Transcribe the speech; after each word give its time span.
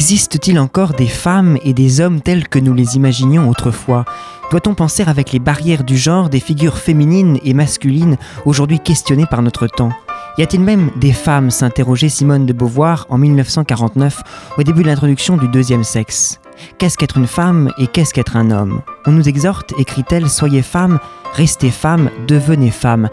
Existe-t-il 0.00 0.58
encore 0.58 0.94
des 0.94 1.06
femmes 1.06 1.58
et 1.62 1.74
des 1.74 2.00
hommes 2.00 2.22
tels 2.22 2.48
que 2.48 2.58
nous 2.58 2.72
les 2.72 2.96
imaginions 2.96 3.50
autrefois? 3.50 4.06
Doit-on 4.50 4.72
penser 4.72 5.02
avec 5.02 5.30
les 5.30 5.38
barrières 5.38 5.84
du 5.84 5.98
genre 5.98 6.30
des 6.30 6.40
figures 6.40 6.78
féminines 6.78 7.38
et 7.44 7.52
masculines 7.52 8.16
aujourd'hui 8.46 8.80
questionnées 8.80 9.26
par 9.26 9.42
notre 9.42 9.66
temps? 9.66 9.92
Y 10.38 10.42
a-t-il 10.42 10.62
même 10.62 10.90
des 10.96 11.12
femmes? 11.12 11.50
s'interrogeait 11.50 12.08
Simone 12.08 12.46
de 12.46 12.54
Beauvoir 12.54 13.04
en 13.10 13.18
1949, 13.18 14.22
au 14.56 14.62
début 14.62 14.84
de 14.84 14.86
l'introduction 14.86 15.36
du 15.36 15.48
deuxième 15.48 15.84
sexe. 15.84 16.40
Qu'est-ce 16.78 16.96
qu'être 16.96 17.18
une 17.18 17.26
femme 17.26 17.70
et 17.76 17.86
qu'est-ce 17.86 18.14
qu'être 18.14 18.36
un 18.36 18.50
homme? 18.50 18.80
On 19.04 19.10
nous 19.10 19.28
exhorte, 19.28 19.74
écrit-elle, 19.78 20.30
soyez 20.30 20.62
femme, 20.62 20.98
restez 21.34 21.70
femme, 21.70 22.08
devenez 22.26 22.70
femme. 22.70 23.10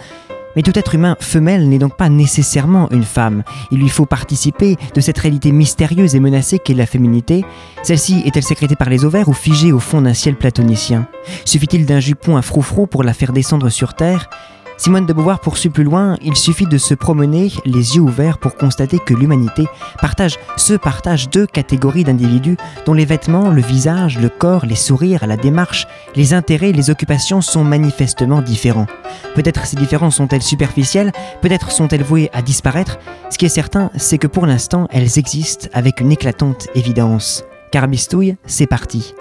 Mais 0.57 0.63
tout 0.63 0.77
être 0.79 0.95
humain 0.95 1.16
femelle 1.20 1.70
n'est 1.70 1.77
donc 1.77 1.95
pas 1.97 2.09
nécessairement 2.09 2.89
une 2.89 3.03
femme. 3.03 3.43
Il 3.70 3.77
lui 3.77 3.89
faut 3.89 4.07
participer 4.07 4.75
de 4.95 5.02
cette 5.02 5.20
réalité 5.20 5.52
mystérieuse 5.52 6.16
et 6.16 6.19
menacée 6.19 6.58
qu'est 6.58 6.73
la 6.73 6.88
féminité. 6.88 7.45
Celle-ci 7.83 8.23
est-elle 8.25 8.41
sécrétée 8.41 8.75
par 8.75 8.89
les 8.89 9.05
ovaires 9.05 9.30
ou 9.30 9.33
figée 9.33 9.72
au 9.72 9.77
fond 9.77 10.02
d'un 10.02 10.16
ciel 10.16 10.36
platonicien? 10.36 11.08
Suffit-il 11.45 11.86
d'un 11.86 11.99
jupon 11.99 12.38
à 12.38 12.41
froufrou 12.41 12.88
pour 12.88 13.03
la 13.03 13.14
faire 13.14 13.33
descendre 13.33 13.69
sur 13.69 13.94
terre? 13.94 14.31
Simone 14.78 15.08
de 15.08 15.14
Beauvoir 15.14 15.39
poursuit 15.39 15.70
plus 15.70 15.83
loin, 15.83 16.17
il 16.22 16.36
suffit 16.36 16.67
de 16.67 16.78
se 16.78 16.94
promener 16.94 17.52
les 17.66 17.95
yeux 17.95 18.02
ouverts 18.02 18.38
pour 18.38 18.56
constater 18.56 19.00
que 19.00 19.16
l'humanité 19.16 19.66
partage, 20.00 20.38
se 20.56 20.75
partage 20.75 21.30
deux 21.30 21.47
catégories 21.47 22.03
d'individus 22.03 22.58
dont 22.86 22.94
les 22.94 23.05
vêtements, 23.05 23.50
le 23.50 23.61
visage, 23.61 24.20
le 24.20 24.30
corps, 24.30 24.67
les 24.67 24.75
sourires, 24.75 25.25
la 25.25 25.36
démarche, 25.36 25.88
les 26.16 26.36
intérêts, 26.36 26.72
les 26.72 26.92
occupations 26.92 27.42
sont 27.42 27.64
manifestement 27.64 28.42
différents. 28.42 28.86
Peut-être 29.33 29.66
ces 29.66 29.78
différences 29.78 30.17
sont-elles 30.17 30.44
superficielles, 30.44 31.11
peut-être 31.42 31.72
sont-elles 31.72 32.03
vouées 32.03 32.30
à 32.31 32.44
disparaître. 32.44 33.00
Ce 33.31 33.38
qui 33.39 33.45
est 33.45 33.50
certain, 33.50 33.89
c'est 33.95 34.20
que 34.20 34.28
pour 34.28 34.45
l'instant, 34.45 34.88
elles 34.92 35.17
existent 35.17 35.70
avec 35.73 36.02
une 36.02 36.11
éclatante 36.11 36.67
évidence. 36.75 37.44
Carbistouille, 37.72 38.38
c'est 38.45 38.67
parti. 38.67 39.16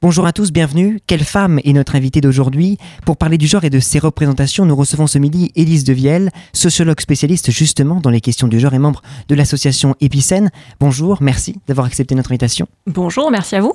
Bonjour 0.00 0.26
à 0.26 0.32
tous, 0.32 0.52
bienvenue. 0.52 1.00
Quelle 1.08 1.24
femme 1.24 1.58
est 1.64 1.72
notre 1.72 1.96
invitée 1.96 2.20
d'aujourd'hui 2.20 2.78
Pour 3.04 3.16
parler 3.16 3.36
du 3.36 3.48
genre 3.48 3.64
et 3.64 3.70
de 3.70 3.80
ses 3.80 3.98
représentations, 3.98 4.64
nous 4.64 4.76
recevons 4.76 5.08
ce 5.08 5.18
midi 5.18 5.50
Élise 5.56 5.82
Devielle, 5.82 6.30
sociologue 6.52 7.00
spécialiste 7.00 7.50
justement 7.50 7.96
dans 7.96 8.10
les 8.10 8.20
questions 8.20 8.46
du 8.46 8.60
genre 8.60 8.74
et 8.74 8.78
membre 8.78 9.02
de 9.28 9.34
l'association 9.34 9.96
Épicène. 10.00 10.52
Bonjour, 10.78 11.18
merci 11.20 11.56
d'avoir 11.66 11.88
accepté 11.88 12.14
notre 12.14 12.30
invitation. 12.30 12.68
Bonjour, 12.86 13.32
merci 13.32 13.56
à 13.56 13.60
vous. 13.60 13.72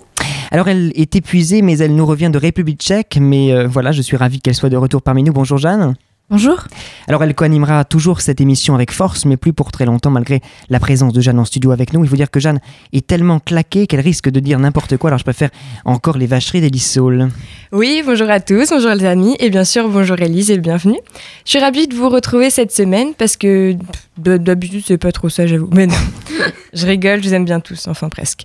Alors 0.49 0.69
elle 0.69 0.93
est 0.95 1.13
épuisée, 1.13 1.61
mais 1.61 1.77
elle 1.79 1.93
nous 1.93 2.05
revient 2.05 2.29
de 2.29 2.37
République 2.37 2.79
tchèque, 2.79 3.17
mais 3.19 3.51
euh, 3.51 3.67
voilà, 3.67 3.91
je 3.91 4.01
suis 4.01 4.15
ravi 4.15 4.39
qu'elle 4.39 4.55
soit 4.55 4.69
de 4.69 4.77
retour 4.77 5.01
parmi 5.01 5.23
nous. 5.23 5.33
Bonjour 5.33 5.57
Jeanne. 5.57 5.93
Bonjour. 6.29 6.63
Alors 7.07 7.21
elle 7.23 7.35
co-animera 7.35 7.83
toujours 7.83 8.21
cette 8.21 8.39
émission 8.39 8.73
avec 8.75 8.91
force, 8.91 9.25
mais 9.25 9.35
plus 9.35 9.51
pour 9.51 9.71
très 9.71 9.85
longtemps 9.85 10.09
malgré 10.09 10.41
la 10.69 10.79
présence 10.79 11.11
de 11.11 11.19
Jeanne 11.19 11.37
en 11.37 11.45
studio 11.45 11.71
avec 11.71 11.93
nous. 11.93 12.03
Il 12.03 12.09
faut 12.09 12.15
dire 12.15 12.31
que 12.31 12.39
Jeanne 12.39 12.59
est 12.93 13.05
tellement 13.05 13.39
claquée 13.39 13.87
qu'elle 13.87 13.99
risque 13.99 14.29
de 14.29 14.39
dire 14.39 14.57
n'importe 14.57 14.95
quoi, 14.97 15.09
alors 15.09 15.19
je 15.19 15.25
préfère 15.25 15.49
encore 15.83 16.17
les 16.17 16.25
vacheries 16.25 16.61
d'Elise 16.61 16.85
Saul. 16.85 17.29
Oui, 17.73 18.01
bonjour 18.05 18.29
à 18.29 18.39
tous, 18.39 18.69
bonjour 18.69 18.91
les 18.91 19.05
amis, 19.05 19.35
et 19.39 19.49
bien 19.49 19.65
sûr 19.65 19.89
bonjour 19.89 20.19
Elise 20.21 20.49
et 20.49 20.57
bienvenue. 20.57 20.99
Je 21.45 21.51
suis 21.51 21.59
ravie 21.59 21.87
de 21.87 21.93
vous 21.93 22.09
retrouver 22.09 22.49
cette 22.49 22.71
semaine 22.71 23.13
parce 23.17 23.35
que 23.35 23.75
d'habitude 24.17 24.83
c'est 24.85 24.97
pas 24.97 25.11
trop 25.11 25.29
ça 25.29 25.47
j'avoue, 25.47 25.69
mais 25.73 25.87
non, 25.87 25.95
je 26.73 26.85
rigole, 26.85 27.21
je 27.23 27.29
vous 27.29 27.33
aime 27.33 27.45
bien 27.45 27.59
tous, 27.59 27.87
enfin 27.87 28.09
presque. 28.09 28.43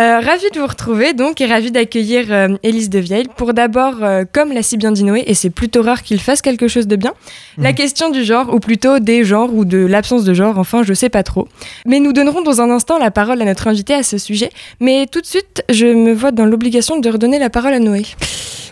Euh, 0.00 0.20
ravie 0.20 0.50
de 0.52 0.58
vous 0.58 0.66
retrouver 0.66 1.12
donc 1.12 1.40
et 1.40 1.46
ravie 1.46 1.70
d'accueillir 1.70 2.26
euh, 2.30 2.56
Élise 2.62 2.90
Devieille 2.90 3.28
pour 3.36 3.54
d'abord, 3.54 4.02
euh, 4.02 4.24
comme 4.30 4.52
l'a 4.52 4.62
si 4.62 4.76
bien 4.76 4.92
dit 4.92 5.04
Noé, 5.04 5.22
et 5.26 5.34
c'est 5.34 5.50
plutôt 5.50 5.82
rare 5.82 6.02
qu'il 6.02 6.20
fasse 6.20 6.42
quelque 6.42 6.68
chose 6.68 6.86
de 6.86 6.96
bien, 6.96 7.14
la 7.58 7.70
mhm. 7.70 7.74
question 7.76 8.10
du 8.10 8.24
genre, 8.24 8.52
ou 8.52 8.58
plutôt 8.58 8.98
des 8.98 9.24
genres 9.24 9.54
ou 9.54 9.64
de 9.64 9.78
l'absence 9.78 10.24
de 10.24 10.34
genre, 10.34 10.58
enfin 10.58 10.82
je 10.82 10.94
sais 10.94 11.08
pas 11.10 11.22
trop. 11.22 11.48
Mais 11.86 12.00
nous 12.00 12.12
donnerons 12.12 12.42
dans 12.42 12.60
un 12.60 12.70
instant 12.70 12.98
la 12.98 13.10
parole 13.10 13.40
à 13.40 13.44
notre 13.44 13.68
invité 13.68 13.94
à 13.94 14.02
ce 14.02 14.18
sujet, 14.18 14.50
mais 14.80 15.06
tout 15.06 15.20
de 15.20 15.26
suite 15.26 15.62
je 15.70 15.86
me 15.86 16.12
vois 16.12 16.32
dans 16.32 16.46
l'obligation 16.46 16.98
de 16.98 17.08
redonner 17.08 17.38
la 17.38 17.50
parole 17.50 17.74
à 17.74 17.78
Noé. 17.78 18.04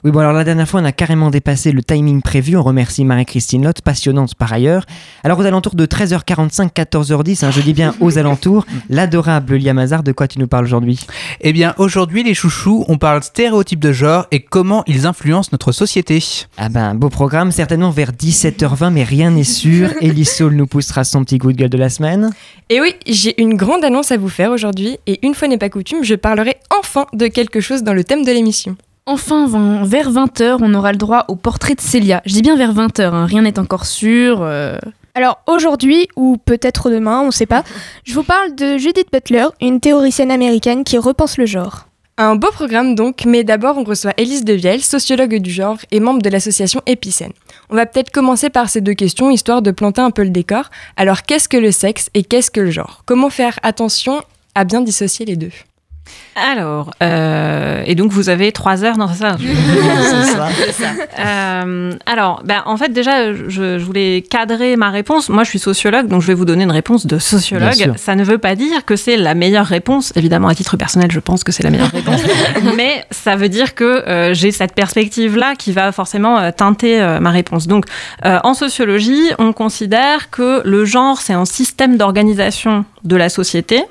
Oui, 0.05 0.11
bon, 0.11 0.19
alors 0.19 0.33
la 0.33 0.43
dernière 0.43 0.69
fois, 0.69 0.81
on 0.81 0.85
a 0.85 0.91
carrément 0.91 1.31
dépassé 1.31 1.71
le 1.71 1.81
timing 1.81 2.23
prévu. 2.23 2.57
On 2.57 2.63
remercie 2.65 3.05
Marie-Christine 3.05 3.63
Lotte, 3.63 3.83
passionnante 3.83 4.35
par 4.35 4.53
ailleurs. 4.53 4.85
Alors, 5.23 5.39
aux 5.39 5.45
alentours 5.45 5.77
de 5.77 5.87
13h45, 5.87 6.73
14h10, 6.73 7.45
hein, 7.45 7.53
je 7.53 7.61
dis 7.61 7.73
bien 7.73 7.95
aux 8.01 8.19
alentours, 8.19 8.67
l'adorable 8.91 9.57
Liam 9.59 9.79
Hazard, 9.79 10.03
de 10.03 10.11
quoi 10.11 10.27
tu 10.27 10.41
nous 10.41 10.49
parles 10.49 10.65
aujourd'hui? 10.65 10.99
Eh 11.41 11.53
bien, 11.53 11.75
aujourd'hui, 11.79 12.25
les 12.25 12.35
chouchous, 12.35 12.85
on 12.89 12.99
parle 12.99 13.23
stéréotypes 13.23 13.79
de 13.79 13.93
genre 13.93 14.27
et 14.33 14.41
comment 14.41 14.83
ils 14.89 15.07
influencent 15.07 15.51
notre 15.53 15.71
société. 15.71 16.19
Ah 16.59 16.69
ben, 16.69 16.97
beau 16.97 17.09
programme, 17.09 17.53
certainement 17.53 17.91
vers 17.91 18.11
17h20, 18.11 18.91
mais 18.91 19.05
rien 19.05 19.31
n'est 19.31 19.45
sûr. 19.45 19.91
Saul 20.25 20.55
nous 20.55 20.67
poussera 20.67 21.05
son 21.05 21.23
petit 21.23 21.39
coup 21.39 21.53
de 21.53 21.57
gueule 21.57 21.69
de 21.69 21.79
la 21.79 21.91
semaine. 21.91 22.31
Et 22.71 22.81
oui, 22.81 22.97
j'ai 23.07 23.41
une 23.41 23.55
grande 23.55 23.85
annonce 23.85 24.11
à 24.11 24.17
vous 24.17 24.29
faire 24.29 24.51
aujourd'hui, 24.51 24.99
et 25.07 25.25
une 25.25 25.35
fois 25.35 25.47
n'est 25.47 25.59
pas 25.59 25.69
coutume, 25.69 26.03
je 26.03 26.17
parlerai 26.17 26.57
enfin 26.77 27.07
de 27.13 27.29
quelque 27.29 27.61
chose 27.61 27.85
dans 27.85 27.95
le 27.95 28.03
thème 28.03 28.25
de 28.25 28.33
l'émission. 28.33 28.77
Enfin, 29.05 29.47
vers 29.85 30.13
20h, 30.13 30.59
on 30.61 30.75
aura 30.75 30.93
le 30.93 30.99
droit 30.99 31.25
au 31.27 31.35
portrait 31.35 31.75
de 31.75 31.81
Célia. 31.81 32.23
Je 32.25 32.35
dis 32.35 32.43
bien 32.43 32.57
vers 32.57 32.73
20h, 32.73 33.03
hein, 33.03 33.27
rien 33.27 33.43
n'est 33.43 33.59
encore 33.59 33.85
sûr. 33.85 34.43
Euh. 34.43 34.77
Alors 35.15 35.41
aujourd'hui, 35.49 36.07
ou 36.17 36.37
peut-être 36.37 36.89
demain, 36.89 37.21
on 37.21 37.27
ne 37.27 37.31
sait 37.33 37.47
pas, 37.47 37.65
je 38.05 38.15
vous 38.15 38.23
parle 38.23 38.55
de 38.55 38.79
Judith 38.79 39.09
Butler, 39.13 39.47
une 39.61 39.81
théoricienne 39.81 40.31
américaine 40.31 40.85
qui 40.85 40.99
repense 40.99 41.37
le 41.37 41.47
genre. 41.47 41.89
Un 42.17 42.37
beau 42.37 42.51
programme 42.53 42.95
donc, 42.95 43.25
mais 43.25 43.43
d'abord 43.43 43.77
on 43.77 43.85
reçoit 43.85 44.13
Élise 44.19 44.45
Devielle, 44.45 44.83
sociologue 44.83 45.37
du 45.39 45.51
genre 45.51 45.79
et 45.91 45.99
membre 45.99 46.23
de 46.23 46.31
l'association 46.31 46.81
Épicène. 46.87 47.33
On 47.71 47.75
va 47.75 47.87
peut-être 47.87 48.11
commencer 48.11 48.51
par 48.51 48.69
ces 48.69 48.81
deux 48.83 48.95
questions, 48.95 49.31
histoire 49.31 49.63
de 49.63 49.73
planter 49.73 50.03
un 50.03 50.11
peu 50.13 50.23
le 50.23 50.31
décor. 50.31 50.71
Alors 50.97 51.23
qu'est-ce 51.23 51.49
que 51.49 51.57
le 51.57 51.73
sexe 51.73 52.09
et 52.15 52.23
qu'est-ce 52.23 52.51
que 52.51 52.61
le 52.61 52.71
genre? 52.71 53.03
Comment 53.07 53.31
faire 53.31 53.59
attention 53.65 54.23
à 54.55 54.65
bien 54.65 54.83
dissocier 54.83 55.27
les 55.27 55.37
deux? 55.37 55.53
Alors, 56.35 56.93
euh, 57.03 57.83
et 57.85 57.95
donc 57.95 58.11
vous 58.11 58.31
avez 58.31 58.53
trois 58.53 58.85
heures 58.85 58.97
dans 58.97 59.13
ça. 59.13 59.37
c'est 60.57 60.73
ça. 60.73 60.93
Euh, 61.19 61.93
alors, 62.07 62.43
ben, 62.45 62.63
en 62.65 62.77
fait, 62.79 62.89
déjà, 62.89 63.35
je, 63.35 63.79
voulais 63.79 64.23
cadrer 64.23 64.77
ma 64.77 64.91
réponse. 64.91 65.29
Moi, 65.29 65.45
je 65.45 65.51
suis 65.51 65.59
sociologue, 65.59 66.09
donc 66.09 66.23
je 66.23 66.27
vais 66.27 66.35
vous 66.35 66.47
donner 66.47 66.65
une 66.65 66.71
réponse 66.71 67.07
de 67.07 67.19
sociologue. 67.19 67.97
Ça 67.97 68.15
ne 68.15 68.25
veut 68.25 68.39
pas 68.39 68.55
dire 68.55 68.87
que 68.87 68.97
c'est 68.97 69.19
la 69.19 69.35
meilleure 69.35 69.67
réponse. 69.67 70.13
Évidemment, 70.17 70.49
à 70.49 70.55
titre 70.55 70.77
personnel, 70.79 71.11
je 71.11 71.21
pense 71.21 71.45
que 71.45 71.53
c'est 71.53 71.63
la 71.63 71.71
meilleure 71.71 71.91
réponse. 71.93 72.23
Mais 72.77 73.05
ça 73.11 73.37
veut 73.37 73.51
dire 73.51 73.75
que 73.75 73.85
euh, 73.85 74.33
j'ai 74.33 74.53
cette 74.53 74.75
perspective-là 74.75 75.55
qui 75.57 75.73
va 75.73 75.93
forcément 75.93 76.51
teinter 76.53 77.19
ma 77.21 77.31
réponse. 77.31 77.67
Donc, 77.67 77.85
en 78.25 78.55
sociologie, 78.55 79.31
on 79.39 79.53
considère 79.53 80.31
que 80.31 80.63
le 80.65 80.85
genre, 80.87 81.21
c'est 81.21 81.35
un 81.35 81.45
système 81.45 81.99
d'organisation 81.99 82.87
de 83.05 83.17
la 83.17 83.29
société 83.29 83.85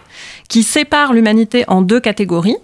qui 0.50 0.64
sépare 0.64 1.14
l'humanité 1.14 1.64
en 1.68 1.82
deux 1.82 2.00
catégories, 2.00 2.58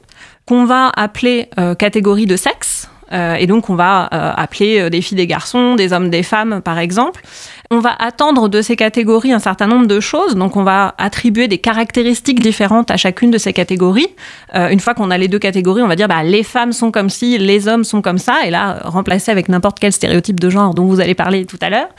qu'on 0.46 0.66
va 0.66 0.92
appeler 0.96 1.50
euh, 1.60 1.76
catégorie 1.76 2.26
de 2.26 2.36
sexe, 2.36 2.90
euh, 3.14 3.36
et 3.36 3.48
donc 3.48 3.70
on 3.70 3.76
va 3.76 4.10
euh, 4.14 4.34
appeler 4.36 4.90
des 4.90 5.02
filles 5.02 5.18
des 5.18 5.28
garçons, 5.28 5.76
des 5.76 5.94
hommes 5.94 6.10
des 6.10 6.24
femmes 6.24 6.62
par 6.62 6.80
exemple. 6.80 7.22
On 7.70 7.80
va 7.80 7.94
attendre 8.00 8.48
de 8.48 8.62
ces 8.62 8.78
catégories 8.78 9.34
un 9.34 9.40
certain 9.40 9.68
nombre 9.68 9.88
de 9.88 10.00
choses, 10.00 10.36
donc 10.36 10.56
on 10.56 10.64
va 10.64 10.96
attribuer 10.98 11.50
des 11.50 11.58
caractéristiques 11.58 12.40
différentes 12.40 12.92
à 12.92 12.96
chacune 12.96 13.30
de 13.30 13.38
ces 13.38 13.52
catégories. 13.52 14.08
Euh, 14.56 14.70
une 14.70 14.80
fois 14.80 14.94
qu'on 14.94 15.12
a 15.12 15.18
les 15.18 15.28
deux 15.28 15.40
catégories, 15.40 15.82
on 15.82 15.88
va 15.88 15.98
dire 15.98 16.08
bah, 16.08 16.24
les 16.24 16.44
femmes 16.44 16.72
sont 16.72 16.92
comme 16.92 17.10
ci, 17.10 17.38
les 17.38 17.68
hommes 17.68 17.84
sont 17.84 18.02
comme 18.02 18.20
ça, 18.20 18.46
et 18.46 18.52
là 18.52 18.80
remplacer 18.86 19.32
avec 19.32 19.50
n'importe 19.50 19.80
quel 19.82 19.92
stéréotype 19.92 20.40
de 20.40 20.50
genre 20.50 20.74
dont 20.74 20.86
vous 20.86 21.02
allez 21.02 21.14
parler 21.14 21.46
tout 21.46 21.60
à 21.60 21.70
l'heure. 21.70 21.90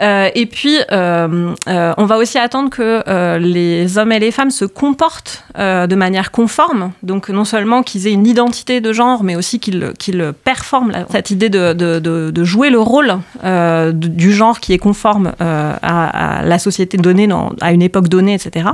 Euh, 0.00 0.28
et 0.34 0.46
puis 0.46 0.78
euh, 0.90 1.54
on 1.68 2.04
va 2.04 2.16
aussi 2.16 2.38
attendre 2.38 2.70
que 2.70 3.38
les 3.38 3.98
hommes 3.98 4.10
et 4.10 4.18
les 4.18 4.32
femmes 4.32 4.50
se 4.50 4.64
comportent 4.64 5.44
de 5.56 5.94
manière 5.94 6.32
conforme, 6.32 6.90
donc 7.04 7.28
non 7.28 7.44
seulement 7.44 7.84
qu'ils 7.84 8.08
aient 8.08 8.12
une 8.12 8.26
identité 8.26 8.80
de 8.80 8.92
genre, 8.92 9.22
mais 9.22 9.36
aussi 9.36 9.60
qu'ils 9.60 10.32
performent 10.42 11.04
cette 11.10 11.30
idée 11.30 11.48
de, 11.48 11.72
de, 11.72 12.44
jouer 12.44 12.70
le 12.70 12.80
rôle 12.80 13.18
du 13.92 14.32
genre 14.32 14.58
qui 14.58 14.72
est 14.72 14.78
conforme 14.78 15.11
euh, 15.40 15.74
à, 15.82 16.42
la 16.44 16.58
société 16.58 16.96
donnée, 16.96 17.28
à 17.60 17.72
une 17.72 17.82
époque 17.82 18.08
donnée, 18.08 18.34
etc. 18.34 18.68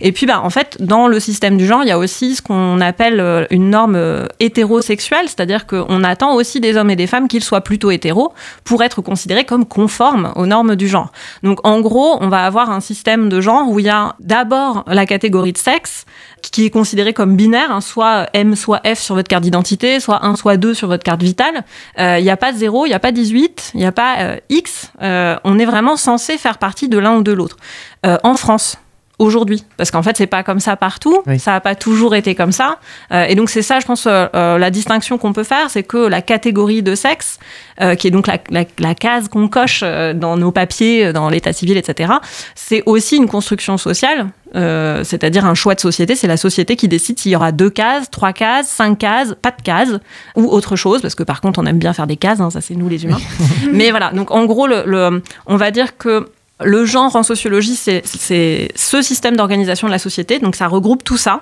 Et 0.00 0.12
puis, 0.12 0.26
bah, 0.26 0.40
en 0.42 0.50
fait, 0.50 0.76
dans 0.80 1.08
le 1.08 1.20
système 1.20 1.56
du 1.56 1.66
genre, 1.66 1.82
il 1.82 1.88
y 1.88 1.92
a 1.92 1.98
aussi 1.98 2.36
ce 2.36 2.42
qu'on 2.42 2.80
appelle 2.80 3.20
euh, 3.20 3.46
une 3.50 3.70
norme 3.70 3.96
euh, 3.96 4.26
hétérosexuelle, 4.40 5.26
c'est-à-dire 5.26 5.66
qu'on 5.66 6.04
attend 6.04 6.34
aussi 6.34 6.60
des 6.60 6.76
hommes 6.76 6.90
et 6.90 6.96
des 6.96 7.06
femmes 7.06 7.28
qu'ils 7.28 7.44
soient 7.44 7.62
plutôt 7.62 7.90
hétéros 7.90 8.32
pour 8.64 8.82
être 8.82 9.02
considérés 9.02 9.44
comme 9.44 9.66
conformes 9.66 10.32
aux 10.36 10.46
normes 10.46 10.76
du 10.76 10.88
genre. 10.88 11.12
Donc, 11.42 11.58
en 11.66 11.80
gros, 11.80 12.16
on 12.20 12.28
va 12.28 12.44
avoir 12.44 12.70
un 12.70 12.80
système 12.80 13.28
de 13.28 13.40
genre 13.40 13.68
où 13.68 13.78
il 13.78 13.86
y 13.86 13.90
a 13.90 14.14
d'abord 14.20 14.84
la 14.86 15.06
catégorie 15.06 15.52
de 15.52 15.58
sexe 15.58 16.04
qui 16.50 16.66
est 16.66 16.70
considérée 16.70 17.12
comme 17.12 17.36
binaire, 17.36 17.70
hein, 17.70 17.80
soit 17.80 18.28
M, 18.34 18.56
soit 18.56 18.80
F 18.86 18.98
sur 18.98 19.14
votre 19.14 19.28
carte 19.28 19.42
d'identité, 19.42 20.00
soit 20.00 20.24
1, 20.24 20.36
soit 20.36 20.56
2 20.56 20.74
sur 20.74 20.88
votre 20.88 21.04
carte 21.04 21.22
vitale. 21.22 21.64
Euh, 21.98 22.16
Il 22.18 22.24
n'y 22.24 22.30
a 22.30 22.36
pas 22.36 22.52
0, 22.52 22.86
il 22.86 22.88
n'y 22.90 22.94
a 22.94 22.98
pas 23.00 23.12
18, 23.12 23.70
il 23.74 23.80
n'y 23.80 23.86
a 23.86 23.92
pas 23.92 24.16
euh, 24.20 24.36
X. 24.50 24.90
Euh, 25.02 25.36
on 25.44 25.58
est 25.58 25.64
vraiment 25.66 25.96
censé 25.96 26.36
faire 26.38 26.58
partie 26.58 26.88
de 26.88 26.98
l'un 26.98 27.16
ou 27.16 27.22
de 27.22 27.32
l'autre. 27.32 27.56
En 28.24 28.34
France, 28.34 28.76
aujourd'hui, 29.18 29.62
parce 29.76 29.92
qu'en 29.92 30.02
fait, 30.02 30.16
c'est 30.16 30.26
pas 30.26 30.42
comme 30.42 30.58
ça 30.58 30.74
partout, 30.76 31.22
Oui. 31.28 31.38
ça 31.38 31.52
n'a 31.52 31.60
pas 31.60 31.76
toujours 31.76 32.16
été 32.16 32.34
comme 32.34 32.50
ça. 32.50 32.78
Euh, 33.12 33.24
et 33.28 33.36
donc, 33.36 33.50
c'est 33.50 33.62
ça, 33.62 33.78
je 33.78 33.86
pense, 33.86 34.08
euh, 34.08 34.58
la 34.58 34.70
distinction 34.70 35.16
qu'on 35.18 35.32
peut 35.32 35.44
faire, 35.44 35.70
c'est 35.70 35.84
que 35.84 35.98
la 35.98 36.22
catégorie 36.22 36.82
de 36.82 36.96
sexe, 36.96 37.38
euh, 37.80 37.94
qui 37.94 38.08
est 38.08 38.10
donc 38.10 38.26
la, 38.26 38.38
la- 38.50 38.64
la 38.80 38.94
case 38.96 39.28
qu'on 39.28 39.46
coche 39.46 39.82
dans 39.82 40.36
nos 40.36 40.50
papiers, 40.50 41.12
dans 41.12 41.28
l'état 41.28 41.52
civil, 41.52 41.76
etc., 41.76 42.14
c'est 42.56 42.82
aussi 42.86 43.16
une 43.16 43.28
construction 43.28 43.78
sociale, 43.78 44.26
euh, 44.54 45.02
c'est-à-dire 45.04 45.44
un 45.46 45.54
choix 45.54 45.74
de 45.74 45.80
société. 45.80 46.14
C'est 46.16 46.26
la 46.26 46.36
société 46.36 46.76
qui 46.76 46.88
décide 46.88 47.18
s'il 47.18 47.32
y 47.32 47.36
aura 47.36 47.52
deux 47.52 47.70
cases, 47.70 48.10
trois 48.10 48.32
cases, 48.32 48.68
cinq 48.68 48.98
cases, 48.98 49.34
pas 49.40 49.50
de 49.50 49.62
cases, 49.62 49.98
ou 50.36 50.44
autre 50.48 50.76
chose, 50.76 51.00
parce 51.02 51.14
que 51.14 51.22
par 51.22 51.40
contre, 51.40 51.58
on 51.60 51.66
aime 51.66 51.78
bien 51.78 51.92
faire 51.92 52.06
des 52.06 52.16
cases, 52.16 52.40
hein, 52.40 52.50
ça 52.50 52.60
c'est 52.60 52.74
nous 52.74 52.88
les 52.88 53.04
humains. 53.04 53.20
Mais 53.72 53.90
voilà, 53.90 54.10
donc 54.12 54.30
en 54.30 54.44
gros, 54.44 54.66
le, 54.66 54.82
le- 54.86 55.22
on 55.46 55.56
va 55.56 55.70
dire 55.70 55.96
que 55.96 56.28
le 56.64 56.84
genre 56.84 57.16
en 57.16 57.22
sociologie, 57.22 57.74
c'est 57.74 58.02
c'est 58.04 58.70
ce 58.76 59.02
système 59.02 59.36
d'organisation 59.36 59.88
de 59.88 59.92
la 59.92 59.98
société, 59.98 60.38
donc 60.38 60.54
ça 60.54 60.68
regroupe 60.68 61.02
tout 61.02 61.16
ça. 61.16 61.40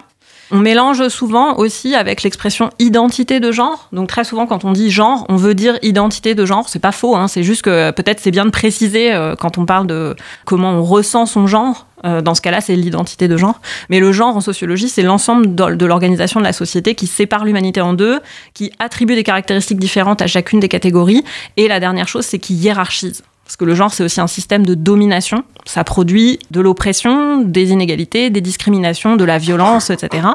On 0.52 0.58
mélange 0.58 1.08
souvent 1.08 1.56
aussi 1.56 1.94
avec 1.94 2.23
l'expression 2.23 2.70
identité 2.79 3.38
de 3.38 3.52
genre. 3.52 3.88
Donc 3.93 4.08
très 4.08 4.25
souvent, 4.25 4.47
quand 4.47 4.64
on 4.64 4.73
dit 4.73 4.91
genre, 4.91 5.25
on 5.29 5.37
veut 5.37 5.55
dire 5.55 5.79
identité 5.82 6.35
de 6.35 6.44
genre. 6.44 6.69
C'est 6.69 6.81
pas 6.81 6.93
faux, 6.93 7.14
hein, 7.14 7.29
c'est 7.29 7.44
juste 7.44 7.62
que 7.62 7.91
peut-être 7.93 8.20
c'est 8.20 8.32
bien 8.32 8.44
de 8.44 8.50
préciser 8.50 9.12
euh, 9.12 9.37
quand 9.37 9.58
on 9.58 9.64
parle 9.64 9.87
de 9.87 10.17
comment 10.44 10.73
on 10.73 10.82
ressent 10.82 11.26
son 11.26 11.47
genre. 11.47 11.87
Euh, 12.05 12.20
dans 12.20 12.35
ce 12.35 12.41
cas-là, 12.41 12.61
c'est 12.61 12.75
l'identité 12.75 13.29
de 13.29 13.37
genre. 13.37 13.61
Mais 13.91 14.00
le 14.00 14.11
genre 14.11 14.37
en 14.37 14.41
sociologie, 14.41 14.88
c'est 14.88 15.02
l'ensemble 15.02 15.55
de 15.55 15.75
de 15.75 15.87
l'organisation 15.87 16.41
de 16.41 16.44
la 16.44 16.53
société 16.53 16.94
qui 16.94 17.06
sépare 17.06 17.44
l'humanité 17.44 17.81
en 17.81 17.93
deux, 17.93 18.20
qui 18.55 18.73
attribue 18.79 19.14
des 19.14 19.23
caractéristiques 19.23 19.79
différentes 19.79 20.23
à 20.23 20.26
chacune 20.26 20.58
des 20.58 20.69
catégories. 20.69 21.23
Et 21.56 21.69
la 21.69 21.79
dernière 21.79 22.08
chose, 22.08 22.25
c'est 22.25 22.38
qui 22.38 22.55
hiérarchise. 22.55 23.23
Parce 23.50 23.56
que 23.56 23.64
le 23.64 23.75
genre, 23.75 23.93
c'est 23.93 24.05
aussi 24.05 24.20
un 24.20 24.29
système 24.29 24.64
de 24.64 24.75
domination. 24.75 25.43
Ça 25.64 25.82
produit 25.82 26.38
de 26.52 26.61
l'oppression, 26.61 27.38
des 27.38 27.70
inégalités, 27.70 28.31
des 28.31 28.41
discriminations, 28.41 29.17
de 29.17 29.25
la 29.25 29.38
violence, 29.38 29.91
etc. 29.91 30.29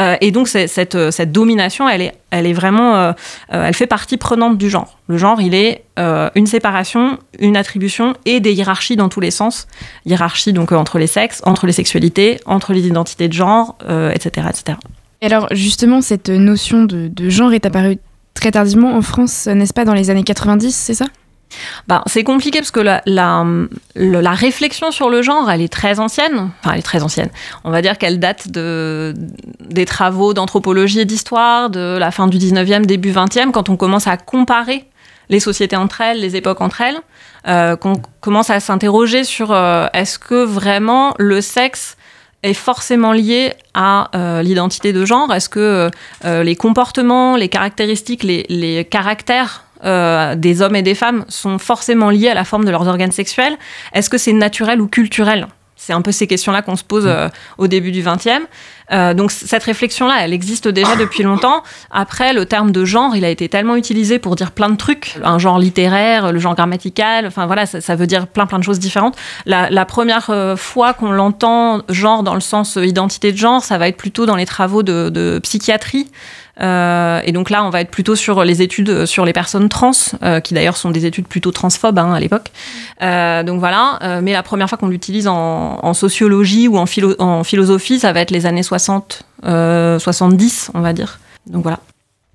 Euh, 0.00 0.16
et 0.20 0.32
donc, 0.32 0.48
euh, 0.56 0.66
cette 0.66 1.30
domination, 1.30 1.88
elle 1.88 2.12
est, 2.32 2.52
vraiment, 2.52 2.96
euh, 2.96 3.12
elle 3.50 3.72
fait 3.72 3.86
partie 3.86 4.16
prenante 4.16 4.58
du 4.58 4.68
genre. 4.68 4.98
Le 5.06 5.16
genre, 5.16 5.40
il 5.40 5.54
est 5.54 5.84
une 5.96 6.48
séparation, 6.48 7.20
une 7.38 7.56
attribution 7.56 8.14
et 8.24 8.40
des 8.40 8.52
hiérarchies 8.52 8.96
dans 8.96 9.08
tous 9.08 9.20
les 9.20 9.30
sens. 9.30 9.68
Hiérarchie 10.04 10.52
donc 10.52 10.72
entre 10.72 10.98
les 10.98 11.06
sexes, 11.06 11.42
entre 11.46 11.66
les 11.68 11.72
sexualités, 11.72 12.40
entre 12.46 12.72
les 12.72 12.88
identités 12.88 13.28
de 13.28 13.32
genre, 13.32 13.76
etc., 14.12 14.48
etc. 14.50 14.76
Et 15.22 15.26
alors 15.26 15.46
justement, 15.52 16.00
cette 16.02 16.30
notion 16.30 16.82
de 16.82 17.30
genre 17.30 17.52
est 17.52 17.64
apparue 17.64 17.98
très 18.34 18.50
tardivement 18.50 18.96
en 18.96 19.02
France, 19.02 19.46
n'est-ce 19.46 19.72
pas, 19.72 19.84
dans 19.84 19.94
les 19.94 20.10
années 20.10 20.24
90, 20.24 20.74
c'est 20.74 20.94
ça? 20.94 21.06
Ben, 21.88 22.02
c'est 22.06 22.24
compliqué 22.24 22.58
parce 22.58 22.70
que 22.70 22.80
la, 22.80 23.02
la, 23.06 23.44
le- 23.94 24.20
la 24.20 24.32
réflexion 24.32 24.90
sur 24.90 25.08
le 25.10 25.22
genre, 25.22 25.50
elle 25.50 25.62
est 25.62 25.72
très 25.72 26.00
ancienne. 26.00 26.50
Enfin, 26.60 26.72
elle 26.72 26.80
est 26.80 26.82
très 26.82 27.02
ancienne. 27.02 27.30
On 27.64 27.70
va 27.70 27.82
dire 27.82 27.98
qu'elle 27.98 28.18
date 28.18 28.50
de, 28.50 29.14
des 29.60 29.86
travaux 29.86 30.34
d'anthropologie 30.34 31.00
et 31.00 31.04
d'histoire 31.04 31.70
de 31.70 31.96
la 31.98 32.10
fin 32.10 32.26
du 32.26 32.36
19e, 32.38 32.84
début 32.84 33.12
20e, 33.12 33.52
quand 33.52 33.68
on 33.68 33.76
commence 33.76 34.06
à 34.06 34.16
comparer 34.16 34.84
les 35.28 35.40
sociétés 35.40 35.76
entre 35.76 36.00
elles, 36.00 36.20
les 36.20 36.36
époques 36.36 36.60
entre 36.60 36.80
elles, 36.82 36.98
euh, 37.48 37.76
qu'on 37.76 37.94
commence 38.20 38.50
à 38.50 38.58
s'interroger 38.60 39.24
sur 39.24 39.52
euh, 39.52 39.86
est-ce 39.92 40.18
que 40.18 40.44
vraiment 40.44 41.14
le 41.18 41.40
sexe 41.40 41.96
est 42.42 42.54
forcément 42.54 43.12
lié 43.12 43.54
à 43.74 44.10
euh, 44.16 44.42
l'identité 44.42 44.92
de 44.92 45.04
genre? 45.04 45.32
Est-ce 45.32 45.48
que 45.48 45.90
les 46.24 46.54
comportements, 46.56 47.36
les 47.36 47.48
caractéristiques, 47.48 48.22
les, 48.22 48.46
les 48.48 48.84
caractères 48.84 49.64
euh, 49.84 50.34
des 50.34 50.62
hommes 50.62 50.76
et 50.76 50.82
des 50.82 50.94
femmes 50.94 51.24
sont 51.28 51.58
forcément 51.58 52.10
liés 52.10 52.28
à 52.28 52.34
la 52.34 52.44
forme 52.44 52.64
de 52.64 52.70
leurs 52.70 52.86
organes 52.86 53.12
sexuels 53.12 53.56
Est-ce 53.92 54.10
que 54.10 54.18
c'est 54.18 54.32
naturel 54.32 54.80
ou 54.80 54.88
culturel? 54.88 55.48
C'est 55.78 55.92
un 55.92 56.00
peu 56.00 56.10
ces 56.10 56.26
questions-là 56.26 56.62
qu'on 56.62 56.74
se 56.74 56.82
pose 56.82 57.04
euh, 57.06 57.28
au 57.58 57.66
début 57.66 57.92
du 57.92 58.02
XXe. 58.02 58.46
Euh, 58.92 59.12
donc 59.12 59.30
cette 59.30 59.62
réflexion-là, 59.62 60.14
elle 60.20 60.32
existe 60.32 60.68
déjà 60.68 60.96
depuis 60.98 61.22
longtemps. 61.22 61.62
Après, 61.90 62.32
le 62.32 62.46
terme 62.46 62.72
de 62.72 62.84
genre, 62.86 63.14
il 63.14 63.26
a 63.26 63.28
été 63.28 63.48
tellement 63.50 63.76
utilisé 63.76 64.18
pour 64.18 64.36
dire 64.36 64.52
plein 64.52 64.70
de 64.70 64.76
trucs. 64.76 65.18
Un 65.22 65.38
genre 65.38 65.58
littéraire, 65.58 66.32
le 66.32 66.38
genre 66.38 66.54
grammatical, 66.54 67.26
enfin 67.26 67.44
voilà, 67.44 67.66
ça, 67.66 67.82
ça 67.82 67.94
veut 67.94 68.06
dire 68.06 68.26
plein 68.26 68.46
plein 68.46 68.58
de 68.58 68.64
choses 68.64 68.78
différentes. 68.78 69.16
La, 69.44 69.68
la 69.68 69.84
première 69.84 70.30
fois 70.56 70.94
qu'on 70.94 71.12
l'entend 71.12 71.82
genre 71.90 72.22
dans 72.22 72.34
le 72.34 72.40
sens 72.40 72.76
identité 72.76 73.30
de 73.32 73.36
genre, 73.36 73.62
ça 73.62 73.76
va 73.76 73.88
être 73.88 73.98
plutôt 73.98 74.24
dans 74.24 74.36
les 74.36 74.46
travaux 74.46 74.82
de, 74.82 75.10
de 75.10 75.38
psychiatrie. 75.42 76.08
Euh, 76.60 77.20
et 77.24 77.32
donc 77.32 77.50
là, 77.50 77.64
on 77.64 77.70
va 77.70 77.80
être 77.80 77.90
plutôt 77.90 78.16
sur 78.16 78.42
les 78.44 78.62
études 78.62 78.88
euh, 78.88 79.06
sur 79.06 79.24
les 79.24 79.32
personnes 79.32 79.68
trans, 79.68 79.90
euh, 80.22 80.40
qui 80.40 80.54
d'ailleurs 80.54 80.76
sont 80.76 80.90
des 80.90 81.04
études 81.04 81.28
plutôt 81.28 81.52
transphobes 81.52 81.98
hein, 81.98 82.12
à 82.12 82.20
l'époque. 82.20 82.50
Donc 83.00 83.60
voilà, 83.60 84.20
mais 84.22 84.32
la 84.32 84.42
première 84.42 84.68
fois 84.68 84.78
qu'on 84.78 84.88
l'utilise 84.88 85.28
en, 85.28 85.94
sociologie 85.94 86.68
ou 86.68 86.78
en, 86.78 86.86
en 87.18 87.44
philosophie, 87.44 87.98
ça 87.98 88.12
va 88.12 88.20
être 88.20 88.30
les 88.30 88.46
années 88.46 88.62
60, 88.62 89.22
euh, 89.44 89.98
70, 89.98 90.70
on 90.74 90.80
va 90.80 90.92
dire. 90.92 91.18
Donc 91.46 91.62
voilà. 91.62 91.80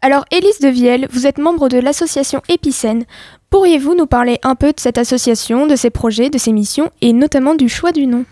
Alors, 0.02 0.26
Élise 0.32 0.60
de 0.60 0.68
Vielle, 0.68 1.08
vous 1.12 1.28
êtes 1.28 1.38
membre 1.38 1.70
de 1.70 1.78
l'association 1.78 2.42
Épicène. 2.50 3.06
Pourriez-vous 3.50 3.96
nous 3.96 4.08
parler 4.08 4.40
un 4.44 4.56
peu 4.56 4.72
de 4.72 4.80
cette 4.80 4.98
association, 4.98 5.68
de 5.68 5.76
ses 5.76 5.90
projets, 5.90 6.30
de 6.30 6.38
ses 6.38 6.52
missions 6.52 6.90
et 7.02 7.14
notamment 7.14 7.54
du 7.54 7.70
choix 7.70 7.92
du 7.92 8.08
nom? 8.08 8.26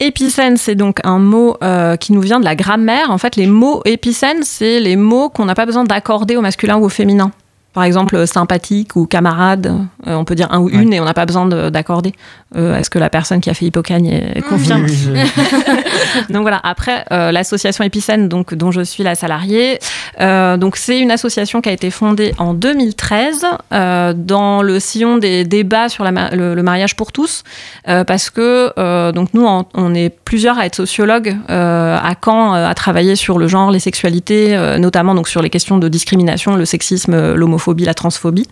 Épicène, 0.00 0.56
c'est 0.56 0.74
donc 0.74 0.98
un 1.04 1.18
mot 1.18 1.56
euh, 1.62 1.96
qui 1.96 2.12
nous 2.12 2.20
vient 2.20 2.40
de 2.40 2.44
la 2.44 2.56
grammaire. 2.56 3.10
En 3.10 3.18
fait, 3.18 3.36
les 3.36 3.46
mots 3.46 3.80
épicènes, 3.84 4.42
c'est 4.42 4.80
les 4.80 4.96
mots 4.96 5.28
qu'on 5.28 5.44
n'a 5.44 5.54
pas 5.54 5.66
besoin 5.66 5.84
d'accorder 5.84 6.36
au 6.36 6.40
masculin 6.40 6.76
ou 6.78 6.84
au 6.84 6.88
féminin. 6.88 7.30
Par 7.74 7.82
exemple, 7.84 8.14
euh, 8.16 8.24
sympathique 8.26 8.94
ou 8.96 9.06
camarade, 9.06 9.74
euh, 10.06 10.14
on 10.14 10.24
peut 10.24 10.34
dire 10.36 10.48
un 10.52 10.60
ou 10.60 10.68
une 10.70 10.92
et 10.92 11.00
on 11.00 11.04
n'a 11.04 11.12
pas 11.14 11.26
besoin 11.26 11.44
de- 11.46 11.70
d'accorder. 11.70 12.12
Euh, 12.56 12.76
Est-ce 12.78 12.88
que 12.88 13.00
la 13.00 13.10
personne 13.10 13.40
qui 13.40 13.50
a 13.50 13.54
fait 13.54 13.66
Hippocagne 13.66 14.06
est- 14.06 14.40
confirme 14.48 14.86
donc 16.30 16.42
voilà. 16.42 16.60
Après, 16.62 17.04
euh, 17.12 17.32
l'association 17.32 17.84
Épicène, 17.84 18.28
donc 18.28 18.54
dont 18.54 18.70
je 18.70 18.80
suis 18.82 19.02
la 19.02 19.14
salariée, 19.14 19.78
euh, 20.20 20.56
donc 20.56 20.76
c'est 20.76 20.98
une 21.00 21.10
association 21.10 21.60
qui 21.60 21.68
a 21.68 21.72
été 21.72 21.90
fondée 21.90 22.32
en 22.38 22.54
2013 22.54 23.44
euh, 23.72 24.12
dans 24.16 24.62
le 24.62 24.78
sillon 24.80 25.18
des 25.18 25.44
débats 25.44 25.88
sur 25.88 26.04
la 26.04 26.12
ma- 26.12 26.30
le, 26.30 26.54
le 26.54 26.62
mariage 26.62 26.94
pour 26.96 27.12
tous, 27.12 27.42
euh, 27.88 28.04
parce 28.04 28.30
que 28.30 28.72
euh, 28.78 29.12
donc 29.12 29.30
nous 29.34 29.44
on, 29.46 29.64
on 29.74 29.94
est 29.94 30.10
plusieurs 30.24 30.58
à 30.58 30.66
être 30.66 30.76
sociologues 30.76 31.36
euh, 31.50 31.96
à 31.96 32.14
Caen, 32.24 32.54
euh, 32.54 32.68
à 32.68 32.74
travailler 32.74 33.16
sur 33.16 33.38
le 33.38 33.48
genre, 33.48 33.70
les 33.70 33.78
sexualités, 33.80 34.56
euh, 34.56 34.78
notamment 34.78 35.14
donc 35.14 35.28
sur 35.28 35.42
les 35.42 35.50
questions 35.50 35.78
de 35.78 35.88
discrimination, 35.88 36.56
le 36.56 36.64
sexisme, 36.64 37.14
euh, 37.14 37.34
la 37.72 37.94
transphobie. 37.94 38.48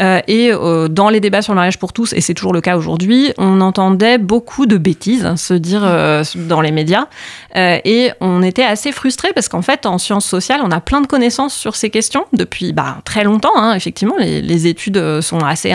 Euh, 0.00 0.20
et 0.26 0.52
euh, 0.52 0.88
dans 0.88 1.08
les 1.08 1.20
débats 1.20 1.42
sur 1.42 1.52
le 1.52 1.56
mariage 1.56 1.78
pour 1.78 1.92
tous, 1.92 2.12
et 2.12 2.20
c'est 2.20 2.34
toujours 2.34 2.52
le 2.52 2.60
cas 2.60 2.76
aujourd'hui, 2.76 3.32
on 3.38 3.60
entendait 3.60 4.18
beaucoup 4.18 4.66
de 4.66 4.76
bêtises 4.76 5.26
hein, 5.26 5.36
se 5.36 5.54
dire 5.54 5.82
euh, 5.84 6.22
dans 6.34 6.60
les 6.60 6.72
médias. 6.72 7.06
Et 7.54 8.10
on 8.20 8.42
était 8.42 8.64
assez 8.64 8.92
frustrés 8.92 9.32
parce 9.34 9.48
qu'en 9.48 9.60
fait, 9.60 9.84
en 9.84 9.98
sciences 9.98 10.24
sociales, 10.24 10.60
on 10.64 10.70
a 10.70 10.80
plein 10.80 11.02
de 11.02 11.06
connaissances 11.06 11.54
sur 11.54 11.76
ces 11.76 11.90
questions 11.90 12.24
depuis 12.32 12.72
bah, 12.72 12.98
très 13.04 13.24
longtemps. 13.24 13.56
hein. 13.56 13.74
effectivement, 13.74 14.14
les, 14.18 14.66
études 14.66 15.20
sont 15.20 15.40
assez 15.40 15.74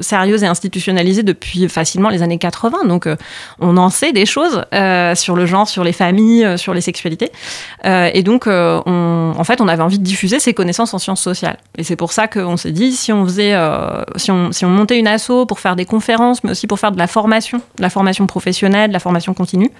sérieuses 0.00 0.42
et 0.44 0.46
institutionnalisées 0.46 1.22
depuis 1.22 1.68
facilement 1.68 2.10
les 2.10 2.22
années 2.22 2.38
80. 2.38 2.84
Donc, 2.86 3.08
on 3.58 3.76
en 3.76 3.90
sait 3.90 4.12
des 4.12 4.26
choses 4.26 4.62
sur 5.14 5.34
le 5.34 5.46
genre, 5.46 5.68
sur 5.68 5.82
les 5.82 5.92
familles, 5.92 6.56
sur 6.58 6.74
les 6.74 6.80
sexualités. 6.80 7.32
Et 7.84 8.22
donc, 8.22 8.44
on, 8.46 9.34
en 9.36 9.44
fait, 9.44 9.60
on 9.60 9.68
avait 9.68 9.82
envie 9.82 9.98
de 9.98 10.04
diffuser 10.04 10.38
ces 10.38 10.54
connaissances 10.54 10.94
en 10.94 10.98
sciences 10.98 11.22
sociales. 11.22 11.58
Et 11.76 11.82
c'est 11.82 11.96
pour 11.96 12.12
ça 12.12 12.25
qu'on 12.28 12.56
s'est 12.56 12.72
dit, 12.72 12.92
si 12.92 13.12
on 13.12 13.24
faisait, 13.24 13.54
euh, 13.54 14.02
si, 14.16 14.30
on, 14.30 14.52
si 14.52 14.64
on 14.64 14.70
montait 14.70 14.98
une 14.98 15.06
asso 15.06 15.46
pour 15.46 15.60
faire 15.60 15.76
des 15.76 15.84
conférences, 15.84 16.42
mais 16.44 16.50
aussi 16.50 16.66
pour 16.66 16.78
faire 16.78 16.92
de 16.92 16.98
la 16.98 17.06
formation, 17.06 17.58
de 17.76 17.82
la 17.82 17.90
formation 17.90 18.26
professionnelle, 18.26 18.88
de 18.88 18.92
la 18.92 19.00
formation 19.00 19.34
continue, 19.34 19.70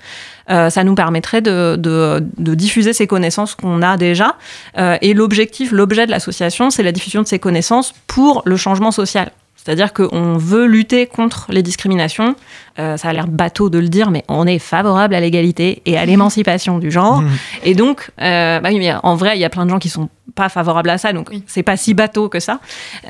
euh, 0.50 0.70
ça 0.70 0.84
nous 0.84 0.94
permettrait 0.94 1.42
de, 1.42 1.76
de, 1.76 2.54
diffuser 2.54 2.92
ces 2.92 3.06
connaissances 3.06 3.54
qu'on 3.54 3.82
a 3.82 3.96
déjà. 3.96 4.36
Euh, 4.78 4.96
et 5.02 5.14
l'objectif, 5.14 5.72
l'objet 5.72 6.06
de 6.06 6.10
l'association, 6.10 6.70
c'est 6.70 6.82
la 6.82 6.92
diffusion 6.92 7.22
de 7.22 7.26
ces 7.26 7.38
connaissances 7.38 7.94
pour 8.06 8.42
le 8.44 8.56
changement 8.56 8.90
social. 8.90 9.30
C'est-à-dire 9.66 9.92
qu'on 9.92 10.36
veut 10.36 10.66
lutter 10.66 11.08
contre 11.08 11.46
les 11.48 11.60
discriminations. 11.60 12.36
Euh, 12.78 12.96
ça 12.96 13.08
a 13.08 13.12
l'air 13.12 13.26
bateau 13.26 13.68
de 13.68 13.80
le 13.80 13.88
dire, 13.88 14.12
mais 14.12 14.22
on 14.28 14.46
est 14.46 14.60
favorable 14.60 15.12
à 15.12 15.18
l'égalité 15.18 15.82
et 15.86 15.98
à 15.98 16.06
l'émancipation 16.06 16.78
du 16.78 16.92
genre. 16.92 17.22
Mmh. 17.22 17.30
Et 17.64 17.74
donc, 17.74 18.12
euh, 18.22 18.60
bah 18.60 18.68
oui, 18.70 18.78
mais 18.78 18.92
en 19.02 19.16
vrai, 19.16 19.36
il 19.36 19.40
y 19.40 19.44
a 19.44 19.50
plein 19.50 19.64
de 19.64 19.70
gens 19.70 19.80
qui 19.80 19.88
sont 19.88 20.08
pas 20.36 20.48
favorables 20.48 20.90
à 20.90 20.98
ça, 20.98 21.12
donc 21.12 21.30
c'est 21.48 21.64
pas 21.64 21.76
si 21.76 21.94
bateau 21.94 22.28
que 22.28 22.38
ça. 22.38 22.60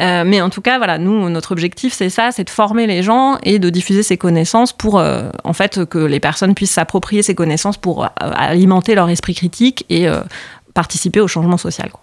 Euh, 0.00 0.24
mais 0.26 0.40
en 0.40 0.48
tout 0.48 0.62
cas, 0.62 0.78
voilà, 0.78 0.96
nous, 0.96 1.28
notre 1.28 1.52
objectif, 1.52 1.92
c'est 1.92 2.08
ça, 2.08 2.30
c'est 2.32 2.44
de 2.44 2.50
former 2.50 2.86
les 2.86 3.02
gens 3.02 3.36
et 3.42 3.58
de 3.58 3.68
diffuser 3.68 4.02
ces 4.02 4.16
connaissances 4.16 4.72
pour, 4.72 4.94
en 4.94 5.52
fait, 5.52 5.84
que 5.84 5.98
les 5.98 6.20
personnes 6.20 6.54
puissent 6.54 6.72
s'approprier 6.72 7.22
ces 7.22 7.34
connaissances 7.34 7.76
pour 7.76 8.08
alimenter 8.16 8.94
leur 8.94 9.10
esprit 9.10 9.34
critique 9.34 9.84
et 9.90 10.08
participer 10.72 11.20
au 11.20 11.28
changement 11.28 11.58
social. 11.58 11.90
quoi. 11.90 12.00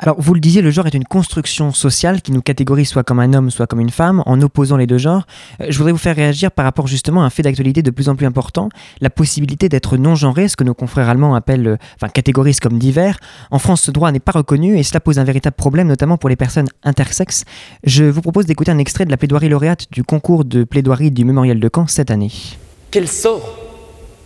Alors, 0.00 0.20
vous 0.20 0.32
le 0.32 0.38
disiez, 0.38 0.62
le 0.62 0.70
genre 0.70 0.86
est 0.86 0.94
une 0.94 1.04
construction 1.04 1.72
sociale 1.72 2.22
qui 2.22 2.30
nous 2.30 2.40
catégorise 2.40 2.88
soit 2.88 3.02
comme 3.02 3.18
un 3.18 3.34
homme, 3.34 3.50
soit 3.50 3.66
comme 3.66 3.80
une 3.80 3.90
femme, 3.90 4.22
en 4.26 4.40
opposant 4.40 4.76
les 4.76 4.86
deux 4.86 4.98
genres. 4.98 5.26
Euh, 5.60 5.66
je 5.70 5.76
voudrais 5.76 5.90
vous 5.90 5.98
faire 5.98 6.14
réagir 6.14 6.52
par 6.52 6.64
rapport 6.64 6.86
justement 6.86 7.24
à 7.24 7.26
un 7.26 7.30
fait 7.30 7.42
d'actualité 7.42 7.82
de 7.82 7.90
plus 7.90 8.08
en 8.08 8.14
plus 8.14 8.24
important, 8.24 8.68
la 9.00 9.10
possibilité 9.10 9.68
d'être 9.68 9.96
non-genré, 9.96 10.46
ce 10.46 10.56
que 10.56 10.62
nos 10.62 10.74
confrères 10.74 11.08
allemands 11.08 11.34
appellent, 11.34 11.66
euh, 11.66 11.76
enfin, 11.96 12.08
catégorisent 12.08 12.60
comme 12.60 12.78
divers. 12.78 13.18
En 13.50 13.58
France, 13.58 13.82
ce 13.82 13.90
droit 13.90 14.12
n'est 14.12 14.20
pas 14.20 14.30
reconnu 14.30 14.78
et 14.78 14.84
cela 14.84 15.00
pose 15.00 15.18
un 15.18 15.24
véritable 15.24 15.56
problème, 15.56 15.88
notamment 15.88 16.16
pour 16.16 16.28
les 16.28 16.36
personnes 16.36 16.68
intersexes. 16.84 17.44
Je 17.82 18.04
vous 18.04 18.22
propose 18.22 18.46
d'écouter 18.46 18.70
un 18.70 18.78
extrait 18.78 19.04
de 19.04 19.10
la 19.10 19.16
plaidoirie 19.16 19.48
lauréate 19.48 19.88
du 19.90 20.04
concours 20.04 20.44
de 20.44 20.62
plaidoirie 20.62 21.10
du 21.10 21.24
Mémorial 21.24 21.58
de 21.58 21.70
Caen 21.74 21.88
cette 21.88 22.12
année. 22.12 22.30
Quel 22.92 23.08
sort 23.08 23.58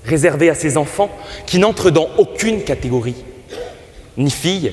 réservé 0.04 0.50
à 0.50 0.54
ces 0.54 0.76
enfants 0.76 1.10
qui 1.46 1.58
n'entrent 1.58 1.90
dans 1.90 2.08
aucune 2.18 2.62
catégorie, 2.62 3.24
ni 4.18 4.30
filles, 4.30 4.72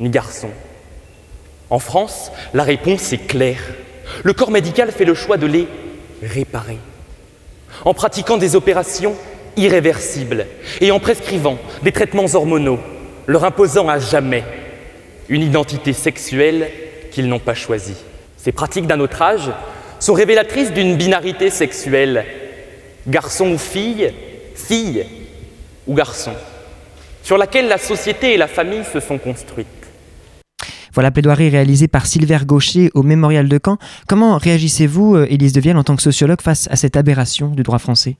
ni 0.00 0.08
garçons 0.08 0.50
En 1.68 1.78
France, 1.78 2.32
la 2.52 2.64
réponse 2.64 3.12
est 3.12 3.26
claire. 3.26 3.62
Le 4.24 4.32
corps 4.32 4.50
médical 4.50 4.90
fait 4.90 5.04
le 5.04 5.14
choix 5.14 5.36
de 5.36 5.46
les 5.46 5.68
réparer. 6.22 6.78
En 7.84 7.94
pratiquant 7.94 8.36
des 8.36 8.56
opérations 8.56 9.14
irréversibles 9.56 10.46
et 10.80 10.90
en 10.90 10.98
prescrivant 10.98 11.58
des 11.82 11.92
traitements 11.92 12.26
hormonaux, 12.32 12.80
leur 13.26 13.44
imposant 13.44 13.88
à 13.88 13.98
jamais 13.98 14.44
une 15.28 15.42
identité 15.42 15.92
sexuelle 15.92 16.70
qu'ils 17.12 17.28
n'ont 17.28 17.38
pas 17.38 17.54
choisie. 17.54 17.96
Ces 18.36 18.52
pratiques 18.52 18.86
d'un 18.86 19.00
autre 19.00 19.22
âge 19.22 19.50
sont 20.00 20.14
révélatrices 20.14 20.72
d'une 20.72 20.96
binarité 20.96 21.50
sexuelle 21.50 22.24
garçon 23.06 23.52
ou 23.52 23.58
fille, 23.58 24.12
fille 24.54 25.06
ou 25.86 25.94
garçon, 25.94 26.32
sur 27.22 27.38
laquelle 27.38 27.68
la 27.68 27.78
société 27.78 28.34
et 28.34 28.36
la 28.36 28.48
famille 28.48 28.84
se 28.84 29.00
sont 29.00 29.18
construites. 29.18 29.79
Voilà, 30.94 31.10
plaidoirie 31.10 31.48
réalisée 31.48 31.88
par 31.88 32.06
Sylvain 32.06 32.42
Gaucher 32.44 32.90
au 32.94 33.02
Mémorial 33.02 33.48
de 33.48 33.60
Caen. 33.64 33.78
Comment 34.06 34.36
réagissez-vous, 34.38 35.16
euh, 35.16 35.26
Élise 35.28 35.52
Devielle, 35.52 35.76
en 35.76 35.84
tant 35.84 35.96
que 35.96 36.02
sociologue, 36.02 36.40
face 36.40 36.68
à 36.70 36.76
cette 36.76 36.96
aberration 36.96 37.48
du 37.48 37.62
droit 37.62 37.78
français? 37.78 38.16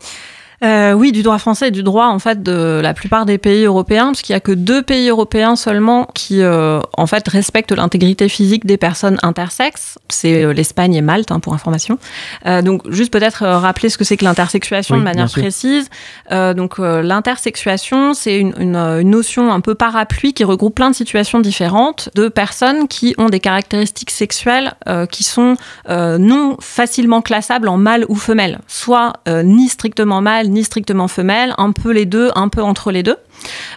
Euh, 0.62 0.92
oui, 0.92 1.10
du 1.10 1.22
droit 1.22 1.38
français 1.38 1.68
et 1.68 1.70
du 1.70 1.82
droit 1.82 2.06
en 2.06 2.18
fait 2.18 2.42
de 2.42 2.80
la 2.82 2.92
plupart 2.92 3.24
des 3.24 3.38
pays 3.38 3.64
européens, 3.64 4.06
parce 4.06 4.20
qu'il 4.20 4.34
y 4.34 4.36
a 4.36 4.40
que 4.40 4.52
deux 4.52 4.82
pays 4.82 5.08
européens 5.08 5.56
seulement 5.56 6.06
qui 6.14 6.42
euh, 6.42 6.80
en 6.98 7.06
fait 7.06 7.26
respectent 7.28 7.72
l'intégrité 7.72 8.28
physique 8.28 8.66
des 8.66 8.76
personnes 8.76 9.16
intersexes. 9.22 9.98
C'est 10.10 10.44
euh, 10.44 10.52
l'Espagne 10.52 10.94
et 10.94 11.00
Malte, 11.00 11.32
hein, 11.32 11.40
pour 11.40 11.54
information. 11.54 11.98
Euh, 12.44 12.60
donc 12.60 12.90
juste 12.90 13.10
peut-être 13.10 13.42
euh, 13.42 13.58
rappeler 13.58 13.88
ce 13.88 13.96
que 13.96 14.04
c'est 14.04 14.18
que 14.18 14.24
l'intersexuation 14.24 14.96
Oui, 14.96 15.00
de 15.00 15.04
manière 15.04 15.30
précise. 15.30 15.88
Euh, 16.30 16.52
donc 16.52 16.78
euh, 16.78 17.00
l'intersexuation, 17.00 18.12
c'est 18.12 18.38
une, 18.38 18.52
une, 18.58 18.76
une 18.76 19.10
notion 19.10 19.50
un 19.50 19.60
peu 19.60 19.74
parapluie 19.74 20.34
qui 20.34 20.44
regroupe 20.44 20.74
plein 20.74 20.90
de 20.90 20.94
situations 20.94 21.40
différentes 21.40 22.10
de 22.14 22.28
personnes 22.28 22.86
qui 22.86 23.14
ont 23.16 23.30
des 23.30 23.40
caractéristiques 23.40 24.10
sexuelles 24.10 24.74
euh, 24.88 25.06
qui 25.06 25.24
sont 25.24 25.56
euh, 25.88 26.18
non 26.18 26.56
facilement 26.60 27.22
classables 27.22 27.68
en 27.68 27.78
mâle 27.78 28.04
ou 28.10 28.14
femelle, 28.14 28.60
soit 28.66 29.14
euh, 29.26 29.42
ni 29.42 29.68
strictement 29.68 30.20
mâle 30.20 30.49
ni 30.50 30.64
strictement 30.64 31.08
femelle, 31.08 31.54
un 31.58 31.72
peu 31.72 31.90
les 31.92 32.06
deux, 32.06 32.30
un 32.34 32.48
peu 32.48 32.62
entre 32.62 32.90
les 32.90 33.02
deux. 33.02 33.16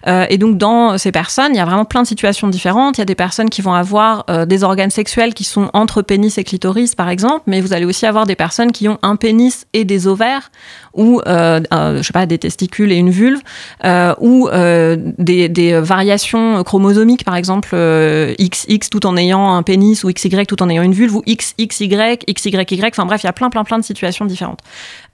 Euh, 0.08 0.26
et 0.30 0.38
donc 0.38 0.58
dans 0.58 0.98
ces 0.98 1.12
personnes, 1.12 1.54
il 1.54 1.58
y 1.58 1.62
a 1.62 1.66
vraiment 1.66 1.86
plein 1.86 2.02
de 2.02 2.08
situations 2.08 2.48
différentes. 2.48 2.98
Il 2.98 3.02
y 3.02 3.04
a 3.04 3.06
des 3.06 3.16
personnes 3.16 3.50
qui 3.50 3.62
vont 3.62 3.74
avoir 3.74 4.26
euh, 4.30 4.46
des 4.46 4.64
organes 4.64 4.90
sexuels 4.90 5.34
qui 5.34 5.44
sont 5.44 5.70
entre 5.74 6.02
pénis 6.02 6.38
et 6.38 6.44
clitoris, 6.44 6.96
par 6.96 7.10
exemple, 7.10 7.44
mais 7.48 7.62
vous 7.62 7.74
allez 7.74 7.86
aussi 7.86 8.06
avoir 8.06 8.26
des 8.26 8.36
personnes 8.36 8.72
qui 8.72 8.88
ont 8.88 9.00
un 9.02 9.16
pénis 9.16 9.66
et 9.74 9.86
des 9.86 10.08
ovaires, 10.08 10.52
ou 10.94 11.22
euh, 11.28 11.62
euh, 11.74 11.98
je 11.98 12.04
sais 12.04 12.14
pas 12.14 12.26
des 12.26 12.38
testicules 12.38 12.92
et 12.92 12.96
une 12.96 13.10
vulve, 13.10 13.42
ou 14.20 14.50
des, 15.18 15.50
des 15.50 15.80
variations 15.80 16.64
chromosomiques, 16.64 17.24
par 17.24 17.36
exemple 17.36 17.76
XX 18.40 18.90
tout 18.90 19.06
en 19.06 19.18
ayant 19.18 19.54
un 19.54 19.64
pénis, 19.64 20.04
ou 20.04 20.12
XY 20.12 20.46
tout 20.46 20.62
en 20.62 20.70
ayant 20.70 20.84
une 20.84 20.94
vulve, 20.94 21.16
ou 21.16 21.24
XXY, 21.28 22.18
XYY. 22.30 22.82
Enfin 22.88 23.06
bref, 23.06 23.24
il 23.24 23.26
y 23.26 23.30
a 23.30 23.34
plein 23.34 23.50
plein 23.50 23.64
plein 23.64 23.80
de 23.80 23.84
situations 23.84 24.26
différentes. 24.26 24.60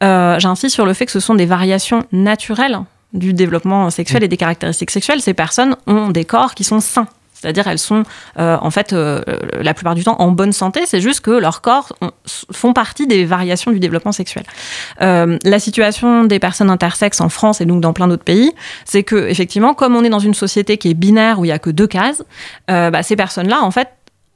J'insiste 0.01 0.73
sur 0.73 0.85
le 0.85 0.93
fait 0.93 1.05
que 1.05 1.11
ce 1.11 1.19
sont 1.19 1.35
des 1.35 1.45
variations 1.45 2.03
naturelles 2.11 2.79
du 3.13 3.33
développement 3.33 3.89
sexuel 3.89 4.23
et 4.23 4.27
des 4.27 4.37
caractéristiques 4.37 4.91
sexuelles, 4.91 5.21
ces 5.21 5.33
personnes 5.33 5.75
ont 5.87 6.09
des 6.09 6.25
corps 6.25 6.53
qui 6.55 6.63
sont 6.63 6.79
sains. 6.79 7.07
C'est-à-dire 7.33 7.67
elles 7.67 7.79
sont 7.79 8.03
euh, 8.37 8.57
en 8.59 8.69
fait 8.69 8.91
euh, 8.91 9.21
la 9.61 9.73
plupart 9.73 9.95
du 9.95 10.03
temps 10.03 10.17
en 10.19 10.29
bonne 10.29 10.51
santé, 10.51 10.81
c'est 10.85 10.99
juste 10.99 11.21
que 11.21 11.31
leurs 11.31 11.61
corps 11.61 11.93
ont- 12.01 12.11
font 12.51 12.73
partie 12.73 13.07
des 13.07 13.23
variations 13.23 13.71
du 13.71 13.79
développement 13.79 14.11
sexuel. 14.11 14.43
Euh, 15.01 15.37
la 15.45 15.59
situation 15.59 16.25
des 16.25 16.37
personnes 16.39 16.69
intersexes 16.69 17.21
en 17.21 17.29
France 17.29 17.61
et 17.61 17.65
donc 17.65 17.79
dans 17.79 17.93
plein 17.93 18.09
d'autres 18.09 18.25
pays, 18.25 18.51
c'est 18.83 19.03
que 19.03 19.15
effectivement, 19.29 19.73
comme 19.73 19.95
on 19.95 20.03
est 20.03 20.09
dans 20.09 20.19
une 20.19 20.33
société 20.33 20.77
qui 20.77 20.89
est 20.89 20.93
binaire 20.93 21.39
où 21.39 21.45
il 21.45 21.47
y 21.47 21.53
a 21.53 21.59
que 21.59 21.69
deux 21.69 21.87
cases, 21.87 22.23
bah, 22.67 23.03
ces 23.03 23.15
personnes-là, 23.15 23.61
en 23.63 23.71
fait, 23.71 23.87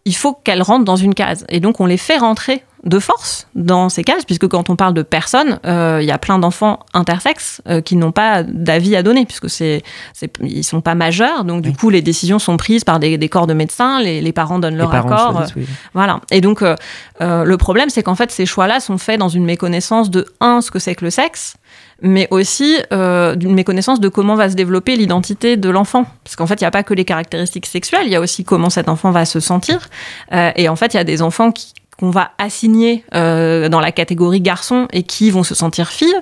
il 0.05 0.15
faut 0.15 0.33
qu'elles 0.33 0.61
rentrent 0.61 0.85
dans 0.85 0.95
une 0.95 1.13
case. 1.13 1.45
Et 1.49 1.59
donc, 1.59 1.79
on 1.81 1.85
les 1.85 1.97
fait 1.97 2.17
rentrer 2.17 2.63
de 2.83 2.99
force 2.99 3.47
dans 3.55 3.87
ces 3.87 4.03
cases, 4.03 4.25
puisque 4.25 4.47
quand 4.47 4.69
on 4.69 4.75
parle 4.75 4.93
de 4.93 5.03
personnes, 5.03 5.59
euh, 5.65 5.99
il 6.01 6.05
y 6.05 6.11
a 6.11 6.17
plein 6.17 6.37
d'enfants 6.37 6.79
intersexes 6.93 7.61
euh, 7.67 7.79
qui 7.79 7.95
n'ont 7.95 8.11
pas 8.11 8.43
d'avis 8.43 8.95
à 8.97 9.03
donner, 9.03 9.25
puisque 9.25 9.49
c'est, 9.49 9.83
c'est, 10.13 10.29
ils 10.41 10.65
sont 10.65 10.81
pas 10.81 10.93
majeurs. 10.93 11.45
Donc, 11.45 11.61
du 11.61 11.71
coup, 11.73 11.89
les 11.89 12.01
décisions 12.01 12.39
sont 12.39 12.57
prises 12.57 12.83
par 12.83 12.99
des, 12.99 13.17
des 13.17 13.29
corps 13.29 13.47
de 13.47 13.53
médecins, 13.53 14.01
les, 14.01 14.19
les 14.19 14.33
parents 14.33 14.59
donnent 14.59 14.75
leur 14.75 14.91
parents 14.91 15.09
accord. 15.11 15.31
choisissent, 15.33 15.55
euh, 15.55 15.61
oui. 15.61 15.67
voilà. 15.93 16.19
Et 16.29 16.41
donc, 16.41 16.61
euh, 16.61 16.75
euh, 17.21 17.45
le 17.45 17.57
problème, 17.57 17.89
c'est 17.89 18.03
qu'en 18.03 18.15
fait, 18.15 18.31
ces 18.31 18.45
choix-là 18.45 18.81
sont 18.81 18.97
faits 18.97 19.17
dans 19.17 19.29
une 19.29 19.45
méconnaissance 19.45 20.09
de, 20.09 20.25
un, 20.41 20.59
ce 20.59 20.69
que 20.69 20.79
c'est 20.79 20.95
que 20.95 21.05
le 21.05 21.11
sexe, 21.11 21.55
mais 22.01 22.27
aussi 22.31 22.77
euh, 22.91 23.35
d'une 23.35 23.53
méconnaissance 23.53 24.01
de 24.01 24.09
comment 24.09 24.35
va 24.35 24.49
se 24.49 24.55
développer 24.55 24.97
l'identité 24.97 25.55
de 25.55 25.69
l'enfant. 25.69 26.05
Parce 26.25 26.35
qu'en 26.35 26.47
fait, 26.47 26.55
il 26.59 26.63
n'y 26.63 26.67
a 26.67 26.71
pas 26.71 26.83
que 26.83 26.93
les 26.93 27.05
caractéristiques 27.05 27.65
sexuelles, 27.65 28.07
il 28.07 28.11
y 28.11 28.15
a 28.17 28.19
aussi 28.19 28.43
comment 28.43 28.69
cet 28.69 28.89
enfant 28.89 29.11
va 29.11 29.23
se 29.23 29.39
sentir. 29.39 29.87
Euh, 30.33 30.51
et 30.57 30.67
en 30.67 30.75
fait, 30.75 30.93
il 30.93 30.97
y 30.97 30.99
a 30.99 31.05
des 31.05 31.21
enfants 31.21 31.53
qui 31.53 31.73
qu'on 32.03 32.09
va 32.09 32.31
assigner 32.37 33.05
euh, 33.15 33.69
dans 33.69 33.79
la 33.79 33.93
catégorie 33.93 34.41
garçon 34.41 34.89
et 34.91 35.03
qui 35.03 35.31
vont 35.31 35.43
se 35.43 35.55
sentir 35.55 35.87
filles 35.87 36.13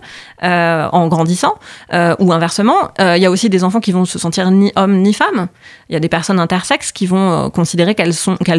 euh, 0.43 0.87
en 0.91 1.07
grandissant, 1.07 1.55
euh, 1.91 2.15
ou 2.19 2.31
inversement, 2.31 2.91
il 2.99 3.17
y 3.17 3.25
a 3.25 3.31
aussi 3.31 3.49
des 3.49 3.63
enfants 3.63 3.79
qui 3.79 3.91
vont 3.91 4.05
se 4.05 4.19
sentir 4.19 4.51
ni 4.51 4.71
homme 4.75 4.97
ni 4.97 5.11
femme. 5.11 5.47
Il 5.89 5.93
y 5.93 5.95
a 5.95 5.99
des 5.99 6.07
personnes 6.07 6.39
intersexes 6.39 6.91
qui 6.91 7.07
vont 7.07 7.49
considérer 7.49 7.95
qu'elles 7.95 8.13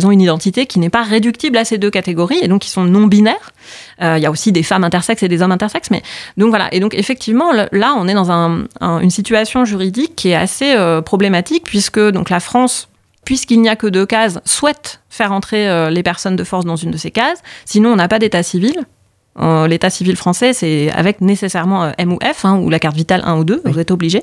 ont 0.04 0.10
une 0.10 0.20
identité 0.20 0.66
qui 0.66 0.80
n'est 0.80 0.90
pas 0.90 1.04
réductible 1.04 1.58
à 1.58 1.64
ces 1.64 1.78
deux 1.78 1.90
catégories 1.90 2.40
et 2.42 2.48
donc 2.48 2.62
qui 2.62 2.70
sont 2.70 2.82
non 2.82 3.06
binaires. 3.06 3.52
Il 4.00 4.18
y 4.18 4.26
a 4.26 4.30
aussi 4.32 4.50
des 4.50 4.64
femmes 4.64 4.82
intersexes 4.82 5.22
et 5.22 5.28
des 5.28 5.42
hommes 5.42 5.52
intersexes, 5.52 5.90
mais 5.92 6.02
donc 6.36 6.48
voilà. 6.48 6.74
Et 6.74 6.80
donc 6.80 6.92
effectivement, 6.94 7.52
là, 7.52 7.94
on 7.96 8.08
est 8.08 8.14
dans 8.14 8.32
un- 8.32 8.64
un- 8.80 8.98
une 8.98 9.10
situation 9.10 9.64
juridique 9.64 10.16
qui 10.16 10.30
est 10.30 10.34
assez 10.34 10.74
problématique 11.04 11.62
puisque 11.64 12.00
donc 12.00 12.30
la 12.30 12.40
France 12.40 12.88
puisqu'il 13.24 13.60
n'y 13.60 13.68
a 13.68 13.76
que 13.76 13.86
deux 13.86 14.06
cases, 14.06 14.40
souhaite 14.44 15.00
faire 15.08 15.32
entrer 15.32 15.68
euh, 15.68 15.90
les 15.90 16.02
personnes 16.02 16.36
de 16.36 16.44
force 16.44 16.64
dans 16.64 16.76
une 16.76 16.90
de 16.90 16.96
ces 16.96 17.10
cases. 17.10 17.42
Sinon, 17.64 17.92
on 17.92 17.96
n'a 17.96 18.08
pas 18.08 18.18
d'état 18.18 18.42
civil. 18.42 18.84
Euh, 19.40 19.66
L'état 19.66 19.88
civil 19.88 20.16
français, 20.16 20.52
c'est 20.52 20.90
avec 20.92 21.20
nécessairement 21.20 21.84
euh, 21.84 21.90
M 21.96 22.12
ou 22.12 22.18
F, 22.22 22.44
hein, 22.44 22.58
ou 22.58 22.68
la 22.68 22.78
carte 22.78 22.96
vitale 22.96 23.22
1 23.24 23.38
ou 23.38 23.44
2, 23.44 23.62
vous 23.64 23.78
êtes 23.78 23.90
obligé. 23.90 24.20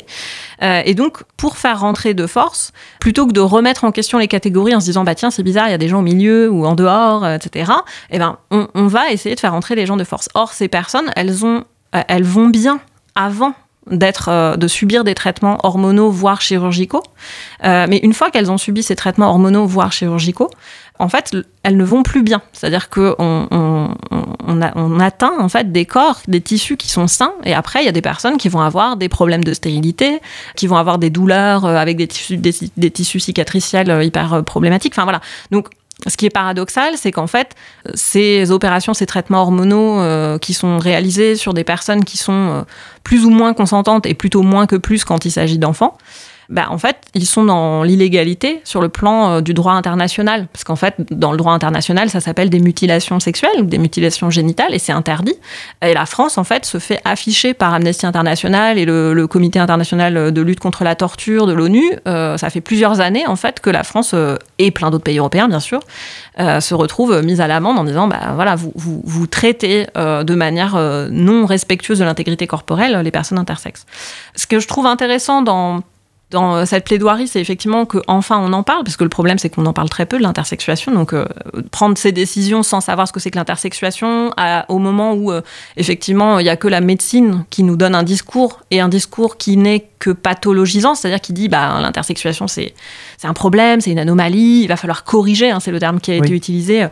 Euh, 0.62 0.82
et 0.86 0.94
donc, 0.94 1.24
pour 1.36 1.58
faire 1.58 1.80
rentrer 1.80 2.14
de 2.14 2.28
force, 2.28 2.72
plutôt 3.00 3.26
que 3.26 3.32
de 3.32 3.40
remettre 3.40 3.86
en 3.86 3.92
question 3.92 4.20
les 4.20 4.28
catégories 4.28 4.76
en 4.76 4.80
se 4.80 4.86
disant, 4.86 5.04
bah 5.04 5.16
tiens, 5.16 5.32
c'est 5.32 5.44
bizarre, 5.44 5.68
il 5.68 5.72
y 5.72 5.76
a 5.76 5.80
des 5.80 5.88
gens 5.88 6.00
au 6.00 6.04
milieu 6.04 6.50
ou 6.50 6.66
en 6.66 6.76
dehors, 6.76 7.28
etc., 7.28 7.72
eh 8.12 8.20
ben, 8.20 8.38
on, 8.52 8.68
on 8.76 8.88
va 8.88 9.12
essayer 9.12 9.34
de 9.34 9.40
faire 9.40 9.54
rentrer 9.54 9.76
les 9.76 9.86
gens 9.86 9.98
de 9.98 10.04
force. 10.04 10.30
Or, 10.36 10.54
ces 10.54 10.68
personnes, 10.68 11.12
elles, 11.16 11.44
ont, 11.44 11.64
elles 11.92 12.24
vont 12.24 12.50
bien 12.50 12.80
avant 13.16 13.54
d'être 13.92 14.30
euh, 14.30 14.56
de 14.56 14.68
subir 14.68 15.04
des 15.04 15.16
traitements 15.16 15.58
hormonaux 15.64 16.10
voire 16.10 16.42
chirurgicaux. 16.42 17.04
Euh, 17.64 17.86
mais 17.90 17.98
une 17.98 18.14
fois 18.14 18.32
qu'elles 18.32 18.52
ont 18.52 18.58
subi 18.58 18.84
ces 18.84 18.96
traitements 18.96 19.30
hormonaux 19.30 19.66
voire 19.66 19.92
chirurgicaux 19.92 20.50
en 21.00 21.08
fait 21.08 21.36
elles 21.64 21.78
ne 21.78 21.84
vont 21.84 22.04
plus 22.04 22.22
bien. 22.22 22.42
C'est 22.54 22.68
à 22.68 22.70
dire 22.70 22.90
que 22.90 23.16
on, 23.20 23.48
on, 23.52 23.96
on, 24.48 25.00
atteint 25.00 25.34
en 25.40 25.50
fait 25.50 25.72
des 25.72 25.86
corps 25.86 26.20
des 26.28 26.42
tissus 26.42 26.78
qui 26.78 26.90
sont 26.90 27.08
sains 27.08 27.34
et 27.46 27.54
après 27.54 27.82
il 27.82 27.86
y 27.86 27.90
a 27.90 27.94
des 27.94 28.02
personnes 28.02 28.38
qui 28.38 28.50
vont 28.50 28.60
avoir 28.60 28.98
des 28.98 29.10
problèmes 29.10 29.44
de 29.44 29.54
stérilité 29.54 30.20
qui 30.56 30.68
vont 30.68 30.76
avoir 30.76 31.00
des 31.00 31.10
douleurs 31.10 31.66
euh, 31.66 31.76
avec 31.76 31.98
des 31.98 32.08
tissus 32.08 32.38
des 32.38 32.92
tissus 32.92 33.22
cicatriciels 33.22 33.90
euh, 33.90 34.04
hyper 34.04 34.34
euh, 34.34 34.42
problématiques. 34.42 34.94
Enfin 34.94 35.04
voilà. 35.04 35.22
Donc 35.52 35.70
ce 36.08 36.16
qui 36.16 36.26
est 36.26 36.30
paradoxal, 36.30 36.96
c'est 36.96 37.12
qu'en 37.12 37.28
fait, 37.28 37.56
ces 37.94 38.52
opérations, 38.52 38.94
ces 38.94 39.06
traitements 39.06 39.42
hormonaux 39.42 40.00
euh, 40.00 40.38
qui 40.38 40.54
sont 40.54 40.78
réalisés 40.78 41.36
sur 41.36 41.54
des 41.54 41.64
personnes 41.64 42.06
qui 42.06 42.18
sont 42.18 42.34
euh, 42.34 42.62
plus 43.04 43.26
ou 43.26 43.30
moins 43.30 43.54
consentantes 43.54 44.06
et 44.06 44.14
plutôt 44.14 44.42
moins 44.42 44.66
que 44.66 44.76
plus 44.76 45.04
quand 45.04 45.26
il 45.26 45.32
s'agit 45.32 45.58
d'enfants, 45.58 45.98
bah, 46.50 46.68
en 46.70 46.78
fait, 46.78 46.98
ils 47.14 47.26
sont 47.26 47.44
dans 47.44 47.84
l'illégalité 47.84 48.62
sur 48.64 48.82
le 48.82 48.90
plan 48.90 49.32
euh, 49.32 49.42
du 49.42 49.54
droit 49.54 49.74
international. 49.74 50.48
Parce 50.52 50.64
qu'en 50.64 50.76
fait, 50.76 50.96
dans 51.12 51.32
le 51.32 51.38
droit 51.38 51.54
international, 51.54 52.10
ça 52.10 52.20
s'appelle 52.20 52.50
des 52.50 52.60
mutilations 52.60 53.20
sexuelles 53.20 53.62
ou 53.62 53.66
des 53.66 53.78
mutilations 53.78 54.30
génitales 54.30 54.74
et 54.74 54.80
c'est 54.80 54.92
interdit. 54.92 55.36
Et 55.82 55.94
la 55.94 56.06
France, 56.06 56.38
en 56.38 56.44
fait, 56.44 56.66
se 56.66 56.80
fait 56.80 57.00
afficher 57.06 57.54
par 57.54 57.74
Amnesty 57.74 58.06
International 58.06 58.78
et 58.78 58.86
le, 58.86 59.14
le 59.14 59.28
Comité 59.28 59.60
international 59.60 60.32
de 60.32 60.42
lutte 60.42 60.60
contre 60.60 60.84
la 60.84 60.96
torture 60.96 61.46
de 61.46 61.54
l'ONU. 61.54 61.84
Euh, 62.08 62.38
ça 62.38 62.50
fait 62.50 62.62
plusieurs 62.62 63.00
années, 63.00 63.28
en 63.28 63.36
fait, 63.36 63.60
que 63.60 63.70
la 63.70 63.84
France 63.84 64.12
euh, 64.14 64.38
et 64.58 64.72
plein 64.72 64.90
d'autres 64.90 65.04
pays 65.04 65.20
européens, 65.20 65.48
bien 65.48 65.60
sûr, 65.60 65.80
euh, 66.40 66.60
se 66.60 66.74
retrouvent 66.74 67.22
mis 67.24 67.42
à 67.42 67.48
l'amende 67.48 67.78
en 67.80 67.84
disant 67.84 68.08
bah, 68.08 68.32
voilà, 68.36 68.56
vous, 68.56 68.72
vous, 68.76 69.02
vous 69.06 69.28
traitez 69.28 69.88
euh, 69.98 70.24
de 70.24 70.36
manière 70.36 70.76
non 71.12 71.46
respectueuse 71.46 72.00
de 72.00 72.06
l'intégrité 72.06 72.48
corporelle 72.48 73.00
les 73.04 73.12
personnes 73.12 73.38
intersexes. 73.38 73.86
Ce 74.36 74.48
que 74.48 74.60
je 74.60 74.68
trouve 74.68 74.86
intéressant 74.86 75.42
dans 75.42 75.82
dans 76.32 76.58
euh, 76.58 76.66
cette 76.66 76.86
plaidoirie, 76.86 77.28
c'est 77.28 77.42
effectivement 77.42 77.86
qu'enfin 77.86 78.38
on 78.38 78.54
en 78.54 78.64
parle, 78.64 78.84
parce 78.84 78.98
que 78.98 79.04
le 79.04 79.10
problème 79.10 79.40
c'est 79.40 79.50
qu'on 79.50 79.66
en 79.66 79.74
parle 79.74 79.90
très 79.90 80.06
peu 80.06 80.18
de 80.18 80.24
l'intersexuation. 80.24 80.92
Donc 80.92 81.14
euh, 81.14 81.26
prendre 81.72 81.98
ces 81.98 82.12
décisions 82.12 82.62
sans 82.62 82.82
savoir 82.82 83.08
ce 83.08 83.14
que 83.14 83.20
c'est 83.20 83.32
que 83.32 83.38
l'intersexuation, 83.38 84.32
au 84.68 84.78
moment 84.78 85.14
où 85.14 85.32
euh, 85.32 85.42
effectivement 85.78 86.40
il 86.40 86.44
n'y 86.44 86.50
a 86.50 86.58
que 86.58 86.68
la 86.68 86.82
médecine 86.82 87.46
qui 87.50 87.64
nous 87.64 87.76
donne 87.76 87.96
un 87.96 88.04
discours 88.04 88.62
et 88.70 88.80
un 88.80 88.90
discours 88.90 89.38
qui 89.38 89.58
n'est 89.58 89.88
que 90.00 90.12
pathologisant, 90.12 90.96
c'est-à-dire 90.96 91.20
qui 91.20 91.34
dit 91.34 91.50
bah 91.50 91.80
l'intersexuation 91.82 92.48
c'est 92.48 92.74
c'est 93.18 93.28
un 93.28 93.34
problème, 93.34 93.82
c'est 93.82 93.92
une 93.92 94.00
anomalie, 94.00 94.62
il 94.62 94.68
va 94.68 94.78
falloir 94.78 95.04
corriger, 95.04 95.52
hein, 95.52 95.60
c'est 95.60 95.72
le 95.72 95.80
terme 95.80 96.00
qui 96.00 96.12
a 96.12 96.16
été 96.16 96.32
utilisé. 96.32 96.88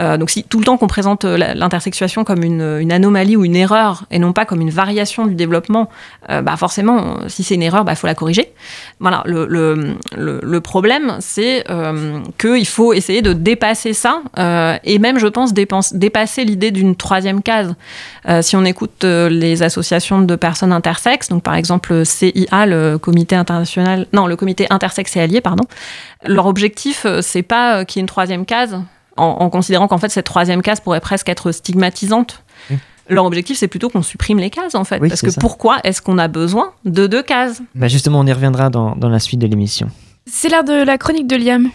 Euh, 0.00 0.16
donc 0.16 0.28
si 0.28 0.42
tout 0.42 0.58
le 0.58 0.64
temps 0.64 0.76
qu'on 0.76 0.88
présente 0.88 1.24
euh, 1.24 1.36
l'intersexuation 1.54 2.24
comme 2.24 2.42
une, 2.42 2.78
une 2.80 2.90
anomalie 2.90 3.36
ou 3.36 3.44
une 3.44 3.54
erreur 3.54 4.04
et 4.10 4.18
non 4.18 4.32
pas 4.32 4.44
comme 4.44 4.60
une 4.60 4.70
variation 4.70 5.26
du 5.26 5.36
développement, 5.36 5.88
euh, 6.30 6.42
bah 6.42 6.56
forcément, 6.56 7.18
si 7.28 7.44
c'est 7.44 7.54
une 7.54 7.62
erreur, 7.62 7.84
il 7.88 7.94
faut 7.94 8.08
la 8.08 8.16
corriger. 8.16 8.52
Voilà, 9.00 9.22
le, 9.26 10.58
problème, 10.60 11.16
c'est 11.20 11.64
euh, 11.70 12.20
qu'il 12.38 12.66
faut 12.66 12.92
essayer 12.92 13.22
de 13.22 13.32
dépasser 13.32 13.92
ça 13.92 14.22
euh, 14.38 14.76
et 14.84 14.98
même, 14.98 15.18
je 15.18 15.26
pense, 15.26 15.52
dépasser 15.92 16.44
l'idée 16.44 16.70
d'une 16.70 16.96
troisième 16.96 17.42
case. 17.42 17.74
Euh, 18.28 18.42
si 18.42 18.56
on 18.56 18.64
écoute 18.64 19.04
les 19.04 19.62
associations 19.62 20.20
de 20.20 20.36
personnes 20.36 20.72
intersexes, 20.72 21.28
donc 21.28 21.42
par 21.42 21.54
exemple 21.54 21.92
le 21.92 22.04
CIA, 22.04 22.66
le 22.66 22.96
comité 22.98 23.36
international, 23.36 24.06
non, 24.12 24.26
le 24.26 24.36
comité 24.36 24.66
intersexe 24.70 25.16
et 25.16 25.20
allié, 25.20 25.40
pardon, 25.40 25.64
leur 26.26 26.46
objectif, 26.46 27.06
c'est 27.20 27.42
pas 27.42 27.84
qu'il 27.84 27.98
y 27.98 28.00
ait 28.00 28.02
une 28.02 28.08
troisième 28.08 28.44
case, 28.44 28.76
en 29.16 29.50
considérant 29.50 29.88
qu'en 29.88 29.98
fait 29.98 30.10
cette 30.10 30.26
troisième 30.26 30.62
case 30.62 30.80
pourrait 30.80 31.00
presque 31.00 31.28
être 31.28 31.52
stigmatisante. 31.52 32.42
Leur 33.10 33.24
objectif, 33.24 33.56
c'est 33.56 33.68
plutôt 33.68 33.88
qu'on 33.88 34.02
supprime 34.02 34.38
les 34.38 34.50
cases, 34.50 34.74
en 34.74 34.84
fait. 34.84 35.00
Oui, 35.00 35.08
parce 35.08 35.22
que 35.22 35.30
ça. 35.30 35.40
pourquoi 35.40 35.78
est-ce 35.82 36.02
qu'on 36.02 36.18
a 36.18 36.28
besoin 36.28 36.72
de 36.84 37.06
deux 37.06 37.22
cases? 37.22 37.62
Bah 37.74 37.88
justement, 37.88 38.20
on 38.20 38.26
y 38.26 38.32
reviendra 38.32 38.68
dans, 38.68 38.94
dans 38.96 39.08
la 39.08 39.18
suite 39.18 39.40
de 39.40 39.46
l'émission. 39.46 39.88
C'est 40.26 40.50
l'heure 40.50 40.64
de 40.64 40.84
la 40.84 40.98
chronique 40.98 41.26
de 41.26 41.36
Liam. 41.36 41.70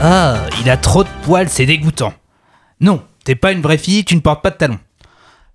Ah, 0.00 0.38
il 0.60 0.68
a 0.68 0.76
trop 0.76 1.04
de 1.04 1.08
poils, 1.22 1.48
c'est 1.48 1.64
dégoûtant. 1.64 2.12
Non, 2.80 3.04
t'es 3.24 3.36
pas 3.36 3.52
une 3.52 3.62
vraie 3.62 3.78
fille, 3.78 4.04
tu 4.04 4.16
ne 4.16 4.20
portes 4.20 4.42
pas 4.42 4.50
de 4.50 4.56
talons. 4.56 4.80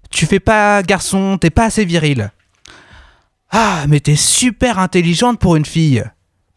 Tu 0.09 0.25
fais 0.25 0.39
pas 0.39 0.81
garçon, 0.83 1.37
t'es 1.37 1.49
pas 1.49 1.65
assez 1.65 1.83
viril. 1.83 2.31
Ah, 3.51 3.83
mais 3.89 3.99
t'es 3.99 4.15
super 4.15 4.79
intelligente 4.79 5.37
pour 5.39 5.57
une 5.57 5.65
fille. 5.65 6.05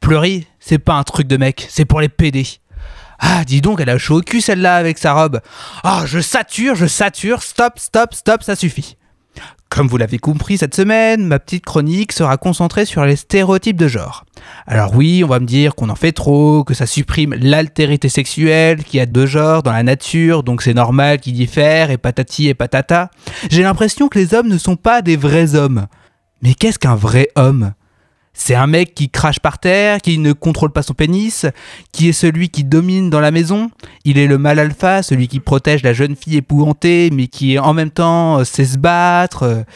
Pleurer, 0.01 0.47
c'est 0.59 0.79
pas 0.79 0.95
un 0.95 1.05
truc 1.05 1.27
de 1.27 1.37
mec, 1.37 1.67
c'est 1.69 1.85
pour 1.85 2.01
les 2.01 2.09
PD. 2.09 2.47
Ah, 3.19 3.45
dis 3.45 3.61
donc, 3.61 3.81
elle 3.81 3.91
a 3.91 3.99
chaud 3.99 4.19
au 4.19 4.23
cul 4.23 4.41
celle-là 4.41 4.77
avec 4.77 4.99
sa 4.99 5.13
robe. 5.13 5.41
Ah, 5.85 6.05
je 6.07 6.21
sature, 6.21 6.75
je 6.75 6.87
sature, 6.87 7.43
stop, 7.43 7.79
stop, 7.79 8.15
stop, 8.15 8.43
ça 8.43 8.57
suffit. 8.57 8.97
Comme 9.69 9.87
vous 9.87 9.99
l'avez 9.99 10.19
compris 10.19 10.59
cette 10.59 10.75
semaine, 10.75 11.25
ma 11.25 11.39
petite 11.39 11.65
chronique 11.65 12.11
sera 12.11 12.39
concentrée 12.39 12.87
sur 12.87 13.05
les 13.05 13.15
stéréotypes 13.15 13.77
de 13.77 13.87
genre. 13.87 14.25
Alors 14.67 14.97
oui, 14.97 15.23
on 15.23 15.29
va 15.29 15.39
me 15.39 15.47
dire 15.47 15.77
qu'on 15.77 15.91
en 15.91 15.95
fait 15.95 16.11
trop, 16.11 16.65
que 16.65 16.75
ça 16.75 16.87
supprime 16.87 17.35
l'altérité 17.35 18.09
sexuelle, 18.09 18.83
qu'il 18.83 18.99
y 18.99 19.01
a 19.01 19.07
deux 19.07 19.27
genres 19.27 19.63
dans 19.63 19.73
la 19.73 19.85
nature, 19.85 20.43
donc 20.43 20.63
c'est 20.63 20.75
normal 20.75 21.21
qu'ils 21.21 21.35
diffèrent, 21.35 21.93
et 21.93 21.99
patati 21.99 22.49
et 22.49 22.55
patata. 22.55 23.11
J'ai 23.49 23.63
l'impression 23.63 24.09
que 24.09 24.19
les 24.19 24.35
hommes 24.35 24.49
ne 24.49 24.59
sont 24.59 24.77
pas 24.77 25.03
des 25.03 25.17
vrais 25.17 25.55
hommes. 25.55 25.87
Mais 26.43 26.55
qu'est-ce 26.55 26.79
qu'un 26.79 26.97
vrai 26.97 27.29
homme? 27.37 27.73
C'est 28.43 28.55
un 28.55 28.67
mec 28.67 28.95
qui 28.95 29.11
crache 29.11 29.39
par 29.39 29.59
terre, 29.59 30.01
qui 30.01 30.17
ne 30.17 30.33
contrôle 30.33 30.71
pas 30.71 30.83
son 30.83 30.95
pénis, 30.95 31.45
qui 31.93 32.09
est 32.09 32.15
celui 32.15 32.49
qui 32.49 32.65
domine 32.65 33.11
dans 33.11 33.21
la 33.21 33.31
maison. 33.31 33.71
Il 34.07 34.17
est 34.17 34.27
le 34.27 34.39
mâle 34.39 34.59
alpha, 34.59 35.03
celui 35.03 35.29
qui 35.29 35.41
protège 35.41 35.83
la 35.83 35.93
jeune 35.93 36.17
fille 36.17 36.39
épouvantée, 36.39 37.11
mais 37.13 37.27
qui 37.27 37.59
en 37.59 37.75
même 37.75 37.91
temps 37.91 38.39
euh, 38.39 38.45
sait 38.45 38.65
se 38.65 38.79
battre. 38.79 39.67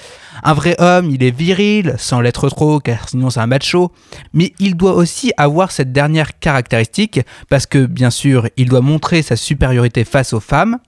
Un 0.43 0.53
vrai 0.53 0.75
homme, 0.79 1.11
il 1.11 1.23
est 1.23 1.37
viril, 1.37 1.95
sans 1.99 2.21
l'être 2.21 2.49
trop, 2.49 2.81
car 2.81 3.09
sinon 3.09 3.31
c'est 3.31 3.41
un 3.41 3.47
macho. 3.47 3.93
Mais 4.33 4.53
il 4.59 4.77
doit 4.77 4.95
aussi 4.95 5.33
avoir 5.37 5.71
cette 5.71 5.93
dernière 5.93 6.39
caractéristique, 6.39 7.21
parce 7.49 7.67
que 7.67 7.87
bien 7.87 8.11
sûr, 8.11 8.49
il 8.57 8.69
doit 8.69 8.81
montrer 8.81 9.23
sa 9.23 9.37
supériorité 9.37 10.05
face 10.05 10.33
aux 10.33 10.41
femmes. 10.41 10.79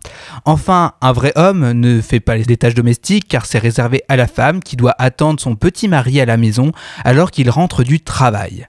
Enfin, 0.45 0.93
un 1.01 1.13
vrai 1.13 1.33
homme 1.37 1.73
ne 1.73 2.01
fait 2.01 2.21
pas 2.21 2.37
les 2.37 2.57
tâches 2.57 2.75
domestiques, 2.75 3.29
car 3.29 3.47
c'est 3.47 3.59
réservé 3.59 4.03
à 4.09 4.17
la 4.17 4.27
femme 4.27 4.63
qui 4.63 4.77
doit 4.77 4.95
attendre 4.99 5.41
son 5.41 5.57
petit 5.57 5.89
mari 5.89 6.21
à 6.21 6.27
la 6.27 6.37
maison 6.37 6.73
alors 7.05 7.31
qu'il 7.31 7.51
rentre 7.51 7.85
du 7.85 8.01
travail. 8.01 8.67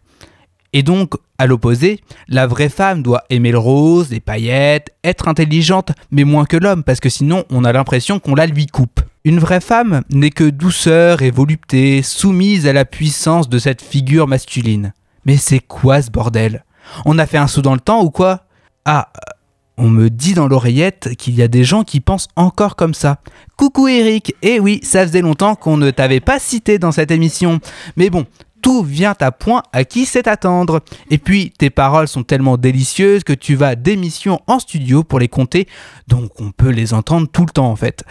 Et 0.77 0.83
donc, 0.83 1.15
à 1.39 1.47
l'opposé, 1.47 2.01
la 2.27 2.45
vraie 2.45 2.69
femme 2.69 3.01
doit 3.01 3.23
aimer 3.31 3.49
le 3.49 3.57
rose, 3.57 4.11
les 4.11 4.19
paillettes, 4.19 4.91
être 5.03 5.27
intelligente, 5.27 5.91
mais 6.11 6.23
moins 6.23 6.45
que 6.45 6.55
l'homme, 6.55 6.83
parce 6.83 6.99
que 6.99 7.09
sinon 7.09 7.45
on 7.49 7.63
a 7.63 7.73
l'impression 7.73 8.19
qu'on 8.19 8.35
la 8.35 8.45
lui 8.45 8.67
coupe. 8.67 9.01
Une 9.23 9.39
vraie 9.39 9.59
femme 9.59 10.03
n'est 10.11 10.29
que 10.29 10.47
douceur 10.47 11.23
et 11.23 11.31
volupté, 11.31 12.03
soumise 12.03 12.67
à 12.67 12.73
la 12.73 12.85
puissance 12.85 13.49
de 13.49 13.57
cette 13.57 13.81
figure 13.81 14.27
masculine. 14.27 14.93
Mais 15.25 15.37
c'est 15.37 15.61
quoi 15.61 15.99
ce 15.99 16.11
bordel? 16.11 16.63
On 17.05 17.17
a 17.17 17.25
fait 17.25 17.39
un 17.39 17.47
saut 17.47 17.63
dans 17.63 17.73
le 17.73 17.79
temps 17.79 18.03
ou 18.03 18.11
quoi? 18.11 18.41
Ah, 18.85 19.09
euh, 19.15 19.31
on 19.79 19.89
me 19.89 20.11
dit 20.11 20.35
dans 20.35 20.47
l'oreillette 20.47 21.15
qu'il 21.17 21.33
y 21.33 21.41
a 21.41 21.47
des 21.47 21.63
gens 21.63 21.83
qui 21.83 22.01
pensent 22.01 22.27
encore 22.35 22.75
comme 22.75 22.93
ça. 22.93 23.17
Coucou 23.57 23.87
Eric, 23.87 24.35
eh 24.43 24.59
oui, 24.59 24.79
ça 24.83 25.05
faisait 25.07 25.21
longtemps 25.21 25.55
qu'on 25.55 25.77
ne 25.77 25.89
t'avait 25.89 26.19
pas 26.19 26.37
cité 26.37 26.77
dans 26.77 26.91
cette 26.91 27.09
émission. 27.09 27.59
Mais 27.95 28.11
bon, 28.11 28.27
tout 28.61 28.83
vient 28.83 29.15
à 29.19 29.31
point 29.31 29.63
à 29.71 29.83
qui 29.83 30.05
sait 30.05 30.27
attendre. 30.27 30.81
Et 31.09 31.17
puis, 31.17 31.51
tes 31.57 31.69
paroles 31.69 32.07
sont 32.07 32.23
tellement 32.23 32.57
délicieuses 32.57 33.23
que 33.23 33.33
tu 33.33 33.55
vas 33.55 33.75
d'émission 33.75 34.39
en 34.47 34.59
studio 34.59 35.03
pour 35.03 35.19
les 35.19 35.27
compter, 35.27 35.67
donc 36.07 36.31
on 36.39 36.51
peut 36.51 36.69
les 36.69 36.93
entendre 36.93 37.27
tout 37.31 37.45
le 37.45 37.51
temps 37.51 37.69
en 37.69 37.75
fait. 37.75 38.03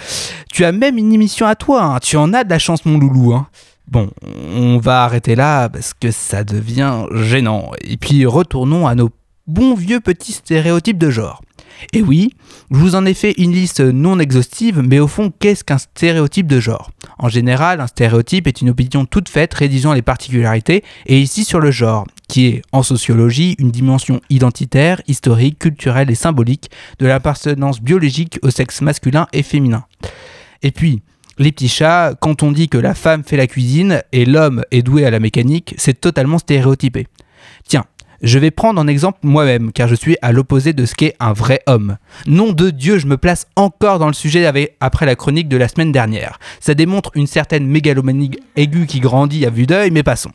Tu 0.53 0.65
as 0.65 0.73
même 0.73 0.99
une 0.99 1.13
émission 1.13 1.47
à 1.47 1.55
toi, 1.55 1.83
hein. 1.83 1.99
tu 2.01 2.17
en 2.17 2.33
as 2.33 2.45
de 2.45 2.51
la 2.51 2.59
chance 2.59 2.85
mon 2.85 2.99
loulou. 2.99 3.35
Hein. 3.35 3.49
Bon, 3.89 4.11
on 4.57 4.79
va 4.79 5.05
arrêter 5.05 5.37
là 5.37 5.69
parce 5.69 5.95
que 5.95 6.11
ça 6.11 6.43
devient 6.43 7.05
gênant. 7.13 7.71
Et 7.83 7.97
puis 7.97 8.27
retournons 8.27 8.87
à 8.87 8.95
nos 8.95 9.11
bons 9.47 9.75
vieux 9.75 10.01
petits 10.01 10.33
stéréotypes 10.33 10.99
de 10.99 11.11
genre. 11.11 11.43
Et 11.93 12.03
oui, 12.03 12.33
je 12.71 12.77
vous 12.77 12.95
en 12.95 13.07
ai 13.07 13.15
fait 13.15 13.35
une 13.39 13.53
liste 13.53 13.81
non 13.81 14.19
exhaustive, 14.19 14.83
mais 14.83 14.99
au 14.99 15.09
fond, 15.09 15.33
qu'est-ce 15.39 15.65
qu'un 15.65 15.79
stéréotype 15.79 16.47
de 16.47 16.61
genre? 16.61 16.91
En 17.19 17.29
général, 17.29 17.81
un 17.81 17.87
stéréotype 17.87 18.47
est 18.47 18.61
une 18.61 18.71
opinion 18.71 19.07
toute 19.07 19.29
faite 19.29 19.55
réduisant 19.55 19.93
les 19.93 20.03
particularités, 20.03 20.85
et 21.07 21.21
ici 21.21 21.45
sur 21.45 21.61
le 21.61 21.71
genre, 21.71 22.07
qui 22.29 22.47
est 22.47 22.63
en 22.73 22.83
sociologie 22.83 23.57
une 23.59 23.71
dimension 23.71 24.21
identitaire, 24.31 25.01
historique, 25.07 25.59
culturelle 25.59 26.11
et 26.11 26.15
symbolique 26.15 26.71
de 26.99 27.07
l'appartenance 27.07 27.81
biologique 27.81 28.39
au 28.43 28.51
sexe 28.51 28.81
masculin 28.81 29.27
et 29.33 29.43
féminin. 29.43 29.85
Et 30.63 30.71
puis, 30.71 31.03
les 31.39 31.53
petits 31.53 31.69
chats, 31.69 32.15
quand 32.19 32.43
on 32.43 32.51
dit 32.51 32.69
que 32.69 32.79
la 32.79 32.95
femme 32.95 33.23
fait 33.23 33.37
la 33.37 33.47
cuisine 33.47 34.03
et 34.13 34.25
l'homme 34.25 34.65
est 34.71 34.83
doué 34.83 35.05
à 35.05 35.11
la 35.11 35.21
mécanique, 35.21 35.75
c'est 35.77 36.01
totalement 36.01 36.39
stéréotypé. 36.39 37.07
Tiens, 37.69 37.85
je 38.27 38.39
vais 38.39 38.51
prendre 38.51 38.81
en 38.81 38.87
exemple 38.89 39.21
moi-même, 39.23 39.73
car 39.73 39.89
je 39.89 39.95
suis 39.95 40.17
à 40.21 40.33
l'opposé 40.33 40.73
de 40.73 40.85
ce 40.85 40.95
qu'est 40.95 41.15
un 41.21 41.33
vrai 41.33 41.61
homme. 41.67 41.97
Nom 42.27 42.53
de 42.53 42.71
Dieu, 42.71 42.99
je 42.99 43.07
me 43.07 43.17
place 43.17 43.47
encore 43.57 43.99
dans 43.99 44.09
le 44.09 44.15
sujet 44.15 44.47
après 44.81 45.07
la 45.07 45.15
chronique 45.15 45.49
de 45.49 45.57
la 45.57 45.69
semaine 45.69 45.93
dernière. 45.93 46.39
Ça 46.61 46.75
démontre 46.75 47.11
une 47.15 47.27
certaine 47.27 47.67
mégalomanie 47.67 48.33
aiguë 48.57 48.87
qui 48.87 49.01
grandit 49.01 49.47
à 49.47 49.51
vue 49.51 49.67
d'œil, 49.67 49.91
mais 49.91 50.03
passons. 50.03 50.33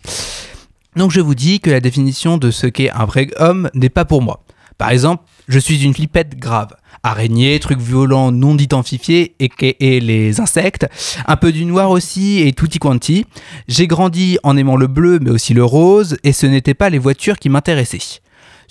Donc 0.95 1.11
je 1.11 1.21
vous 1.21 1.35
dis 1.35 1.59
que 1.59 1.69
la 1.69 1.79
définition 1.79 2.37
de 2.37 2.51
ce 2.51 2.67
qu'est 2.67 2.91
un 2.91 3.05
vrai 3.05 3.27
homme 3.37 3.69
n'est 3.73 3.89
pas 3.89 4.05
pour 4.05 4.21
moi. 4.21 4.43
Par 4.77 4.89
exemple, 4.89 5.23
je 5.47 5.59
suis 5.59 5.83
une 5.83 5.93
flippette 5.93 6.37
grave. 6.37 6.73
Araignée, 7.03 7.59
trucs 7.59 7.79
violents 7.79 8.31
non 8.31 8.57
identifiés 8.57 9.35
et, 9.39 9.49
et 9.79 9.99
les 9.99 10.39
insectes. 10.39 10.87
Un 11.25 11.35
peu 11.35 11.51
du 11.51 11.65
noir 11.65 11.89
aussi 11.89 12.39
et 12.39 12.53
tutti 12.53 12.79
quanti. 12.79 13.25
J'ai 13.67 13.87
grandi 13.87 14.37
en 14.43 14.55
aimant 14.55 14.75
le 14.75 14.87
bleu 14.87 15.19
mais 15.19 15.31
aussi 15.31 15.53
le 15.53 15.63
rose 15.63 16.17
et 16.23 16.31
ce 16.33 16.45
n'étaient 16.45 16.73
pas 16.73 16.89
les 16.89 16.99
voitures 16.99 17.39
qui 17.39 17.49
m'intéressaient. 17.49 18.21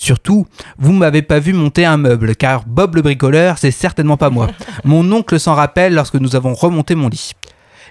Surtout, 0.00 0.46
vous 0.78 0.92
m'avez 0.92 1.20
pas 1.20 1.40
vu 1.40 1.52
monter 1.52 1.84
un 1.84 1.98
meuble, 1.98 2.34
car 2.34 2.64
Bob 2.64 2.94
le 2.94 3.02
bricoleur, 3.02 3.58
c'est 3.58 3.70
certainement 3.70 4.16
pas 4.16 4.30
moi. 4.30 4.48
Mon 4.84 5.12
oncle 5.12 5.38
s'en 5.38 5.54
rappelle 5.54 5.92
lorsque 5.92 6.14
nous 6.14 6.34
avons 6.36 6.54
remonté 6.54 6.94
mon 6.94 7.10
lit. 7.10 7.32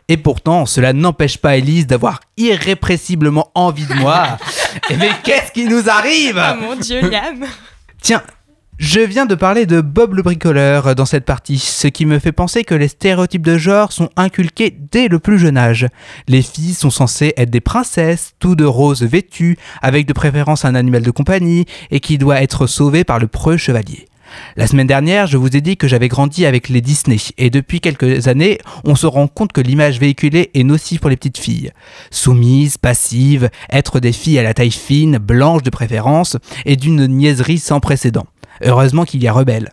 Et 0.07 0.17
pourtant, 0.17 0.65
cela 0.65 0.91
n'empêche 0.91 1.37
pas 1.37 1.55
Elise 1.57 1.85
d'avoir 1.85 2.19
irrépressiblement 2.35 3.51
envie 3.53 3.85
de 3.85 3.93
moi. 3.93 4.39
Et 4.89 4.97
mais 4.97 5.11
qu'est-ce 5.23 5.51
qui 5.51 5.65
nous 5.65 5.87
arrive? 5.87 6.41
Oh 6.43 6.55
mon 6.59 6.75
dieu, 6.77 6.99
Liam 7.07 7.45
Tiens, 8.01 8.23
Je 8.79 9.01
viens 9.01 9.25
de 9.25 9.35
parler 9.35 9.65
de 9.65 9.81
Bob 9.81 10.13
le 10.13 10.21
bricoleur 10.21 10.95
dans 10.95 11.05
cette 11.05 11.25
partie, 11.25 11.59
ce 11.59 11.89
qui 11.89 12.05
me 12.05 12.17
fait 12.17 12.31
penser 12.31 12.63
que 12.63 12.73
les 12.73 12.87
stéréotypes 12.87 13.45
de 13.45 13.57
genre 13.57 13.91
sont 13.91 14.09
inculqués 14.15 14.73
dès 14.93 15.09
le 15.09 15.19
plus 15.19 15.37
jeune 15.37 15.57
âge. 15.57 15.85
Les 16.29 16.41
filles 16.41 16.75
sont 16.75 16.89
censées 16.89 17.33
être 17.35 17.49
des 17.49 17.59
princesses, 17.59 18.35
tout 18.39 18.55
de 18.55 18.63
rose 18.63 19.03
vêtues, 19.03 19.57
avec 19.81 20.07
de 20.07 20.13
préférence 20.13 20.63
un 20.63 20.75
animal 20.75 21.03
de 21.03 21.11
compagnie, 21.11 21.65
et 21.91 21.99
qui 21.99 22.17
doit 22.17 22.41
être 22.41 22.67
sauvé 22.67 23.03
par 23.03 23.19
le 23.19 23.27
preux 23.27 23.57
chevalier. 23.57 24.07
La 24.55 24.65
semaine 24.65 24.87
dernière, 24.87 25.27
je 25.27 25.35
vous 25.35 25.57
ai 25.57 25.59
dit 25.59 25.75
que 25.75 25.89
j'avais 25.89 26.07
grandi 26.07 26.45
avec 26.45 26.69
les 26.69 26.79
Disney 26.79 27.17
et 27.37 27.49
depuis 27.49 27.81
quelques 27.81 28.29
années, 28.29 28.59
on 28.85 28.95
se 28.95 29.07
rend 29.07 29.27
compte 29.27 29.51
que 29.51 29.59
l'image 29.59 29.99
véhiculée 29.99 30.51
est 30.53 30.63
nocive 30.63 30.99
pour 30.99 31.09
les 31.09 31.17
petites 31.17 31.37
filles. 31.37 31.71
Soumises, 32.11 32.77
passives, 32.77 33.49
être 33.73 33.99
des 33.99 34.13
filles 34.13 34.39
à 34.39 34.43
la 34.43 34.53
taille 34.53 34.71
fine, 34.71 35.17
blanches 35.17 35.63
de 35.63 35.69
préférence 35.69 36.37
et 36.65 36.77
d'une 36.77 37.07
niaiserie 37.07 37.59
sans 37.59 37.81
précédent. 37.81 38.25
Heureusement 38.63 39.05
qu'il 39.05 39.23
y 39.23 39.27
a 39.27 39.33
Rebelle. 39.33 39.71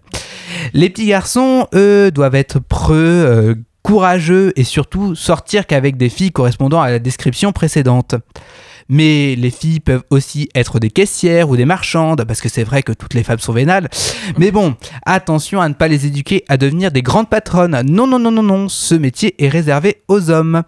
Les 0.72 0.90
petits 0.90 1.06
garçons, 1.06 1.66
eux, 1.74 2.10
doivent 2.10 2.34
être 2.34 2.58
preux, 2.58 2.94
euh, 2.96 3.54
courageux 3.82 4.52
et 4.56 4.64
surtout 4.64 5.14
sortir 5.14 5.66
qu'avec 5.66 5.96
des 5.96 6.08
filles 6.08 6.32
correspondant 6.32 6.80
à 6.80 6.90
la 6.90 6.98
description 6.98 7.52
précédente. 7.52 8.16
Mais 8.88 9.34
les 9.36 9.50
filles 9.50 9.80
peuvent 9.80 10.04
aussi 10.10 10.48
être 10.54 10.78
des 10.78 10.90
caissières 10.90 11.48
ou 11.50 11.56
des 11.56 11.64
marchandes, 11.64 12.24
parce 12.24 12.40
que 12.40 12.48
c'est 12.48 12.64
vrai 12.64 12.82
que 12.82 12.92
toutes 12.92 13.14
les 13.14 13.22
femmes 13.22 13.38
sont 13.38 13.52
vénales. 13.52 13.88
Mais 14.38 14.50
bon, 14.50 14.74
attention 15.04 15.60
à 15.60 15.68
ne 15.68 15.74
pas 15.74 15.88
les 15.88 16.06
éduquer 16.06 16.44
à 16.48 16.56
devenir 16.56 16.90
des 16.90 17.02
grandes 17.02 17.28
patronnes. 17.28 17.80
Non, 17.84 18.06
non, 18.06 18.18
non, 18.18 18.30
non, 18.30 18.42
non, 18.42 18.68
ce 18.68 18.94
métier 18.94 19.34
est 19.44 19.48
réservé 19.48 20.02
aux 20.08 20.30
hommes. 20.30 20.62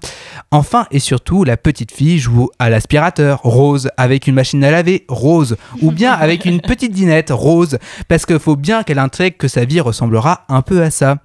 Enfin 0.50 0.87
et 0.90 0.98
surtout, 0.98 1.44
la 1.44 1.57
petite 1.57 1.92
fille 1.92 2.18
joue 2.18 2.48
à 2.59 2.70
l'aspirateur, 2.70 3.40
rose, 3.42 3.90
avec 3.96 4.26
une 4.26 4.35
machine 4.35 4.64
à 4.64 4.70
laver, 4.70 5.04
rose, 5.09 5.57
ou 5.83 5.92
bien 5.92 6.12
avec 6.12 6.44
une 6.44 6.61
petite 6.61 6.92
dinette, 6.92 7.31
rose, 7.31 7.78
parce 8.09 8.26
qu'il 8.26 8.38
faut 8.38 8.57
bien 8.57 8.83
qu'elle 8.83 8.98
intègre 8.98 9.37
que 9.37 9.48
sa 9.48 9.64
vie 9.64 9.81
ressemblera 9.81 10.44
un 10.48 10.62
peu 10.62 10.83
à 10.83 10.90
ça. 10.90 11.18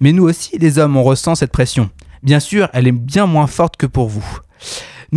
Mais 0.00 0.12
nous 0.12 0.24
aussi, 0.24 0.58
les 0.58 0.78
hommes, 0.78 0.96
on 0.96 1.02
ressent 1.02 1.34
cette 1.34 1.52
pression. 1.52 1.90
Bien 2.22 2.40
sûr, 2.40 2.68
elle 2.72 2.86
est 2.88 2.92
bien 2.92 3.26
moins 3.26 3.46
forte 3.46 3.76
que 3.76 3.86
pour 3.86 4.08
vous. 4.08 4.26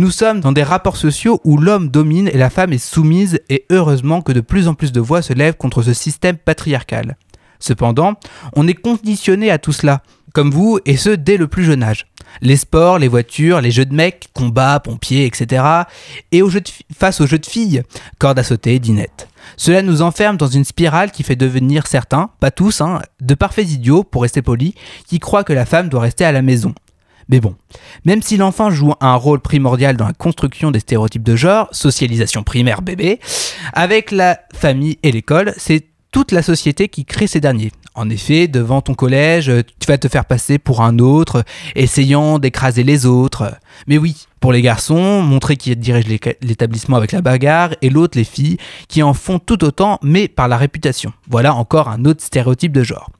Nous 0.00 0.10
sommes 0.10 0.40
dans 0.40 0.52
des 0.52 0.62
rapports 0.62 0.96
sociaux 0.96 1.42
où 1.44 1.58
l'homme 1.58 1.90
domine 1.90 2.28
et 2.28 2.38
la 2.38 2.48
femme 2.48 2.72
est 2.72 2.78
soumise 2.78 3.38
et 3.50 3.66
heureusement 3.68 4.22
que 4.22 4.32
de 4.32 4.40
plus 4.40 4.66
en 4.66 4.72
plus 4.72 4.92
de 4.92 5.00
voix 5.00 5.20
se 5.20 5.34
lèvent 5.34 5.58
contre 5.58 5.82
ce 5.82 5.92
système 5.92 6.38
patriarcal. 6.38 7.18
Cependant, 7.58 8.14
on 8.56 8.66
est 8.66 8.72
conditionné 8.72 9.50
à 9.50 9.58
tout 9.58 9.72
cela, 9.72 10.00
comme 10.32 10.50
vous, 10.50 10.78
et 10.86 10.96
ce 10.96 11.10
dès 11.10 11.36
le 11.36 11.48
plus 11.48 11.64
jeune 11.64 11.82
âge. 11.82 12.06
Les 12.40 12.56
sports, 12.56 12.98
les 12.98 13.08
voitures, 13.08 13.60
les 13.60 13.70
jeux 13.70 13.84
de 13.84 13.94
mecs, 13.94 14.30
combats, 14.32 14.80
pompiers, 14.80 15.26
etc. 15.26 15.62
Et 16.32 16.40
face 16.96 17.20
aux 17.20 17.26
jeux 17.26 17.38
de 17.38 17.44
filles, 17.44 17.82
cordes 18.18 18.38
à 18.38 18.42
sauter, 18.42 18.78
dinettes. 18.78 19.28
Cela 19.58 19.82
nous 19.82 20.00
enferme 20.00 20.38
dans 20.38 20.46
une 20.46 20.64
spirale 20.64 21.10
qui 21.10 21.24
fait 21.24 21.36
devenir 21.36 21.86
certains, 21.86 22.30
pas 22.40 22.50
tous, 22.50 22.80
hein, 22.80 23.02
de 23.20 23.34
parfaits 23.34 23.70
idiots, 23.70 24.04
pour 24.04 24.22
rester 24.22 24.40
polis, 24.40 24.72
qui 25.06 25.18
croient 25.18 25.44
que 25.44 25.52
la 25.52 25.66
femme 25.66 25.90
doit 25.90 26.00
rester 26.00 26.24
à 26.24 26.32
la 26.32 26.40
maison. 26.40 26.74
Mais 27.30 27.40
bon, 27.40 27.54
même 28.04 28.22
si 28.22 28.36
l'enfant 28.36 28.70
joue 28.70 28.92
un 29.00 29.14
rôle 29.14 29.40
primordial 29.40 29.96
dans 29.96 30.06
la 30.06 30.12
construction 30.12 30.72
des 30.72 30.80
stéréotypes 30.80 31.22
de 31.22 31.36
genre, 31.36 31.68
socialisation 31.70 32.42
primaire 32.42 32.82
bébé, 32.82 33.20
avec 33.72 34.10
la 34.10 34.40
famille 34.52 34.98
et 35.04 35.12
l'école, 35.12 35.54
c'est 35.56 35.86
toute 36.10 36.32
la 36.32 36.42
société 36.42 36.88
qui 36.88 37.04
crée 37.04 37.28
ces 37.28 37.40
derniers. 37.40 37.70
En 37.94 38.10
effet, 38.10 38.48
devant 38.48 38.80
ton 38.80 38.94
collège, 38.94 39.52
tu 39.78 39.86
vas 39.86 39.98
te 39.98 40.08
faire 40.08 40.24
passer 40.24 40.58
pour 40.58 40.82
un 40.82 40.98
autre, 40.98 41.44
essayant 41.76 42.38
d'écraser 42.38 42.82
les 42.82 43.06
autres. 43.06 43.54
Mais 43.86 43.98
oui, 43.98 44.26
pour 44.40 44.52
les 44.52 44.62
garçons, 44.62 45.22
montrer 45.22 45.56
qui 45.56 45.74
dirige 45.76 46.06
l'établissement 46.40 46.96
avec 46.96 47.12
la 47.12 47.20
bagarre, 47.20 47.74
et 47.82 47.90
l'autre, 47.90 48.18
les 48.18 48.24
filles, 48.24 48.56
qui 48.88 49.02
en 49.02 49.14
font 49.14 49.38
tout 49.38 49.62
autant, 49.64 49.98
mais 50.02 50.26
par 50.26 50.48
la 50.48 50.56
réputation. 50.56 51.12
Voilà 51.28 51.54
encore 51.54 51.88
un 51.88 52.04
autre 52.04 52.24
stéréotype 52.24 52.72
de 52.72 52.82
genre. 52.82 53.10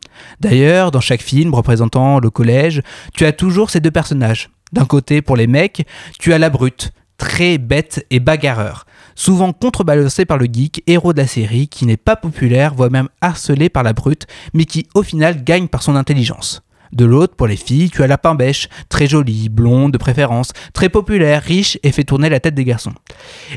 D'ailleurs, 0.41 0.91
dans 0.91 1.01
chaque 1.01 1.23
film 1.23 1.55
représentant 1.55 2.21
le 2.21 2.31
collège, 2.31 2.83
tu 3.15 3.27
as 3.27 3.33
toujours 3.33 3.71
ces 3.71 3.81
deux 3.81 3.91
personnages. 3.91 4.51
D'un 4.73 4.85
côté, 4.85 5.23
pour 5.23 5.37
les 5.37 5.47
mecs, 5.47 5.87
tu 6.19 6.33
as 6.33 6.39
la 6.39 6.51
brute, 6.51 6.93
très 7.19 7.59
bête 7.59 8.07
et 8.11 8.21
bagarreur, 8.21 8.87
souvent 9.15 9.53
contrebalancé 9.53 10.25
par 10.25 10.39
le 10.39 10.47
geek, 10.47 10.83
héros 10.87 11.13
de 11.13 11.19
la 11.19 11.27
série, 11.27 11.69
qui 11.69 11.87
n'est 11.87 11.97
pas 11.97 12.17
populaire, 12.17 12.75
voire 12.75 12.91
même 12.91 13.09
harcelé 13.21 13.69
par 13.69 13.83
la 13.83 13.93
brute, 13.93 14.27
mais 14.55 14.65
qui 14.65 14.89
au 14.95 15.03
final 15.03 15.45
gagne 15.45 15.69
par 15.69 15.83
son 15.83 15.97
intelligence. 15.97 16.63
De 16.93 17.05
l'autre, 17.05 17.37
pour 17.37 17.47
les 17.47 17.57
filles, 17.57 17.91
tu 17.91 18.03
as 18.03 18.07
la 18.07 18.17
bêche, 18.35 18.69
très 18.89 19.07
jolie, 19.07 19.49
blonde 19.49 19.93
de 19.93 19.99
préférence, 19.99 20.53
très 20.73 20.89
populaire, 20.89 21.43
riche 21.43 21.79
et 21.83 21.93
fait 21.93 22.05
tourner 22.05 22.29
la 22.29 22.41
tête 22.41 22.55
des 22.55 22.65
garçons. 22.65 22.93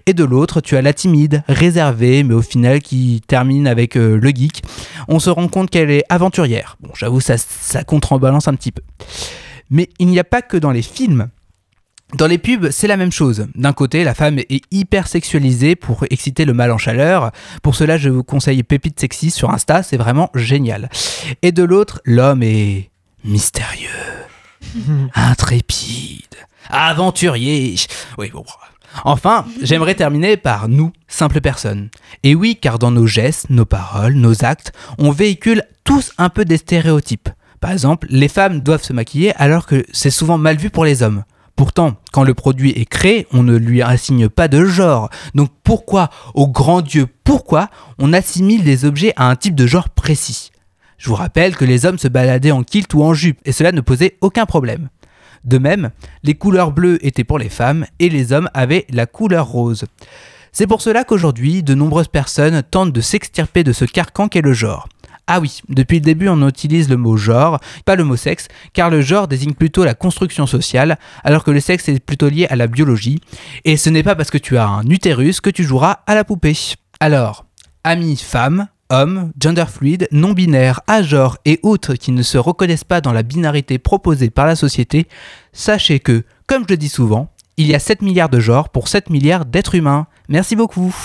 Et 0.05 0.13
de 0.13 0.23
l'autre, 0.23 0.61
tu 0.61 0.77
as 0.77 0.81
la 0.81 0.93
timide, 0.93 1.43
réservée, 1.47 2.23
mais 2.23 2.33
au 2.33 2.41
final 2.41 2.81
qui 2.81 3.21
termine 3.27 3.67
avec 3.67 3.97
euh, 3.97 4.17
le 4.17 4.29
geek. 4.29 4.63
On 5.07 5.19
se 5.19 5.29
rend 5.29 5.47
compte 5.47 5.69
qu'elle 5.69 5.91
est 5.91 6.03
aventurière. 6.09 6.77
Bon, 6.81 6.91
j'avoue, 6.95 7.21
ça, 7.21 7.37
ça 7.37 7.83
contrebalance 7.83 8.47
un 8.47 8.55
petit 8.55 8.71
peu. 8.71 8.83
Mais 9.69 9.89
il 9.99 10.07
n'y 10.07 10.19
a 10.19 10.23
pas 10.23 10.41
que 10.41 10.57
dans 10.57 10.71
les 10.71 10.81
films. 10.81 11.29
Dans 12.15 12.27
les 12.27 12.37
pubs, 12.37 12.69
c'est 12.69 12.87
la 12.87 12.97
même 12.97 13.11
chose. 13.11 13.47
D'un 13.55 13.73
côté, 13.73 14.03
la 14.03 14.13
femme 14.13 14.37
est 14.37 14.61
hyper 14.69 15.07
sexualisée 15.07 15.75
pour 15.75 16.05
exciter 16.11 16.45
le 16.45 16.53
mâle 16.53 16.71
en 16.71 16.77
chaleur. 16.77 17.31
Pour 17.63 17.73
cela, 17.73 17.97
je 17.97 18.09
vous 18.09 18.23
conseille 18.23 18.61
Pépite 18.61 18.99
Sexy 18.99 19.31
sur 19.31 19.49
Insta, 19.49 19.81
c'est 19.81 19.97
vraiment 19.97 20.29
génial. 20.35 20.89
Et 21.41 21.51
de 21.51 21.63
l'autre, 21.63 22.01
l'homme 22.05 22.43
est 22.43 22.91
mystérieux, 23.23 23.89
intrépide, 25.13 26.35
aventurier. 26.69 27.75
Oui. 28.17 28.31
Enfin, 29.03 29.45
j'aimerais 29.61 29.95
terminer 29.95 30.37
par 30.37 30.69
nous, 30.69 30.91
simples 31.07 31.41
personnes. 31.41 31.89
Et 32.21 32.35
oui, 32.35 32.57
car 32.61 32.77
dans 32.77 32.91
nos 32.91 33.07
gestes, 33.07 33.49
nos 33.49 33.65
paroles, 33.65 34.13
nos 34.13 34.45
actes, 34.45 34.71
on 34.99 35.11
véhicule 35.11 35.63
tous 35.83 36.11
un 36.17 36.29
peu 36.29 36.45
des 36.45 36.57
stéréotypes. 36.57 37.29
Par 37.59 37.71
exemple, 37.71 38.07
les 38.09 38.27
femmes 38.27 38.59
doivent 38.59 38.83
se 38.83 38.93
maquiller 38.93 39.33
alors 39.35 39.65
que 39.65 39.85
c'est 39.91 40.11
souvent 40.11 40.37
mal 40.37 40.57
vu 40.57 40.69
pour 40.69 40.85
les 40.85 41.01
hommes. 41.01 41.23
Pourtant, 41.55 41.95
quand 42.11 42.23
le 42.23 42.33
produit 42.33 42.71
est 42.71 42.85
créé, 42.85 43.27
on 43.31 43.43
ne 43.43 43.55
lui 43.55 43.81
assigne 43.81 44.27
pas 44.27 44.47
de 44.47 44.65
genre. 44.65 45.09
Donc 45.35 45.49
pourquoi, 45.63 46.09
au 46.33 46.47
grand 46.47 46.81
Dieu, 46.81 47.07
pourquoi 47.23 47.69
on 47.99 48.11
assimile 48.11 48.63
des 48.63 48.85
objets 48.85 49.13
à 49.15 49.29
un 49.29 49.35
type 49.35 49.55
de 49.55 49.67
genre 49.67 49.89
précis? 49.89 50.51
Je 51.03 51.09
vous 51.09 51.15
rappelle 51.15 51.57
que 51.57 51.65
les 51.65 51.85
hommes 51.85 51.97
se 51.97 52.07
baladaient 52.07 52.51
en 52.51 52.63
kilt 52.63 52.93
ou 52.93 53.03
en 53.03 53.13
jupe, 53.13 53.37
et 53.43 53.51
cela 53.51 53.73
ne 53.73 53.81
posait 53.81 54.15
aucun 54.21 54.45
problème. 54.45 54.87
De 55.43 55.57
même, 55.57 55.89
les 56.23 56.33
couleurs 56.33 56.71
bleues 56.71 56.97
étaient 57.05 57.25
pour 57.25 57.39
les 57.39 57.49
femmes, 57.49 57.85
et 57.99 58.07
les 58.07 58.31
hommes 58.31 58.49
avaient 58.53 58.85
la 58.89 59.05
couleur 59.05 59.47
rose. 59.47 59.83
C'est 60.53 60.65
pour 60.65 60.81
cela 60.81 61.03
qu'aujourd'hui, 61.03 61.61
de 61.61 61.73
nombreuses 61.73 62.07
personnes 62.07 62.63
tentent 62.63 62.93
de 62.93 63.01
s'extirper 63.01 63.65
de 63.65 63.73
ce 63.73 63.83
carcan 63.83 64.29
qu'est 64.29 64.41
le 64.41 64.53
genre. 64.53 64.87
Ah 65.27 65.41
oui, 65.41 65.59
depuis 65.67 65.97
le 65.97 66.05
début 66.05 66.29
on 66.29 66.47
utilise 66.47 66.87
le 66.87 66.95
mot 66.95 67.17
genre, 67.17 67.59
pas 67.83 67.97
le 67.97 68.05
mot 68.05 68.15
sexe, 68.15 68.47
car 68.71 68.89
le 68.89 69.01
genre 69.01 69.27
désigne 69.27 69.55
plutôt 69.55 69.83
la 69.83 69.95
construction 69.95 70.47
sociale, 70.47 70.97
alors 71.25 71.43
que 71.43 71.51
le 71.51 71.59
sexe 71.59 71.89
est 71.89 71.99
plutôt 71.99 72.29
lié 72.29 72.47
à 72.49 72.55
la 72.55 72.67
biologie, 72.67 73.19
et 73.65 73.75
ce 73.75 73.89
n'est 73.89 74.03
pas 74.03 74.15
parce 74.15 74.31
que 74.31 74.37
tu 74.37 74.57
as 74.57 74.67
un 74.67 74.85
utérus 74.85 75.41
que 75.41 75.49
tu 75.49 75.65
joueras 75.65 75.99
à 76.07 76.15
la 76.15 76.23
poupée. 76.23 76.55
Alors, 77.01 77.45
amis 77.83 78.15
femmes, 78.15 78.67
hommes, 78.93 79.31
gender 79.39 79.65
fluide, 79.67 80.07
non-binaires, 80.11 80.81
genre 81.01 81.37
et 81.45 81.59
autres 81.63 81.95
qui 81.95 82.11
ne 82.11 82.21
se 82.21 82.37
reconnaissent 82.37 82.83
pas 82.83 83.01
dans 83.01 83.11
la 83.11 83.23
binarité 83.23 83.79
proposée 83.79 84.29
par 84.29 84.45
la 84.45 84.55
société, 84.55 85.07
sachez 85.51 85.99
que, 85.99 86.23
comme 86.47 86.63
je 86.63 86.73
le 86.73 86.77
dis 86.77 86.89
souvent, 86.89 87.29
il 87.57 87.67
y 87.67 87.75
a 87.75 87.79
7 87.79 88.01
milliards 88.01 88.29
de 88.29 88.39
genres 88.39 88.69
pour 88.69 88.87
7 88.87 89.09
milliards 89.09 89.45
d'êtres 89.45 89.75
humains. 89.75 90.07
Merci 90.33 90.55
beaucoup. 90.55 90.95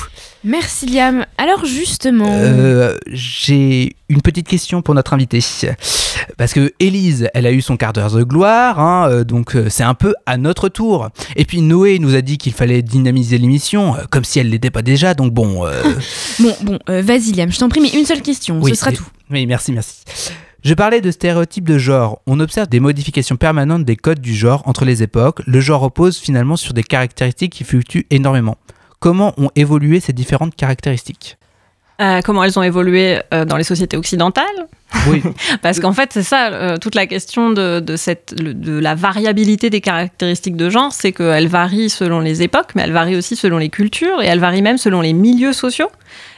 Merci 0.43 0.87
Liam. 0.87 1.27
Alors 1.37 1.67
justement... 1.67 2.31
Euh, 2.31 2.97
j'ai 3.09 3.95
une 4.09 4.23
petite 4.23 4.49
question 4.49 4.81
pour 4.81 4.95
notre 4.95 5.13
invité. 5.13 5.41
Parce 6.39 6.55
que 6.55 6.73
Élise, 6.81 7.29
elle 7.35 7.45
a 7.45 7.53
eu 7.53 7.61
son 7.61 7.77
quart 7.77 7.93
d'heure 7.93 8.11
de 8.11 8.23
gloire, 8.23 8.81
hein, 8.81 9.07
euh, 9.11 9.25
donc 9.25 9.55
euh, 9.55 9.69
c'est 9.69 9.83
un 9.83 9.93
peu 9.93 10.15
à 10.25 10.39
notre 10.39 10.71
tour. 10.71 11.11
Et 11.37 11.45
puis 11.45 11.61
Noé 11.61 11.99
nous 11.99 12.15
a 12.15 12.23
dit 12.23 12.39
qu'il 12.39 12.55
fallait 12.55 12.81
dynamiser 12.81 13.37
l'émission, 13.37 13.97
comme 14.09 14.25
si 14.25 14.39
elle 14.39 14.49
l'était 14.49 14.71
pas 14.71 14.81
déjà, 14.81 15.13
donc 15.13 15.35
bon... 15.35 15.67
bon, 16.41 16.57
bon, 16.63 16.79
vas-y 16.87 17.33
Liam, 17.33 17.53
je 17.53 17.59
t'en 17.59 17.69
prie, 17.69 17.83
mais 17.83 17.91
une 17.91 18.07
seule 18.07 18.23
question, 18.23 18.65
ce 18.65 18.75
sera 18.75 18.93
tout. 18.93 19.07
Oui, 19.31 19.45
merci, 19.45 19.73
merci. 19.73 20.05
Je 20.65 20.73
parlais 20.73 21.03
de 21.03 21.11
stéréotypes 21.11 21.69
de 21.69 21.77
genre. 21.77 22.23
On 22.27 22.41
observe 22.41 22.69
des 22.69 22.81
modifications 22.81 23.37
permanentes 23.37 23.85
des 23.85 23.97
codes 23.97 24.21
du 24.21 24.35
genre 24.35 24.63
entre 24.65 24.87
les 24.87 25.03
époques. 25.03 25.43
Le 25.47 25.61
genre 25.61 25.83
repose 25.83 26.17
finalement 26.17 26.57
sur 26.57 26.73
des 26.73 26.83
caractéristiques 26.83 27.53
qui 27.53 27.65
fluctuent 27.65 28.07
énormément. 28.09 28.57
Comment 29.01 29.33
ont 29.37 29.51
évolué 29.55 30.01
ces 30.01 30.13
différentes 30.13 30.57
caractéristiques 30.57 31.39
euh, 32.01 32.21
comment 32.25 32.45
elles 32.45 32.57
ont 32.57 32.63
évolué 32.63 33.19
euh, 33.35 33.45
dans 33.45 33.57
les 33.57 33.65
sociétés 33.65 33.97
occidentales. 33.97 34.47
Oui. 35.09 35.21
Parce 35.63 35.81
qu'en 35.81 35.93
fait, 35.93 36.11
c'est 36.13 36.23
ça, 36.23 36.47
euh, 36.53 36.77
toute 36.77 36.95
la 36.95 37.09
question 37.09 37.51
de, 37.51 37.83
cette, 37.97 38.35
de 38.37 38.79
la 38.79 38.95
variabilité 38.95 39.69
des 39.69 39.81
caractéristiques 39.81 40.55
de 40.55 40.71
genre, 40.71 40.93
c'est 40.93 41.11
qu'elles 41.11 41.49
varient 41.49 41.91
selon 41.91 42.21
les 42.21 42.43
époques, 42.43 42.71
mais 42.77 42.83
elles 42.83 42.93
varient 42.93 43.17
aussi 43.17 43.35
selon 43.35 43.59
les 43.59 43.69
cultures, 43.69 44.23
et 44.23 44.27
elles 44.27 44.39
varient 44.39 44.63
même 44.63 44.79
selon 44.79 45.01
les 45.01 45.13
milieux 45.13 45.53
sociaux. 45.53 45.91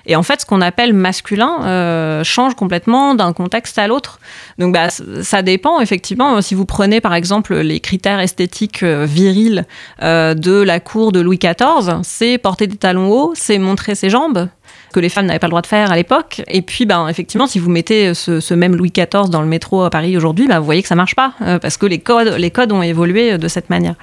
Et 0.06 0.16
en 0.16 0.22
fait, 0.22 0.40
ce 0.40 0.46
qu'on 0.46 0.62
appelle 0.62 0.94
masculin 0.94 2.22
change 2.24 2.54
complètement 2.54 3.14
d'un 3.14 3.34
contexte 3.34 3.78
à 3.78 3.86
l'autre. 3.86 4.18
Donc, 4.58 4.72
bah, 4.72 4.88
ça 4.88 5.42
dépend, 5.42 5.80
effectivement. 5.80 6.40
Si 6.40 6.54
vous 6.54 6.64
prenez, 6.64 7.02
par 7.02 7.14
exemple, 7.14 7.54
les 7.54 7.80
critères 7.80 8.18
esthétiques 8.18 8.82
virils 8.82 9.66
de 10.00 10.62
la 10.62 10.80
cour 10.80 11.12
de 11.12 11.20
Louis 11.20 11.38
XIV, 11.38 11.98
c'est 12.02 12.38
porter 12.38 12.66
des 12.66 12.78
talons 12.78 13.10
hauts, 13.10 13.32
c'est 13.34 13.58
montrer 13.58 13.94
ses 13.94 14.08
jambes. 14.08 14.48
Que 14.92 15.00
les 15.00 15.08
femmes 15.08 15.26
n'avaient 15.26 15.38
pas 15.38 15.46
le 15.46 15.52
droit 15.52 15.62
de 15.62 15.66
faire 15.66 15.90
à 15.90 15.96
l'époque. 15.96 16.42
Et 16.48 16.62
puis, 16.62 16.86
ben, 16.86 17.08
effectivement, 17.08 17.46
si 17.46 17.58
vous 17.58 17.70
mettez 17.70 18.14
ce, 18.14 18.54
même 18.54 18.76
Louis 18.76 18.90
XIV 18.90 19.30
dans 19.30 19.42
le 19.42 19.48
métro 19.48 19.82
à 19.82 19.90
Paris 19.90 20.16
aujourd'hui, 20.16 20.46
ben, 20.46 20.58
vous 20.58 20.64
voyez 20.64 20.82
que 20.82 20.88
ça 20.88 20.94
marche 20.94 21.14
pas, 21.14 21.32
euh, 21.42 21.58
parce 21.58 21.76
que 21.76 21.86
les 21.86 21.98
codes, 21.98 22.34
les 22.38 22.50
codes 22.50 22.72
ont 22.72 22.82
évolué 22.82 23.38
de 23.38 23.48
cette 23.48 23.70
manière. 23.70 23.94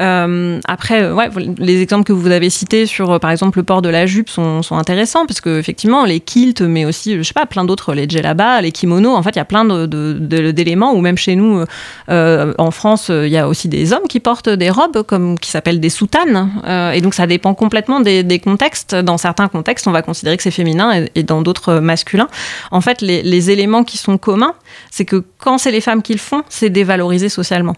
Euh, 0.00 0.60
après, 0.66 1.10
ouais, 1.10 1.28
les 1.58 1.80
exemples 1.80 2.04
que 2.04 2.12
vous 2.12 2.30
avez 2.30 2.50
cités 2.50 2.86
sur, 2.86 3.12
euh, 3.12 3.18
par 3.18 3.30
exemple, 3.30 3.58
le 3.58 3.64
port 3.64 3.82
de 3.82 3.88
la 3.88 4.06
jupe 4.06 4.28
sont, 4.28 4.62
sont 4.62 4.76
intéressants 4.76 5.26
parce 5.26 5.40
que 5.40 5.58
effectivement, 5.58 6.04
les 6.04 6.20
kilts, 6.20 6.62
mais 6.62 6.84
aussi, 6.84 7.16
je 7.16 7.22
sais 7.22 7.34
pas, 7.34 7.46
plein 7.46 7.64
d'autres, 7.64 7.94
les 7.94 8.08
djellabas, 8.08 8.60
les 8.60 8.72
kimonos, 8.72 9.14
en 9.14 9.22
fait, 9.22 9.30
il 9.30 9.36
y 9.36 9.40
a 9.40 9.44
plein 9.44 9.64
d'éléments. 9.86 10.94
Ou 10.94 11.00
même 11.00 11.16
chez 11.16 11.36
nous, 11.36 11.64
euh, 12.10 12.54
en 12.58 12.70
France, 12.70 13.10
il 13.10 13.28
y 13.28 13.38
a 13.38 13.48
aussi 13.48 13.68
des 13.68 13.92
hommes 13.92 14.06
qui 14.08 14.20
portent 14.20 14.48
des 14.48 14.70
robes 14.70 15.02
comme 15.02 15.38
qui 15.38 15.50
s'appellent 15.50 15.80
des 15.80 15.90
soutanes. 15.90 16.50
Euh, 16.66 16.92
et 16.92 17.00
donc, 17.00 17.14
ça 17.14 17.26
dépend 17.26 17.54
complètement 17.54 18.00
des, 18.00 18.22
des, 18.22 18.38
contextes. 18.38 18.94
Dans 18.94 19.18
certains 19.18 19.48
contextes, 19.48 19.86
on 19.86 19.92
va 19.92 20.02
considérer 20.02 20.36
que 20.36 20.42
c'est 20.42 20.50
féminin 20.50 20.92
et, 20.92 21.10
et, 21.14 21.22
dans 21.22 21.42
d'autres 21.42 21.74
masculin. 21.74 22.28
En 22.70 22.80
fait, 22.80 23.00
les, 23.00 23.22
les 23.22 23.50
éléments 23.50 23.84
qui 23.84 23.96
sont 23.96 24.18
communs, 24.18 24.54
c'est 24.90 25.04
que 25.04 25.24
quand 25.38 25.58
c'est 25.58 25.70
les 25.70 25.80
femmes 25.80 26.02
qui 26.02 26.12
le 26.12 26.18
font, 26.18 26.42
c'est 26.48 26.70
dévalorisé 26.70 27.28
socialement. 27.28 27.74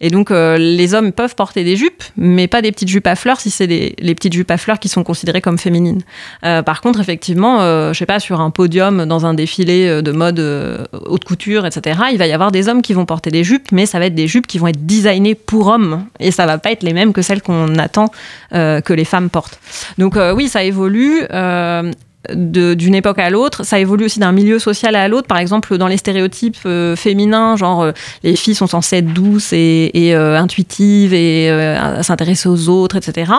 Et 0.00 0.10
donc, 0.10 0.30
euh, 0.30 0.58
les 0.58 0.94
hommes 0.94 1.12
peuvent 1.12 1.34
porter 1.34 1.64
des 1.64 1.76
jupes, 1.76 2.02
mais 2.16 2.48
pas 2.48 2.62
des 2.62 2.72
petites 2.72 2.88
jupes 2.88 3.06
à 3.06 3.16
fleurs 3.16 3.40
si 3.40 3.50
c'est 3.50 3.66
les 3.66 4.14
petites 4.14 4.32
jupes 4.32 4.50
à 4.50 4.56
fleurs 4.56 4.78
qui 4.78 4.88
sont 4.88 5.04
considérées 5.04 5.40
comme 5.40 5.58
féminines. 5.58 6.02
Euh, 6.44 6.62
par 6.62 6.80
contre, 6.80 7.00
effectivement, 7.00 7.60
euh, 7.60 7.92
je 7.92 7.98
sais 7.98 8.06
pas, 8.06 8.20
sur 8.20 8.40
un 8.40 8.50
podium, 8.50 9.04
dans 9.06 9.26
un 9.26 9.34
défilé 9.34 10.02
de 10.02 10.12
mode 10.12 10.38
euh, 10.38 10.84
haute 11.06 11.24
couture, 11.24 11.66
etc., 11.66 12.00
il 12.12 12.18
va 12.18 12.26
y 12.26 12.32
avoir 12.32 12.52
des 12.52 12.68
hommes 12.68 12.82
qui 12.82 12.92
vont 12.92 13.06
porter 13.06 13.30
des 13.30 13.44
jupes, 13.44 13.72
mais 13.72 13.86
ça 13.86 13.98
va 13.98 14.06
être 14.06 14.14
des 14.14 14.28
jupes 14.28 14.46
qui 14.46 14.58
vont 14.58 14.68
être 14.68 14.86
designées 14.86 15.34
pour 15.34 15.68
hommes, 15.68 16.04
et 16.20 16.30
ça 16.30 16.46
va 16.46 16.58
pas 16.58 16.72
être 16.72 16.82
les 16.82 16.92
mêmes 16.92 17.12
que 17.12 17.22
celles 17.22 17.42
qu'on 17.42 17.78
attend 17.78 18.10
euh, 18.52 18.80
que 18.80 18.92
les 18.92 19.04
femmes 19.04 19.30
portent. 19.30 19.58
Donc, 19.98 20.16
euh, 20.16 20.32
oui, 20.32 20.48
ça 20.48 20.64
évolue 20.64 21.22
d'une 22.32 22.94
époque 22.94 23.18
à 23.18 23.30
l'autre. 23.30 23.64
Ça 23.64 23.78
évolue 23.78 24.06
aussi 24.06 24.18
d'un 24.18 24.32
milieu 24.32 24.58
social 24.58 24.94
à 24.96 25.08
l'autre. 25.08 25.26
Par 25.26 25.38
exemple, 25.38 25.76
dans 25.76 25.88
les 25.88 25.96
stéréotypes 25.96 26.58
euh, 26.66 26.96
féminins, 26.96 27.56
genre 27.56 27.82
euh, 27.82 27.92
les 28.22 28.36
filles 28.36 28.54
sont 28.54 28.66
censées 28.66 28.98
être 28.98 29.12
douces 29.12 29.52
et, 29.52 29.90
euh, 29.94 30.38
intuitives 30.38 31.14
et 31.14 31.50
s'intéresser 32.02 32.48
aux 32.48 32.68
autres, 32.68 32.96
etc. 32.96 33.32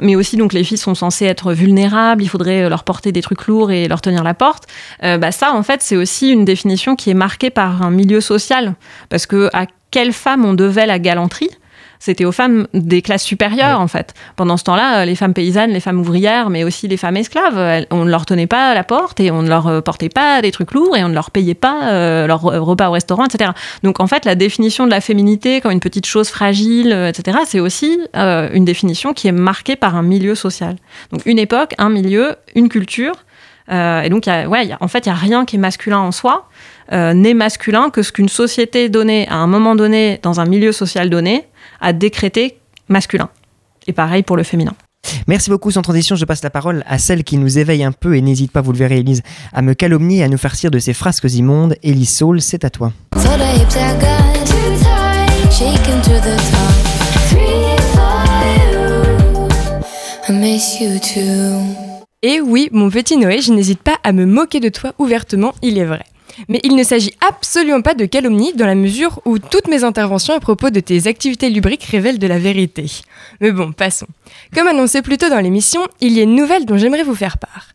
Mais 0.00 0.16
aussi, 0.16 0.36
donc, 0.36 0.52
les 0.52 0.64
filles 0.64 0.78
sont 0.78 0.94
censées 0.94 1.26
être 1.26 1.52
vulnérables. 1.52 2.22
Il 2.22 2.28
faudrait 2.28 2.68
leur 2.68 2.84
porter 2.84 3.12
des 3.12 3.22
trucs 3.22 3.46
lourds 3.46 3.70
et 3.70 3.88
leur 3.88 4.00
tenir 4.00 4.22
la 4.24 4.34
porte. 4.34 4.64
bah, 5.02 5.32
ça, 5.32 5.52
en 5.52 5.62
fait, 5.62 5.82
c'est 5.82 5.96
aussi 5.96 6.30
une 6.30 6.44
définition 6.44 6.96
qui 6.96 7.10
est 7.10 7.14
marquée 7.14 7.50
par 7.50 7.82
un 7.82 7.90
milieu 7.90 8.20
social. 8.20 8.74
Parce 9.08 9.26
que 9.26 9.50
à 9.52 9.66
quelle 9.90 10.12
femme 10.12 10.44
on 10.44 10.54
devait 10.54 10.86
la 10.86 10.98
galanterie? 10.98 11.50
C'était 12.04 12.26
aux 12.26 12.32
femmes 12.32 12.66
des 12.74 13.00
classes 13.00 13.22
supérieures, 13.22 13.78
ouais. 13.78 13.84
en 13.84 13.88
fait. 13.88 14.12
Pendant 14.36 14.58
ce 14.58 14.64
temps-là, 14.64 15.06
les 15.06 15.14
femmes 15.14 15.32
paysannes, 15.32 15.70
les 15.70 15.80
femmes 15.80 15.98
ouvrières, 15.98 16.50
mais 16.50 16.62
aussi 16.62 16.86
les 16.86 16.98
femmes 16.98 17.16
esclaves, 17.16 17.86
on 17.90 18.04
ne 18.04 18.10
leur 18.10 18.26
tenait 18.26 18.46
pas 18.46 18.68
à 18.68 18.74
la 18.74 18.84
porte 18.84 19.20
et 19.20 19.30
on 19.30 19.40
ne 19.40 19.48
leur 19.48 19.82
portait 19.82 20.10
pas 20.10 20.42
des 20.42 20.52
trucs 20.52 20.72
lourds 20.72 20.98
et 20.98 21.02
on 21.02 21.08
ne 21.08 21.14
leur 21.14 21.30
payait 21.30 21.54
pas 21.54 21.88
euh, 21.88 22.26
leur 22.26 22.42
repas 22.42 22.88
au 22.88 22.92
restaurant, 22.92 23.24
etc. 23.24 23.52
Donc, 23.82 24.00
en 24.00 24.06
fait, 24.06 24.26
la 24.26 24.34
définition 24.34 24.84
de 24.84 24.90
la 24.90 25.00
féminité 25.00 25.62
comme 25.62 25.72
une 25.72 25.80
petite 25.80 26.04
chose 26.04 26.28
fragile, 26.28 26.92
etc., 27.08 27.38
c'est 27.46 27.60
aussi 27.60 27.98
euh, 28.16 28.48
une 28.52 28.66
définition 28.66 29.14
qui 29.14 29.28
est 29.28 29.32
marquée 29.32 29.76
par 29.76 29.96
un 29.96 30.02
milieu 30.02 30.34
social. 30.34 30.76
Donc, 31.10 31.22
une 31.24 31.38
époque, 31.38 31.74
un 31.78 31.88
milieu, 31.88 32.36
une 32.54 32.68
culture. 32.68 33.14
Euh, 33.70 34.02
et 34.02 34.10
donc, 34.10 34.26
y 34.26 34.30
a, 34.30 34.46
ouais, 34.46 34.66
y 34.66 34.72
a, 34.72 34.78
en 34.80 34.88
fait, 34.88 35.06
il 35.06 35.08
n'y 35.08 35.14
a 35.14 35.18
rien 35.18 35.44
qui 35.44 35.56
est 35.56 35.58
masculin 35.58 35.98
en 35.98 36.12
soi, 36.12 36.48
euh, 36.92 37.14
n'est 37.14 37.34
masculin 37.34 37.90
que 37.90 38.02
ce 38.02 38.12
qu'une 38.12 38.28
société 38.28 38.88
donnée 38.88 39.26
à 39.28 39.36
un 39.36 39.46
moment 39.46 39.74
donné, 39.74 40.20
dans 40.22 40.40
un 40.40 40.44
milieu 40.44 40.72
social 40.72 41.08
donné, 41.08 41.46
a 41.84 41.92
décrété 41.92 42.58
masculin. 42.88 43.28
Et 43.86 43.92
pareil 43.92 44.22
pour 44.22 44.36
le 44.36 44.42
féminin. 44.42 44.74
Merci 45.26 45.50
beaucoup. 45.50 45.70
Sans 45.70 45.82
transition, 45.82 46.16
je 46.16 46.24
passe 46.24 46.42
la 46.42 46.50
parole 46.50 46.82
à 46.86 46.98
celle 46.98 47.24
qui 47.24 47.36
nous 47.36 47.58
éveille 47.58 47.84
un 47.84 47.92
peu 47.92 48.16
et 48.16 48.22
n'hésite 48.22 48.50
pas, 48.50 48.62
vous 48.62 48.72
le 48.72 48.78
verrez, 48.78 48.98
Elise, 48.98 49.22
à 49.52 49.60
me 49.60 49.74
calomnier 49.74 50.18
et 50.18 50.22
à 50.24 50.28
nous 50.28 50.38
farcir 50.38 50.70
de 50.70 50.78
ces 50.78 50.94
frasques 50.94 51.32
immondes. 51.34 51.76
Elise 51.82 52.10
Saul, 52.10 52.40
c'est 52.40 52.64
à 52.64 52.70
toi. 52.70 52.92
Et 62.22 62.40
oui, 62.40 62.70
mon 62.72 62.88
petit 62.88 63.18
Noé, 63.18 63.42
je 63.42 63.52
n'hésite 63.52 63.82
pas 63.82 63.98
à 64.02 64.12
me 64.12 64.24
moquer 64.24 64.60
de 64.60 64.70
toi 64.70 64.94
ouvertement, 64.98 65.52
il 65.60 65.78
est 65.78 65.84
vrai. 65.84 66.04
Mais 66.48 66.60
il 66.64 66.76
ne 66.76 66.82
s'agit 66.82 67.14
absolument 67.26 67.82
pas 67.82 67.94
de 67.94 68.06
calomnie 68.06 68.52
dans 68.54 68.66
la 68.66 68.74
mesure 68.74 69.20
où 69.24 69.38
toutes 69.38 69.68
mes 69.68 69.84
interventions 69.84 70.34
à 70.34 70.40
propos 70.40 70.70
de 70.70 70.80
tes 70.80 71.06
activités 71.06 71.50
lubriques 71.50 71.84
révèlent 71.84 72.18
de 72.18 72.26
la 72.26 72.38
vérité. 72.38 72.86
Mais 73.40 73.52
bon, 73.52 73.72
passons. 73.72 74.06
Comme 74.54 74.68
annoncé 74.68 75.02
plus 75.02 75.18
tôt 75.18 75.28
dans 75.28 75.40
l'émission, 75.40 75.86
il 76.00 76.12
y 76.12 76.20
a 76.20 76.24
une 76.24 76.34
nouvelle 76.34 76.66
dont 76.66 76.76
j'aimerais 76.76 77.02
vous 77.02 77.14
faire 77.14 77.38
part. 77.38 77.68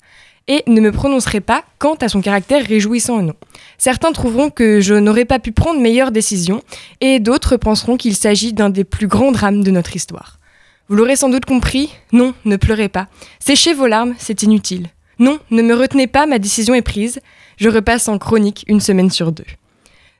Et 0.47 0.63
ne 0.65 0.81
me 0.81 0.91
prononcerai 0.91 1.41
pas 1.41 1.63
quant 1.77 1.95
à 1.95 2.09
son 2.09 2.21
caractère 2.21 2.65
réjouissant 2.65 3.19
ou 3.19 3.21
non. 3.21 3.35
Certains 3.77 4.11
trouveront 4.11 4.49
que 4.49 4.81
je 4.81 4.95
n'aurais 4.95 5.25
pas 5.25 5.37
pu 5.37 5.51
prendre 5.51 5.79
meilleure 5.79 6.11
décision, 6.11 6.63
et 7.01 7.19
d'autres 7.19 7.55
penseront 7.55 7.97
qu'il 7.97 8.15
s'agit 8.15 8.51
d'un 8.51 8.71
des 8.71 8.83
plus 8.83 9.07
grands 9.07 9.31
drames 9.31 9.63
de 9.63 9.71
notre 9.71 9.95
histoire. 9.95 10.39
Vous 10.87 10.95
l'aurez 10.95 11.15
sans 11.15 11.29
doute 11.29 11.45
compris, 11.45 11.91
non, 12.11 12.33
ne 12.45 12.55
pleurez 12.55 12.89
pas. 12.89 13.07
Séchez 13.39 13.73
vos 13.73 13.85
larmes, 13.85 14.15
c'est 14.17 14.41
inutile. 14.41 14.87
Non, 15.19 15.37
ne 15.51 15.61
me 15.61 15.75
retenez 15.75 16.07
pas, 16.07 16.25
ma 16.25 16.39
décision 16.39 16.73
est 16.73 16.81
prise. 16.81 17.19
Je 17.59 17.69
repasse 17.69 18.07
en 18.07 18.17
chronique 18.17 18.63
une 18.67 18.79
semaine 18.79 19.11
sur 19.11 19.31
deux. 19.31 19.45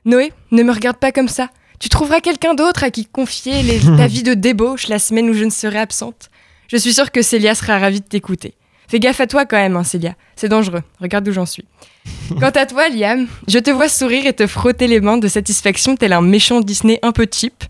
Noé, 0.04 0.32
ne 0.50 0.62
me 0.62 0.72
regarde 0.72 0.98
pas 0.98 1.12
comme 1.12 1.28
ça. 1.28 1.48
Tu 1.78 1.88
trouveras 1.88 2.20
quelqu'un 2.20 2.54
d'autre 2.54 2.84
à 2.84 2.90
qui 2.90 3.06
confier 3.06 3.62
les, 3.62 3.80
ta 3.96 4.06
vie 4.06 4.22
de 4.22 4.34
débauche 4.34 4.88
la 4.88 4.98
semaine 4.98 5.30
où 5.30 5.32
je 5.32 5.44
ne 5.44 5.50
serai 5.50 5.78
absente. 5.78 6.28
Je 6.68 6.76
suis 6.76 6.92
sûre 6.92 7.10
que 7.10 7.22
Célia 7.22 7.54
sera 7.54 7.78
ravie 7.78 8.00
de 8.00 8.06
t'écouter. 8.06 8.54
Fais 8.88 9.00
gaffe 9.00 9.20
à 9.20 9.26
toi 9.26 9.46
quand 9.46 9.56
même, 9.56 9.76
hein, 9.76 9.84
Célia. 9.84 10.14
C'est 10.36 10.48
dangereux. 10.48 10.82
Regarde 11.00 11.26
où 11.28 11.32
j'en 11.32 11.46
suis. 11.46 11.64
Quant 12.40 12.50
à 12.50 12.66
toi, 12.66 12.88
Liam, 12.88 13.26
je 13.48 13.58
te 13.58 13.70
vois 13.70 13.88
sourire 13.88 14.26
et 14.26 14.32
te 14.32 14.46
frotter 14.46 14.86
les 14.86 15.00
mains 15.00 15.16
de 15.16 15.28
satisfaction 15.28 15.96
tel 15.96 16.12
un 16.12 16.22
méchant 16.22 16.60
Disney 16.60 16.98
un 17.02 17.12
peu 17.12 17.26
cheap. 17.32 17.64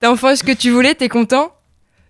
T'as 0.00 0.10
enfin 0.10 0.34
ce 0.34 0.42
que 0.42 0.52
tu 0.52 0.70
voulais, 0.70 0.94
t'es 0.94 1.08
content? 1.08 1.52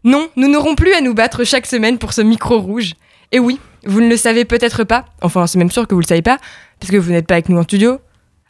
Non, 0.05 0.29
nous 0.37 0.49
n'aurons 0.49 0.75
plus 0.75 0.95
à 0.95 1.01
nous 1.01 1.15
battre 1.15 1.45
chaque 1.45 1.67
semaine 1.67 1.99
pour 1.99 2.13
ce 2.13 2.23
micro 2.23 2.59
rouge. 2.59 2.95
Et 3.31 3.39
oui, 3.39 3.59
vous 3.85 4.01
ne 4.01 4.09
le 4.09 4.17
savez 4.17 4.45
peut-être 4.45 4.85
pas, 4.85 5.07
enfin 5.23 5.47
c'est 5.47 5.59
même 5.59 5.71
sûr 5.71 5.87
que 5.87 5.95
vous 5.95 6.01
le 6.01 6.07
savez 6.07 6.23
pas, 6.23 6.39
parce 6.81 6.91
que 6.91 6.97
vous 6.97 7.11
n'êtes 7.13 7.27
pas 7.27 7.35
avec 7.35 7.49
nous 7.49 7.59
en 7.59 7.63
studio. 7.63 7.99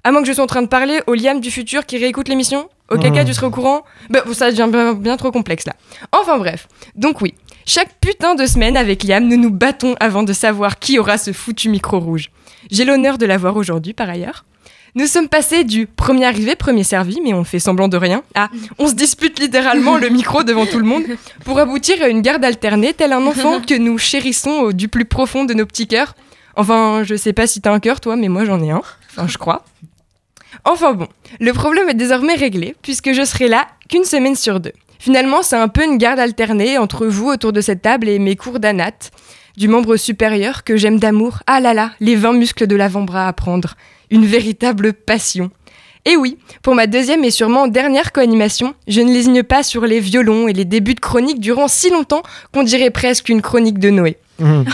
À 0.04 0.10
moins 0.10 0.22
que 0.22 0.28
je 0.28 0.32
sois 0.32 0.44
en 0.44 0.48
train 0.48 0.62
de 0.62 0.68
parler 0.68 1.00
au 1.06 1.14
Liam 1.14 1.40
du 1.40 1.50
futur 1.50 1.86
qui 1.86 1.96
réécoute 1.96 2.28
l'émission 2.28 2.68
Au 2.90 2.98
caca, 2.98 3.22
mmh. 3.22 3.26
tu 3.26 3.34
serais 3.34 3.46
au 3.46 3.50
courant 3.50 3.82
Bah, 4.10 4.24
ça 4.32 4.50
devient 4.50 4.68
bien, 4.68 4.94
bien 4.94 5.16
trop 5.16 5.30
complexe 5.30 5.64
là. 5.64 5.74
Enfin 6.10 6.38
bref, 6.38 6.66
donc 6.96 7.20
oui, 7.20 7.34
chaque 7.66 8.00
putain 8.00 8.34
de 8.34 8.44
semaine 8.46 8.76
avec 8.76 9.04
Liam, 9.04 9.26
nous 9.26 9.36
nous 9.36 9.50
battons 9.50 9.94
avant 10.00 10.24
de 10.24 10.32
savoir 10.32 10.78
qui 10.78 10.98
aura 10.98 11.18
ce 11.18 11.32
foutu 11.32 11.68
micro 11.68 12.00
rouge. 12.00 12.30
J'ai 12.70 12.84
l'honneur 12.84 13.18
de 13.18 13.26
l'avoir 13.26 13.56
aujourd'hui 13.56 13.92
par 13.92 14.08
ailleurs. 14.08 14.44
Nous 14.94 15.06
sommes 15.06 15.28
passés 15.28 15.64
du 15.64 15.86
premier 15.86 16.26
arrivé, 16.26 16.54
premier 16.54 16.84
servi, 16.84 17.20
mais 17.22 17.32
on 17.32 17.44
fait 17.44 17.58
semblant 17.58 17.88
de 17.88 17.96
rien, 17.96 18.22
à 18.34 18.50
on 18.78 18.88
se 18.88 18.94
dispute 18.94 19.38
littéralement 19.38 19.96
le 19.96 20.10
micro 20.10 20.42
devant 20.42 20.66
tout 20.66 20.78
le 20.78 20.84
monde 20.84 21.04
pour 21.46 21.58
aboutir 21.58 22.02
à 22.02 22.08
une 22.08 22.20
garde 22.20 22.44
alternée, 22.44 22.92
tel 22.92 23.14
un 23.14 23.26
enfant 23.26 23.62
que 23.62 23.74
nous 23.74 23.96
chérissons 23.96 24.70
du 24.70 24.88
plus 24.88 25.06
profond 25.06 25.44
de 25.44 25.54
nos 25.54 25.64
petits 25.64 25.86
cœurs. 25.86 26.14
Enfin, 26.56 27.04
je 27.04 27.14
sais 27.14 27.32
pas 27.32 27.46
si 27.46 27.62
t'as 27.62 27.72
un 27.72 27.80
cœur 27.80 28.00
toi, 28.00 28.16
mais 28.16 28.28
moi 28.28 28.44
j'en 28.44 28.62
ai 28.62 28.70
un. 28.70 28.82
Enfin, 29.10 29.26
je 29.26 29.38
crois. 29.38 29.64
Enfin 30.66 30.92
bon, 30.92 31.08
le 31.40 31.52
problème 31.54 31.88
est 31.88 31.94
désormais 31.94 32.34
réglé, 32.34 32.76
puisque 32.82 33.12
je 33.12 33.24
serai 33.24 33.48
là 33.48 33.68
qu'une 33.88 34.04
semaine 34.04 34.36
sur 34.36 34.60
deux. 34.60 34.72
Finalement, 34.98 35.42
c'est 35.42 35.56
un 35.56 35.68
peu 35.68 35.84
une 35.84 35.96
garde 35.96 36.20
alternée 36.20 36.76
entre 36.76 37.06
vous 37.06 37.28
autour 37.28 37.54
de 37.54 37.62
cette 37.62 37.80
table 37.80 38.10
et 38.10 38.18
mes 38.18 38.36
cours 38.36 38.60
d'anat, 38.60 38.92
du 39.56 39.68
membre 39.68 39.96
supérieur 39.96 40.64
que 40.64 40.76
j'aime 40.76 40.98
d'amour. 40.98 41.38
Ah 41.46 41.60
là 41.60 41.72
là, 41.72 41.92
les 42.00 42.14
20 42.14 42.34
muscles 42.34 42.66
de 42.66 42.76
l'avant-bras 42.76 43.26
à 43.26 43.32
prendre 43.32 43.74
une 44.12 44.26
véritable 44.26 44.92
passion. 44.92 45.50
Et 46.04 46.16
oui, 46.16 46.36
pour 46.62 46.74
ma 46.74 46.86
deuxième 46.86 47.24
et 47.24 47.30
sûrement 47.30 47.66
dernière 47.66 48.12
co-animation, 48.12 48.74
je 48.86 49.00
ne 49.00 49.12
lésigne 49.12 49.42
pas 49.42 49.62
sur 49.62 49.86
les 49.86 50.00
violons 50.00 50.46
et 50.48 50.52
les 50.52 50.64
débuts 50.64 50.94
de 50.94 51.00
chronique 51.00 51.40
durant 51.40 51.68
si 51.68 51.90
longtemps 51.90 52.22
qu'on 52.52 52.62
dirait 52.62 52.90
presque 52.90 53.28
une 53.28 53.42
chronique 53.42 53.78
de 53.78 53.90
Noé. 53.90 54.18
Mmh, 54.38 54.44
mmh. 54.44 54.64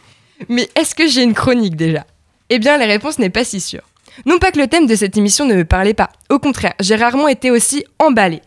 Mais 0.48 0.68
est-ce 0.76 0.94
que 0.94 1.06
j'ai 1.06 1.22
une 1.22 1.34
chronique 1.34 1.76
déjà? 1.76 2.06
Eh 2.50 2.58
bien, 2.58 2.78
la 2.78 2.86
réponse 2.86 3.18
n'est 3.18 3.30
pas 3.30 3.44
si 3.44 3.60
sûre. 3.60 3.82
Non 4.26 4.38
pas 4.38 4.52
que 4.52 4.58
le 4.58 4.68
thème 4.68 4.86
de 4.86 4.94
cette 4.94 5.16
émission 5.16 5.46
ne 5.46 5.54
me 5.54 5.64
parlait 5.64 5.94
pas, 5.94 6.10
au 6.30 6.38
contraire, 6.38 6.74
j'ai 6.80 6.96
rarement 6.96 7.28
été 7.28 7.50
aussi 7.50 7.84
emballée. 7.98 8.42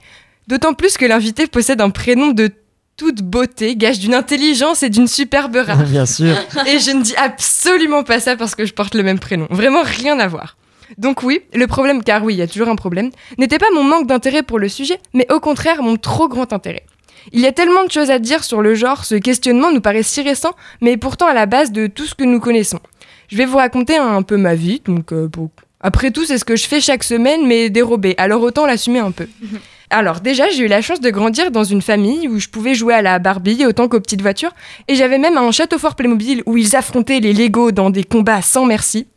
D'autant 0.47 0.73
plus 0.73 0.97
que 0.97 1.05
l'invité 1.05 1.47
possède 1.47 1.81
un 1.81 1.89
prénom 1.89 2.31
de 2.31 2.51
toute 3.01 3.23
beauté, 3.23 3.75
gage 3.75 3.97
d'une 3.97 4.13
intelligence 4.13 4.83
et 4.83 4.91
d'une 4.91 5.07
superbe 5.07 5.55
race. 5.55 5.89
Bien 5.89 6.05
sûr. 6.05 6.35
Et 6.67 6.77
je 6.77 6.91
ne 6.91 7.01
dis 7.01 7.15
absolument 7.15 8.03
pas 8.03 8.19
ça 8.19 8.35
parce 8.35 8.53
que 8.53 8.63
je 8.63 8.75
porte 8.75 8.93
le 8.93 9.01
même 9.01 9.17
prénom. 9.17 9.47
Vraiment 9.49 9.81
rien 9.81 10.19
à 10.19 10.27
voir. 10.27 10.55
Donc 10.99 11.23
oui, 11.23 11.41
le 11.55 11.65
problème, 11.65 12.03
car 12.03 12.23
oui, 12.23 12.35
il 12.35 12.37
y 12.37 12.43
a 12.43 12.47
toujours 12.47 12.67
un 12.67 12.75
problème, 12.75 13.09
n'était 13.39 13.57
pas 13.57 13.71
mon 13.73 13.83
manque 13.83 14.05
d'intérêt 14.05 14.43
pour 14.43 14.59
le 14.59 14.69
sujet, 14.69 14.99
mais 15.15 15.25
au 15.33 15.39
contraire 15.39 15.81
mon 15.81 15.95
trop 15.95 16.27
grand 16.27 16.53
intérêt. 16.53 16.85
Il 17.31 17.39
y 17.39 17.47
a 17.47 17.51
tellement 17.51 17.85
de 17.85 17.91
choses 17.91 18.11
à 18.11 18.19
dire 18.19 18.43
sur 18.43 18.61
le 18.61 18.75
genre, 18.75 19.03
ce 19.03 19.15
questionnement 19.15 19.71
nous 19.71 19.81
paraît 19.81 20.03
si 20.03 20.21
récent, 20.21 20.51
mais 20.79 20.95
pourtant 20.95 21.25
à 21.25 21.33
la 21.33 21.47
base 21.47 21.71
de 21.71 21.87
tout 21.87 22.05
ce 22.05 22.13
que 22.13 22.23
nous 22.23 22.39
connaissons. 22.39 22.81
Je 23.29 23.37
vais 23.37 23.45
vous 23.45 23.57
raconter 23.57 23.97
un 23.97 24.21
peu 24.21 24.37
ma 24.37 24.53
vie, 24.53 24.79
donc 24.85 25.11
euh, 25.11 25.27
bon. 25.27 25.49
Après 25.79 26.11
tout, 26.11 26.25
c'est 26.25 26.37
ce 26.37 26.45
que 26.45 26.55
je 26.55 26.67
fais 26.67 26.81
chaque 26.81 27.03
semaine, 27.03 27.47
mais 27.47 27.71
dérobé, 27.71 28.13
alors 28.19 28.43
autant 28.43 28.67
l'assumer 28.67 28.99
un 28.99 29.09
peu. 29.09 29.27
Alors 29.93 30.21
déjà, 30.21 30.49
j'ai 30.49 30.63
eu 30.63 30.67
la 30.67 30.81
chance 30.81 31.01
de 31.01 31.09
grandir 31.09 31.51
dans 31.51 31.65
une 31.65 31.81
famille 31.81 32.29
où 32.29 32.39
je 32.39 32.47
pouvais 32.47 32.75
jouer 32.75 32.93
à 32.93 33.01
la 33.01 33.19
Barbie 33.19 33.65
autant 33.65 33.89
qu'aux 33.89 33.99
petites 33.99 34.21
voitures, 34.21 34.53
et 34.87 34.95
j'avais 34.95 35.17
même 35.17 35.35
un 35.35 35.51
château 35.51 35.77
fort 35.77 35.95
Playmobil 35.95 36.43
où 36.45 36.55
ils 36.55 36.77
affrontaient 36.77 37.19
les 37.19 37.33
Lego 37.33 37.73
dans 37.73 37.89
des 37.89 38.05
combats 38.05 38.41
sans 38.41 38.65
merci. 38.65 39.07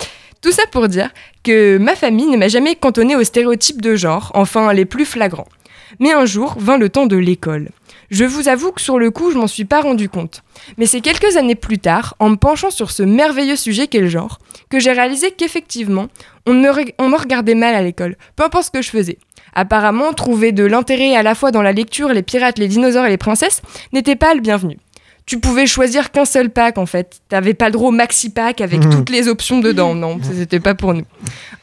Tout 0.42 0.50
ça 0.50 0.64
pour 0.72 0.88
dire 0.88 1.10
que 1.44 1.78
ma 1.78 1.94
famille 1.94 2.26
ne 2.26 2.36
m'a 2.36 2.48
jamais 2.48 2.74
cantonnée 2.74 3.14
aux 3.14 3.22
stéréotypes 3.22 3.80
de 3.80 3.94
genre, 3.94 4.32
enfin 4.34 4.72
les 4.72 4.84
plus 4.84 5.04
flagrants. 5.04 5.46
Mais 6.00 6.12
un 6.12 6.26
jour 6.26 6.56
vint 6.58 6.76
le 6.76 6.88
temps 6.88 7.06
de 7.06 7.16
l'école. 7.16 7.68
Je 8.10 8.24
vous 8.24 8.48
avoue 8.48 8.72
que 8.72 8.80
sur 8.80 8.98
le 8.98 9.12
coup, 9.12 9.30
je 9.30 9.38
m'en 9.38 9.46
suis 9.46 9.64
pas 9.64 9.80
rendu 9.80 10.08
compte. 10.08 10.42
Mais 10.76 10.86
c'est 10.86 11.00
quelques 11.00 11.36
années 11.36 11.54
plus 11.54 11.78
tard, 11.78 12.16
en 12.18 12.30
me 12.30 12.36
penchant 12.36 12.70
sur 12.70 12.90
ce 12.90 13.04
merveilleux 13.04 13.54
sujet 13.54 13.86
qu'est 13.86 14.00
le 14.00 14.08
genre, 14.08 14.40
que 14.70 14.80
j'ai 14.80 14.92
réalisé 14.92 15.30
qu'effectivement, 15.30 16.08
on 16.46 16.54
me 16.54 17.16
regardait 17.16 17.54
mal 17.54 17.76
à 17.76 17.82
l'école, 17.82 18.16
peu 18.34 18.42
importe 18.42 18.66
ce 18.66 18.70
que 18.72 18.82
je 18.82 18.90
faisais. 18.90 19.18
Apparemment, 19.54 20.12
trouver 20.12 20.52
de 20.52 20.64
l'intérêt 20.64 21.14
à 21.16 21.22
la 21.22 21.34
fois 21.34 21.50
dans 21.50 21.62
la 21.62 21.72
lecture, 21.72 22.08
les 22.08 22.22
pirates, 22.22 22.58
les 22.58 22.68
dinosaures 22.68 23.06
et 23.06 23.10
les 23.10 23.16
princesses 23.18 23.62
n'était 23.92 24.16
pas 24.16 24.34
le 24.34 24.40
bienvenu. 24.40 24.78
Tu 25.26 25.40
pouvais 25.40 25.66
choisir 25.66 26.10
qu'un 26.10 26.26
seul 26.26 26.50
pack 26.50 26.76
en 26.76 26.84
fait. 26.84 27.20
T'avais 27.30 27.54
pas 27.54 27.66
le 27.66 27.72
droit 27.72 27.88
au 27.88 27.92
maxi 27.92 28.28
pack 28.28 28.60
avec 28.60 28.84
Mhm. 28.84 28.90
toutes 28.90 29.08
les 29.10 29.28
options 29.28 29.60
dedans. 29.60 29.94
Non, 29.94 30.18
ça, 30.22 30.30
c'était 30.36 30.60
pas 30.60 30.74
pour 30.74 30.92
nous. 30.92 31.04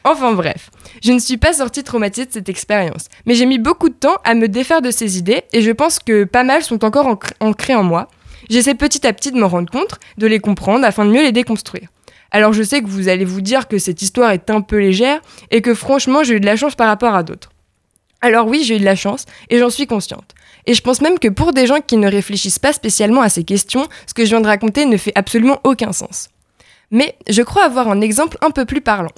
Enfin 0.02 0.32
bref, 0.32 0.70
je 1.00 1.12
ne 1.12 1.20
suis 1.20 1.36
pas 1.36 1.52
sortie 1.52 1.84
traumatisée 1.84 2.26
de 2.26 2.32
cette 2.32 2.48
expérience, 2.48 3.06
mais 3.24 3.34
j'ai 3.36 3.46
mis 3.46 3.58
beaucoup 3.60 3.88
de 3.88 3.94
temps 3.94 4.16
à 4.24 4.34
me 4.34 4.48
défaire 4.48 4.82
de 4.82 4.90
ces 4.90 5.16
idées 5.16 5.42
et 5.52 5.62
je 5.62 5.70
pense 5.70 6.00
que 6.00 6.24
pas 6.24 6.42
mal 6.42 6.62
sont 6.64 6.84
encore 6.84 7.06
ancr- 7.06 7.34
ancrées 7.38 7.76
en 7.76 7.84
moi. 7.84 8.08
J'essaie 8.50 8.74
petit 8.74 9.06
à 9.06 9.12
petit 9.12 9.30
de 9.30 9.38
m'en 9.38 9.46
rendre 9.46 9.70
compte, 9.70 10.00
de 10.18 10.26
les 10.26 10.40
comprendre 10.40 10.84
afin 10.84 11.04
de 11.04 11.10
mieux 11.12 11.22
les 11.22 11.30
déconstruire. 11.30 11.86
Alors 12.32 12.52
je 12.52 12.64
sais 12.64 12.80
que 12.82 12.88
vous 12.88 13.06
allez 13.08 13.24
vous 13.24 13.42
dire 13.42 13.68
que 13.68 13.78
cette 13.78 14.02
histoire 14.02 14.32
est 14.32 14.50
un 14.50 14.60
peu 14.62 14.78
légère 14.80 15.20
et 15.52 15.62
que 15.62 15.72
franchement 15.74 16.24
j'ai 16.24 16.34
eu 16.34 16.40
de 16.40 16.46
la 16.46 16.56
chance 16.56 16.74
par 16.74 16.88
rapport 16.88 17.14
à 17.14 17.22
d'autres. 17.22 17.51
Alors 18.22 18.46
oui, 18.46 18.62
j'ai 18.64 18.76
eu 18.76 18.78
de 18.78 18.84
la 18.84 18.94
chance 18.94 19.26
et 19.50 19.58
j'en 19.58 19.68
suis 19.68 19.86
consciente. 19.86 20.34
Et 20.66 20.74
je 20.74 20.80
pense 20.80 21.00
même 21.00 21.18
que 21.18 21.26
pour 21.26 21.52
des 21.52 21.66
gens 21.66 21.80
qui 21.80 21.96
ne 21.96 22.08
réfléchissent 22.08 22.60
pas 22.60 22.72
spécialement 22.72 23.20
à 23.20 23.28
ces 23.28 23.42
questions, 23.42 23.88
ce 24.06 24.14
que 24.14 24.24
je 24.24 24.30
viens 24.30 24.40
de 24.40 24.46
raconter 24.46 24.86
ne 24.86 24.96
fait 24.96 25.12
absolument 25.16 25.60
aucun 25.64 25.92
sens. 25.92 26.28
Mais 26.92 27.16
je 27.28 27.42
crois 27.42 27.64
avoir 27.64 27.88
un 27.88 28.00
exemple 28.00 28.38
un 28.40 28.52
peu 28.52 28.64
plus 28.64 28.80
parlant. 28.80 29.10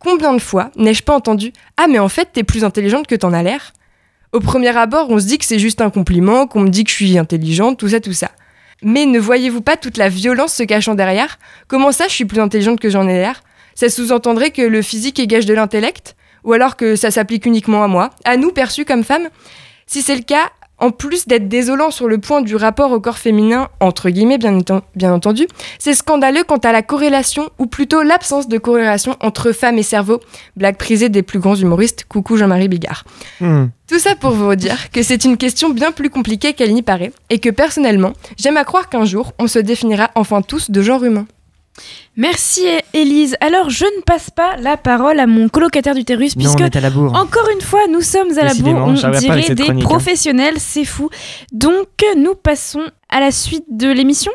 Combien 0.00 0.32
de 0.32 0.40
fois 0.40 0.70
n'ai-je 0.76 1.04
pas 1.04 1.14
entendu 1.14 1.52
Ah 1.76 1.86
mais 1.88 2.00
en 2.00 2.08
fait 2.08 2.30
t'es 2.32 2.42
plus 2.42 2.64
intelligente 2.64 3.06
que 3.06 3.14
t'en 3.14 3.32
as 3.32 3.44
l'air? 3.44 3.72
Au 4.32 4.40
premier 4.40 4.76
abord 4.76 5.08
on 5.10 5.20
se 5.20 5.26
dit 5.26 5.38
que 5.38 5.44
c'est 5.44 5.60
juste 5.60 5.80
un 5.80 5.90
compliment, 5.90 6.48
qu'on 6.48 6.60
me 6.60 6.68
dit 6.68 6.82
que 6.82 6.90
je 6.90 6.96
suis 6.96 7.16
intelligente, 7.16 7.78
tout 7.78 7.88
ça, 7.88 8.00
tout 8.00 8.12
ça. 8.12 8.32
Mais 8.82 9.06
ne 9.06 9.18
voyez-vous 9.20 9.60
pas 9.60 9.76
toute 9.76 9.96
la 9.96 10.08
violence 10.08 10.54
se 10.54 10.62
cachant 10.64 10.96
derrière? 10.96 11.38
Comment 11.68 11.92
ça 11.92 12.08
je 12.08 12.14
suis 12.14 12.24
plus 12.24 12.40
intelligente 12.40 12.80
que 12.80 12.90
j'en 12.90 13.06
ai 13.06 13.14
l'air? 13.14 13.42
Ça 13.76 13.88
sous-entendrait 13.88 14.50
que 14.50 14.62
le 14.62 14.82
physique 14.82 15.20
est 15.20 15.28
gage 15.28 15.46
de 15.46 15.54
l'intellect? 15.54 16.16
Ou 16.44 16.52
alors 16.52 16.76
que 16.76 16.96
ça 16.96 17.10
s'applique 17.10 17.46
uniquement 17.46 17.82
à 17.82 17.88
moi 17.88 18.10
À 18.24 18.36
nous 18.36 18.50
perçus 18.50 18.84
comme 18.84 19.04
femmes 19.04 19.28
Si 19.86 20.02
c'est 20.02 20.16
le 20.16 20.22
cas, 20.22 20.50
en 20.80 20.90
plus 20.92 21.26
d'être 21.26 21.48
désolant 21.48 21.90
sur 21.90 22.06
le 22.06 22.18
point 22.18 22.40
du 22.40 22.54
rapport 22.54 22.92
au 22.92 23.00
corps 23.00 23.18
féminin, 23.18 23.68
entre 23.80 24.10
guillemets 24.10 24.38
bien, 24.38 24.56
enten- 24.56 24.82
bien 24.94 25.12
entendu, 25.12 25.48
c'est 25.80 25.92
scandaleux 25.94 26.44
quant 26.44 26.58
à 26.58 26.70
la 26.70 26.82
corrélation, 26.82 27.50
ou 27.58 27.66
plutôt 27.66 28.02
l'absence 28.02 28.46
de 28.46 28.58
corrélation 28.58 29.16
entre 29.20 29.50
femmes 29.50 29.78
et 29.78 29.82
cerveau, 29.82 30.20
blague 30.56 30.76
prisée 30.76 31.08
des 31.08 31.22
plus 31.24 31.40
grands 31.40 31.56
humoristes, 31.56 32.04
coucou 32.08 32.36
Jean-Marie 32.36 32.68
Bigard. 32.68 33.02
Hmm. 33.40 33.66
Tout 33.88 33.98
ça 33.98 34.14
pour 34.14 34.30
vous 34.30 34.54
dire 34.54 34.90
que 34.92 35.02
c'est 35.02 35.24
une 35.24 35.36
question 35.36 35.70
bien 35.70 35.90
plus 35.90 36.10
compliquée 36.10 36.52
qu'elle 36.52 36.72
n'y 36.74 36.82
paraît, 36.82 37.10
et 37.28 37.40
que 37.40 37.50
personnellement, 37.50 38.12
j'aime 38.38 38.56
à 38.56 38.62
croire 38.64 38.88
qu'un 38.88 39.04
jour, 39.04 39.32
on 39.40 39.48
se 39.48 39.58
définira 39.58 40.12
enfin 40.14 40.42
tous 40.42 40.70
de 40.70 40.80
genre 40.80 41.02
humain. 41.02 41.26
Merci 42.20 42.62
Élise. 42.94 43.36
Alors 43.40 43.70
je 43.70 43.84
ne 43.84 44.02
passe 44.02 44.28
pas 44.28 44.56
la 44.56 44.76
parole 44.76 45.20
à 45.20 45.28
mon 45.28 45.48
colocataire 45.48 45.94
d'utérus 45.94 46.34
Non, 46.34 46.42
puisque 46.42 46.58
on 46.58 46.64
est 46.64 46.74
à 46.74 46.80
la 46.80 46.90
bourre. 46.90 47.14
encore 47.14 47.48
une 47.54 47.60
fois 47.60 47.78
nous 47.88 48.00
sommes 48.00 48.36
à 48.36 48.42
la 48.42 48.54
bourre, 48.54 48.74
on 48.74 48.92
dirait 48.92 49.54
des 49.54 49.54
chronique, 49.54 49.84
hein. 49.84 49.88
professionnels, 49.88 50.56
c'est 50.58 50.84
fou. 50.84 51.10
Donc 51.52 51.86
nous 52.16 52.34
passons 52.34 52.82
à 53.08 53.20
la 53.20 53.30
suite 53.30 53.66
de 53.70 53.88
l'émission. 53.92 54.32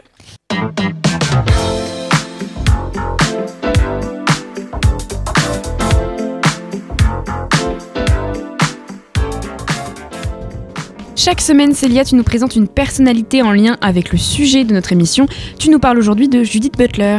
Chaque 11.18 11.42
semaine, 11.42 11.74
Célia, 11.74 12.06
tu 12.06 12.16
nous 12.16 12.24
présentes 12.24 12.56
une 12.56 12.70
personnalité 12.70 13.42
en 13.42 13.52
lien 13.52 13.76
avec 13.82 14.14
le 14.14 14.18
sujet 14.18 14.64
de 14.64 14.74
notre 14.74 14.94
émission. 14.94 15.26
Tu 15.60 15.70
nous 15.70 15.80
parles 15.80 15.98
aujourd'hui 15.98 16.30
de 16.30 16.44
Judith 16.44 16.78
Butler. 16.78 17.18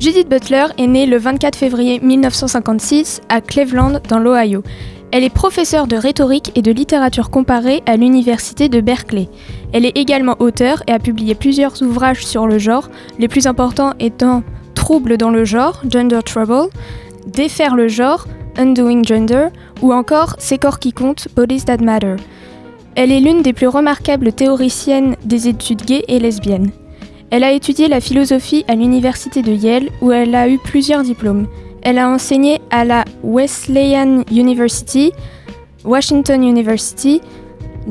Judith 0.00 0.30
Butler 0.30 0.64
est 0.78 0.86
née 0.86 1.04
le 1.04 1.18
24 1.18 1.56
février 1.56 2.00
1956 2.00 3.20
à 3.28 3.42
Cleveland, 3.42 4.00
dans 4.08 4.18
l'Ohio. 4.18 4.62
Elle 5.12 5.24
est 5.24 5.34
professeure 5.34 5.86
de 5.86 5.96
rhétorique 5.96 6.52
et 6.54 6.62
de 6.62 6.72
littérature 6.72 7.28
comparée 7.28 7.82
à 7.84 7.98
l'université 7.98 8.70
de 8.70 8.80
Berkeley. 8.80 9.28
Elle 9.74 9.84
est 9.84 9.98
également 9.98 10.36
auteure 10.38 10.82
et 10.86 10.92
a 10.92 10.98
publié 10.98 11.34
plusieurs 11.34 11.82
ouvrages 11.82 12.24
sur 12.24 12.46
le 12.46 12.58
genre, 12.58 12.88
les 13.18 13.28
plus 13.28 13.46
importants 13.46 13.92
étant 14.00 14.42
Troubles 14.74 15.18
dans 15.18 15.30
le 15.30 15.44
genre, 15.44 15.82
Gender 15.86 16.20
Trouble, 16.24 16.70
Défaire 17.26 17.76
le 17.76 17.88
genre, 17.88 18.26
Undoing 18.56 19.02
Gender, 19.02 19.48
ou 19.82 19.92
encore 19.92 20.34
Ces 20.38 20.56
corps 20.56 20.78
qui 20.78 20.94
comptent, 20.94 21.28
Bodies 21.36 21.64
That 21.64 21.76
Matter. 21.76 22.16
Elle 22.94 23.12
est 23.12 23.20
l'une 23.20 23.42
des 23.42 23.52
plus 23.52 23.68
remarquables 23.68 24.32
théoriciennes 24.32 25.16
des 25.26 25.48
études 25.48 25.82
gays 25.82 26.04
et 26.08 26.18
lesbiennes. 26.18 26.70
Elle 27.30 27.44
a 27.44 27.52
étudié 27.52 27.88
la 27.88 28.00
philosophie 28.00 28.64
à 28.68 28.74
l'université 28.74 29.42
de 29.42 29.52
Yale 29.52 29.90
où 30.00 30.10
elle 30.12 30.34
a 30.34 30.48
eu 30.48 30.58
plusieurs 30.58 31.02
diplômes. 31.02 31.46
Elle 31.82 31.98
a 31.98 32.08
enseigné 32.08 32.60
à 32.70 32.84
la 32.84 33.04
Wesleyan 33.22 34.24
University, 34.30 35.12
Washington 35.84 36.42
University, 36.42 37.20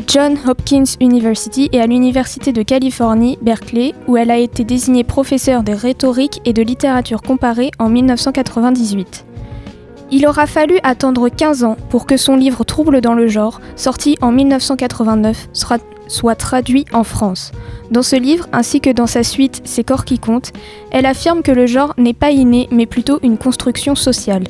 John 0.07 0.37
Hopkins 0.47 0.83
University 1.01 1.69
et 1.71 1.81
à 1.81 1.87
l'Université 1.87 2.51
de 2.53 2.61
Californie, 2.61 3.39
Berkeley, 3.41 3.93
où 4.07 4.17
elle 4.17 4.29
a 4.29 4.37
été 4.37 4.63
désignée 4.63 5.03
professeure 5.03 5.63
de 5.63 5.71
rhétorique 5.73 6.41
et 6.45 6.53
de 6.53 6.61
littérature 6.61 7.21
comparée 7.21 7.71
en 7.79 7.89
1998. 7.89 9.25
Il 10.11 10.27
aura 10.27 10.47
fallu 10.47 10.79
attendre 10.83 11.29
15 11.29 11.63
ans 11.63 11.77
pour 11.89 12.05
que 12.05 12.17
son 12.17 12.35
livre 12.35 12.63
Troubles 12.63 13.01
dans 13.01 13.13
le 13.13 13.27
genre, 13.27 13.61
sorti 13.75 14.17
en 14.21 14.31
1989, 14.31 15.49
sera- 15.53 15.77
soit 16.09 16.35
traduit 16.35 16.83
en 16.91 17.05
France. 17.05 17.53
Dans 17.89 18.03
ce 18.03 18.17
livre, 18.17 18.47
ainsi 18.51 18.81
que 18.81 18.89
dans 18.89 19.07
sa 19.07 19.23
suite 19.23 19.61
Ces 19.63 19.85
corps 19.85 20.03
qui 20.03 20.19
comptent, 20.19 20.51
elle 20.91 21.05
affirme 21.05 21.41
que 21.41 21.51
le 21.53 21.65
genre 21.65 21.93
n'est 21.97 22.13
pas 22.13 22.31
inné 22.31 22.67
mais 22.71 22.85
plutôt 22.85 23.19
une 23.23 23.37
construction 23.37 23.95
sociale. 23.95 24.43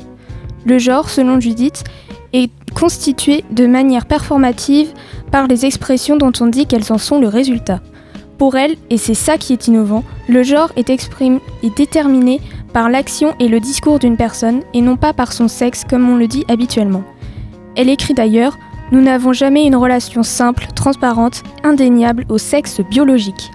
Le 0.64 0.78
genre, 0.78 1.08
selon 1.08 1.38
Judith, 1.38 1.84
est 2.32 2.50
constitué 2.74 3.44
de 3.50 3.66
manière 3.66 4.06
performative 4.06 4.88
par 5.30 5.46
les 5.46 5.64
expressions 5.66 6.16
dont 6.16 6.32
on 6.40 6.46
dit 6.46 6.66
qu'elles 6.66 6.92
en 6.92 6.98
sont 6.98 7.20
le 7.20 7.28
résultat. 7.28 7.80
Pour 8.38 8.56
elle, 8.56 8.76
et 8.88 8.96
c'est 8.96 9.14
ça 9.14 9.36
qui 9.36 9.52
est 9.52 9.68
innovant, 9.68 10.02
le 10.28 10.42
genre 10.42 10.72
est, 10.76 10.88
exprim- 10.88 11.40
est 11.62 11.76
déterminé 11.76 12.40
par 12.72 12.88
l'action 12.88 13.34
et 13.38 13.48
le 13.48 13.60
discours 13.60 13.98
d'une 13.98 14.16
personne 14.16 14.62
et 14.72 14.80
non 14.80 14.96
pas 14.96 15.12
par 15.12 15.32
son 15.32 15.48
sexe 15.48 15.84
comme 15.88 16.08
on 16.08 16.16
le 16.16 16.26
dit 16.26 16.44
habituellement. 16.48 17.02
Elle 17.76 17.88
écrit 17.88 18.14
d'ailleurs 18.14 18.56
Nous 18.92 19.00
n'avons 19.00 19.32
jamais 19.32 19.66
une 19.66 19.76
relation 19.76 20.24
simple, 20.24 20.66
transparente, 20.74 21.42
indéniable 21.62 22.24
au 22.28 22.38
sexe 22.38 22.80
biologique. 22.80 23.50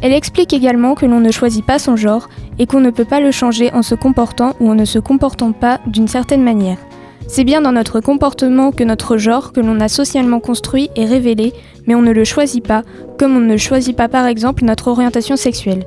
Elle 0.00 0.12
explique 0.12 0.52
également 0.52 0.94
que 0.94 1.06
l'on 1.06 1.18
ne 1.18 1.32
choisit 1.32 1.66
pas 1.66 1.80
son 1.80 1.96
genre 1.96 2.28
et 2.60 2.66
qu'on 2.66 2.78
ne 2.80 2.90
peut 2.90 3.04
pas 3.04 3.18
le 3.18 3.32
changer 3.32 3.72
en 3.72 3.82
se 3.82 3.96
comportant 3.96 4.54
ou 4.60 4.70
en 4.70 4.76
ne 4.76 4.84
se 4.84 5.00
comportant 5.00 5.50
pas 5.50 5.80
d'une 5.86 6.06
certaine 6.06 6.44
manière. 6.44 6.78
C'est 7.26 7.42
bien 7.44 7.60
dans 7.60 7.72
notre 7.72 8.00
comportement 8.00 8.70
que 8.70 8.84
notre 8.84 9.16
genre, 9.16 9.52
que 9.52 9.60
l'on 9.60 9.80
a 9.80 9.88
socialement 9.88 10.38
construit, 10.38 10.88
est 10.94 11.04
révélé, 11.04 11.52
mais 11.86 11.96
on 11.96 12.02
ne 12.02 12.12
le 12.12 12.24
choisit 12.24 12.64
pas, 12.64 12.84
comme 13.18 13.36
on 13.36 13.40
ne 13.40 13.56
choisit 13.56 13.96
pas 13.96 14.08
par 14.08 14.26
exemple 14.26 14.64
notre 14.64 14.86
orientation 14.88 15.36
sexuelle. 15.36 15.84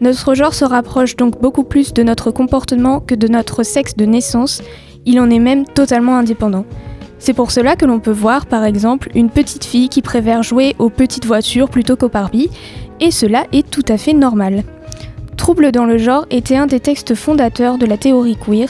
Notre 0.00 0.34
genre 0.34 0.52
se 0.52 0.64
rapproche 0.64 1.16
donc 1.16 1.40
beaucoup 1.40 1.64
plus 1.64 1.94
de 1.94 2.02
notre 2.02 2.32
comportement 2.32 3.00
que 3.00 3.14
de 3.14 3.28
notre 3.28 3.62
sexe 3.62 3.96
de 3.96 4.04
naissance, 4.04 4.60
il 5.06 5.20
en 5.20 5.30
est 5.30 5.38
même 5.38 5.64
totalement 5.64 6.18
indépendant. 6.18 6.66
C'est 7.18 7.32
pour 7.32 7.50
cela 7.50 7.76
que 7.76 7.86
l'on 7.86 8.00
peut 8.00 8.10
voir 8.10 8.46
par 8.46 8.64
exemple 8.64 9.10
une 9.14 9.30
petite 9.30 9.64
fille 9.64 9.88
qui 9.88 10.02
préfère 10.02 10.42
jouer 10.42 10.76
aux 10.78 10.90
petites 10.90 11.26
voitures 11.26 11.68
plutôt 11.68 11.96
qu'aux 11.96 12.08
Barbie, 12.08 12.50
et 13.00 13.10
cela 13.10 13.46
est 13.52 13.68
tout 13.68 13.84
à 13.88 13.96
fait 13.96 14.12
normal. 14.12 14.64
Trouble 15.36 15.72
dans 15.72 15.84
le 15.84 15.98
genre 15.98 16.26
était 16.30 16.56
un 16.56 16.66
des 16.66 16.80
textes 16.80 17.14
fondateurs 17.14 17.78
de 17.78 17.86
la 17.86 17.96
théorie 17.96 18.36
queer, 18.36 18.68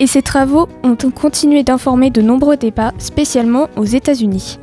et 0.00 0.06
ses 0.06 0.22
travaux 0.22 0.68
ont 0.82 0.96
continué 0.96 1.62
d'informer 1.62 2.10
de 2.10 2.22
nombreux 2.22 2.56
débats, 2.56 2.92
spécialement 2.98 3.68
aux 3.76 3.84
États-Unis. 3.84 4.58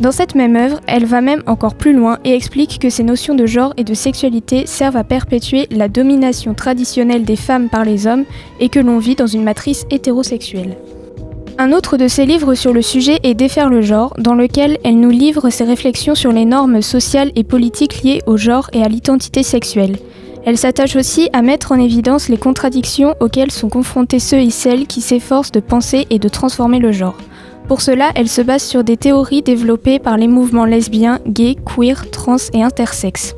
Dans 0.00 0.12
cette 0.12 0.34
même 0.34 0.56
œuvre, 0.56 0.80
elle 0.86 1.04
va 1.04 1.20
même 1.20 1.42
encore 1.46 1.74
plus 1.74 1.92
loin 1.92 2.18
et 2.24 2.34
explique 2.34 2.78
que 2.78 2.88
ces 2.88 3.02
notions 3.02 3.34
de 3.34 3.44
genre 3.44 3.74
et 3.76 3.84
de 3.84 3.92
sexualité 3.92 4.64
servent 4.66 4.96
à 4.96 5.04
perpétuer 5.04 5.66
la 5.70 5.88
domination 5.88 6.54
traditionnelle 6.54 7.24
des 7.24 7.36
femmes 7.36 7.68
par 7.68 7.84
les 7.84 8.06
hommes 8.06 8.24
et 8.60 8.70
que 8.70 8.80
l'on 8.80 8.98
vit 8.98 9.14
dans 9.14 9.26
une 9.26 9.44
matrice 9.44 9.84
hétérosexuelle. 9.90 10.78
Un 11.58 11.72
autre 11.72 11.96
de 11.96 12.08
ses 12.08 12.26
livres 12.26 12.54
sur 12.54 12.72
le 12.72 12.82
sujet 12.82 13.18
est 13.22 13.34
Défaire 13.34 13.68
le 13.68 13.82
genre, 13.82 14.14
dans 14.18 14.34
lequel 14.34 14.78
elle 14.84 14.98
nous 14.98 15.10
livre 15.10 15.50
ses 15.50 15.64
réflexions 15.64 16.14
sur 16.14 16.32
les 16.32 16.44
normes 16.44 16.80
sociales 16.80 17.32
et 17.36 17.44
politiques 17.44 18.02
liées 18.02 18.22
au 18.26 18.36
genre 18.36 18.70
et 18.72 18.82
à 18.82 18.88
l'identité 18.88 19.42
sexuelle. 19.42 19.96
Elle 20.46 20.56
s'attache 20.56 20.96
aussi 20.96 21.28
à 21.32 21.42
mettre 21.42 21.72
en 21.72 21.78
évidence 21.78 22.28
les 22.28 22.38
contradictions 22.38 23.14
auxquelles 23.20 23.50
sont 23.50 23.68
confrontés 23.68 24.20
ceux 24.20 24.38
et 24.38 24.50
celles 24.50 24.86
qui 24.86 25.02
s'efforcent 25.02 25.52
de 25.52 25.60
penser 25.60 26.06
et 26.08 26.18
de 26.18 26.28
transformer 26.28 26.78
le 26.78 26.92
genre. 26.92 27.18
Pour 27.68 27.82
cela, 27.82 28.10
elle 28.14 28.28
se 28.28 28.40
base 28.40 28.62
sur 28.64 28.82
des 28.82 28.96
théories 28.96 29.42
développées 29.42 29.98
par 29.98 30.16
les 30.16 30.28
mouvements 30.28 30.64
lesbiens, 30.64 31.20
gays, 31.26 31.56
queer, 31.56 32.10
trans 32.10 32.36
et 32.54 32.62
intersexes. 32.62 33.34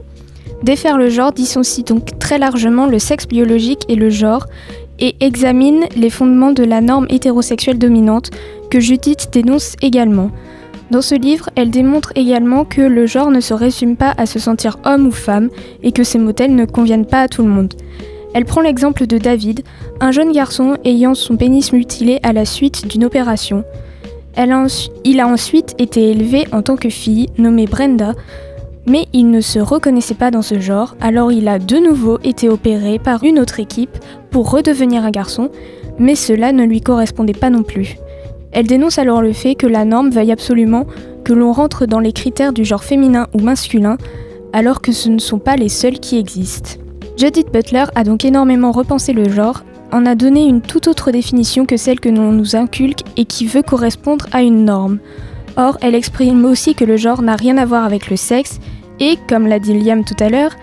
Défaire 0.62 0.97
le 0.97 1.11
genre 1.11 1.32
dissocie 1.32 1.84
donc 1.84 2.20
très 2.20 2.39
largement 2.39 2.87
le 2.87 3.01
sexe 3.01 3.26
biologique 3.26 3.84
et 3.89 3.97
le 3.97 4.11
genre 4.11 4.47
et 5.03 5.16
examine 5.20 5.84
les 5.96 6.09
fondements 6.09 6.53
de 6.53 6.62
la 6.62 6.80
norme 6.80 7.09
hétérosexuelle 7.11 7.78
dominante 7.78 8.30
que 8.70 8.80
Judith 8.80 9.28
dénonce 9.32 9.74
également. 9.82 10.30
Dans 10.92 11.03
ce 11.03 11.16
livre, 11.16 11.50
elle 11.57 11.70
démontre 11.70 12.12
également 12.14 12.64
que 12.64 12.82
le 12.82 13.07
genre 13.07 13.30
ne 13.30 13.40
se 13.40 13.53
résume 13.53 13.96
pas 13.96 14.14
à 14.16 14.26
se 14.26 14.38
sentir 14.38 14.78
homme 14.84 15.07
ou 15.07 15.11
femme 15.11 15.50
et 15.82 15.90
que 15.90 16.05
ces 16.05 16.18
modèles 16.18 16.55
ne 16.55 16.66
conviennent 16.66 17.07
pas 17.07 17.22
à 17.22 17.28
tout 17.28 17.42
le 17.42 17.48
monde. 17.48 17.74
Elle 18.32 18.44
prend 18.44 18.61
l'exemple 18.61 19.07
de 19.07 19.18
David, 19.18 19.62
un 20.00 20.12
jeune 20.12 20.32
garçon 20.32 20.76
ayant 20.84 21.14
son 21.14 21.36
pénis 21.36 21.72
mutilé 21.72 22.20
à 22.22 22.32
la 22.32 22.44
suite 22.44 22.86
d'une 22.86 23.05
opération. 23.05 23.64
Il 25.05 25.20
a 25.20 25.26
ensuite 25.26 25.74
été 25.78 26.11
élevé 26.11 26.46
en 26.53 26.62
tant 26.62 26.76
que 26.76 26.88
fille, 26.88 27.28
nommée 27.38 27.66
Brenda, 27.66 28.14
mais 28.87 29.07
il 29.12 29.30
ne 29.30 29.41
se 29.41 29.59
reconnaissait 29.59 30.14
pas 30.14 30.30
dans 30.30 30.43
ce 30.43 30.61
genre, 30.61 30.97
alors 31.01 31.33
il 31.33 31.49
a 31.49 31.59
de 31.59 31.76
nouveau 31.76 32.18
été 32.24 32.49
opéré 32.49 32.99
par 32.99 33.24
une 33.24 33.39
autre 33.39 33.61
équipe 33.61 33.97
pour 34.30 34.51
redevenir 34.51 35.05
un 35.05 35.11
garçon, 35.11 35.51
mais 35.99 36.14
cela 36.14 36.53
ne 36.53 36.64
lui 36.64 36.80
correspondait 36.80 37.33
pas 37.33 37.51
non 37.51 37.62
plus. 37.62 37.97
Elle 38.53 38.66
dénonce 38.66 38.99
alors 38.99 39.22
le 39.22 39.33
fait 39.33 39.55
que 39.55 39.66
la 39.66 39.85
norme 39.85 40.11
veuille 40.11 40.33
absolument 40.33 40.87
que 41.24 41.33
l'on 41.33 41.53
rentre 41.53 41.87
dans 41.87 42.01
les 42.01 42.12
critères 42.12 42.53
du 42.53 42.64
genre 42.64 42.85
féminin 42.85 43.28
ou 43.35 43.39
masculin, 43.39 43.97
alors 44.53 44.83
que 44.83 44.93
ce 44.93 45.09
ne 45.09 45.18
sont 45.18 45.39
pas 45.39 45.57
les 45.57 45.68
seuls 45.68 46.01
qui 46.01 46.18
existent. 46.18 46.78
Judith 47.16 47.53
Butler 47.53 47.85
a 47.95 48.05
donc 48.05 48.24
énormément 48.24 48.72
repensé 48.72 49.12
le 49.12 49.30
genre, 49.30 49.64
en 49.93 50.07
a 50.07 50.14
donné 50.14 50.45
une 50.47 50.62
toute 50.62 50.89
autre 50.89 51.11
définition 51.11 51.66
que 51.66 51.76
celle 51.76 52.01
que 52.01 52.09
l'on 52.09 52.33
nous 52.33 52.57
inculque 52.57 53.03
et 53.16 53.26
qui 53.26 53.47
veut 53.47 53.62
correspondre 53.62 54.26
à 54.33 54.43
une 54.43 54.64
norme. 54.64 54.99
Or, 55.57 55.76
elle 55.83 55.95
exprime 55.95 56.45
aussi 56.47 56.74
que 56.74 56.85
le 56.85 56.97
genre 56.97 57.20
n'a 57.22 57.37
rien 57.37 57.59
à 57.59 57.66
voir 57.66 57.85
avec 57.85 58.09
le 58.09 58.16
sexe, 58.16 58.59
et, 59.01 59.18
comme 59.28 59.47
l'a 59.47 59.59
dit 59.59 59.78
Liam 59.78 60.05
tout 60.05 60.16
à 60.20 60.28
l'heure, 60.28 60.57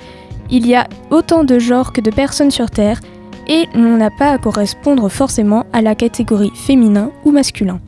il 0.50 0.68
y 0.68 0.76
a 0.76 0.88
autant 1.12 1.44
de 1.44 1.60
genres 1.60 1.94
que 1.94 2.02
de 2.02 2.12
personnes 2.12 2.52
sur 2.52 2.70
Terre, 2.70 3.00
et 3.48 3.66
l'on 3.74 3.98
n'a 3.98 4.12
pas 4.12 4.32
à 4.32 4.38
correspondre 4.38 5.10
forcément 5.10 5.66
à 5.74 5.82
la 5.82 5.96
catégorie 5.96 6.52
féminin 6.56 7.12
ou 7.26 7.32
masculin. 7.32 7.80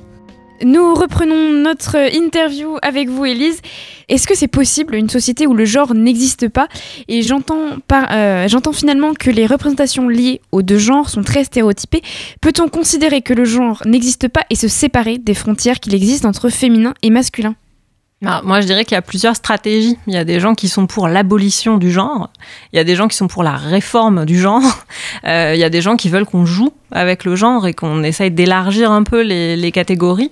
Nous 0.63 0.93
reprenons 0.93 1.49
notre 1.63 1.95
interview 2.15 2.77
avec 2.83 3.09
vous, 3.09 3.25
Élise. 3.25 3.61
Est-ce 4.09 4.27
que 4.27 4.35
c'est 4.35 4.47
possible 4.47 4.93
une 4.93 5.09
société 5.09 5.47
où 5.47 5.55
le 5.55 5.65
genre 5.65 5.95
n'existe 5.95 6.49
pas 6.49 6.67
Et 7.07 7.23
j'entends 7.23 7.77
euh, 7.91 8.47
j'entends 8.47 8.73
finalement 8.73 9.13
que 9.13 9.31
les 9.31 9.47
représentations 9.47 10.07
liées 10.07 10.39
aux 10.51 10.61
deux 10.61 10.77
genres 10.77 11.09
sont 11.09 11.23
très 11.23 11.45
stéréotypées. 11.45 12.03
Peut-on 12.41 12.67
considérer 12.67 13.23
que 13.23 13.33
le 13.33 13.45
genre 13.45 13.81
n'existe 13.85 14.27
pas 14.27 14.41
et 14.51 14.55
se 14.55 14.67
séparer 14.67 15.17
des 15.17 15.33
frontières 15.33 15.79
qu'il 15.79 15.95
existe 15.95 16.25
entre 16.25 16.49
féminin 16.49 16.93
et 17.01 17.09
masculin? 17.09 17.55
Bah, 18.21 18.41
moi, 18.43 18.61
je 18.61 18.67
dirais 18.67 18.85
qu'il 18.85 18.95
y 18.95 18.97
a 18.97 19.01
plusieurs 19.01 19.35
stratégies. 19.35 19.97
Il 20.05 20.13
y 20.13 20.17
a 20.17 20.23
des 20.23 20.39
gens 20.39 20.53
qui 20.53 20.67
sont 20.67 20.85
pour 20.85 21.07
l'abolition 21.07 21.77
du 21.77 21.91
genre, 21.91 22.29
il 22.71 22.77
y 22.77 22.79
a 22.79 22.83
des 22.83 22.95
gens 22.95 23.07
qui 23.07 23.17
sont 23.17 23.27
pour 23.27 23.43
la 23.43 23.55
réforme 23.55 24.25
du 24.25 24.39
genre, 24.39 24.61
euh, 25.25 25.53
il 25.55 25.59
y 25.59 25.63
a 25.63 25.69
des 25.69 25.81
gens 25.81 25.95
qui 25.95 26.09
veulent 26.09 26.25
qu'on 26.25 26.45
joue 26.45 26.71
avec 26.91 27.25
le 27.25 27.35
genre 27.35 27.65
et 27.67 27.73
qu'on 27.73 28.03
essaye 28.03 28.29
d'élargir 28.29 28.91
un 28.91 29.03
peu 29.03 29.21
les 29.21 29.71
catégories 29.71 30.31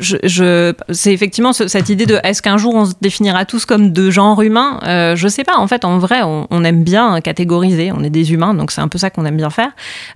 c'est 0.00 1.12
effectivement 1.12 1.52
cette 1.52 1.88
idée 1.88 2.06
de 2.06 2.18
est-ce 2.22 2.42
qu'un 2.42 2.56
jour 2.56 2.74
on 2.74 2.86
se 2.86 2.94
définira 3.00 3.44
tous 3.44 3.64
comme 3.64 3.92
de 3.92 4.10
genre 4.10 4.40
humain 4.42 4.80
euh, 4.86 5.16
Je 5.16 5.28
sais 5.28 5.44
pas. 5.44 5.56
En 5.56 5.66
fait, 5.66 5.84
en 5.84 5.98
vrai, 5.98 6.20
on, 6.22 6.64
aime 6.64 6.84
bien 6.84 7.20
catégoriser. 7.20 7.92
On 7.92 8.02
est 8.02 8.10
des 8.10 8.32
humains, 8.32 8.54
donc 8.54 8.70
c'est 8.70 8.80
un 8.80 8.88
peu 8.88 8.98
ça 8.98 9.10
qu'on 9.10 9.24
aime 9.24 9.36
bien 9.36 9.50
faire. 9.50 9.70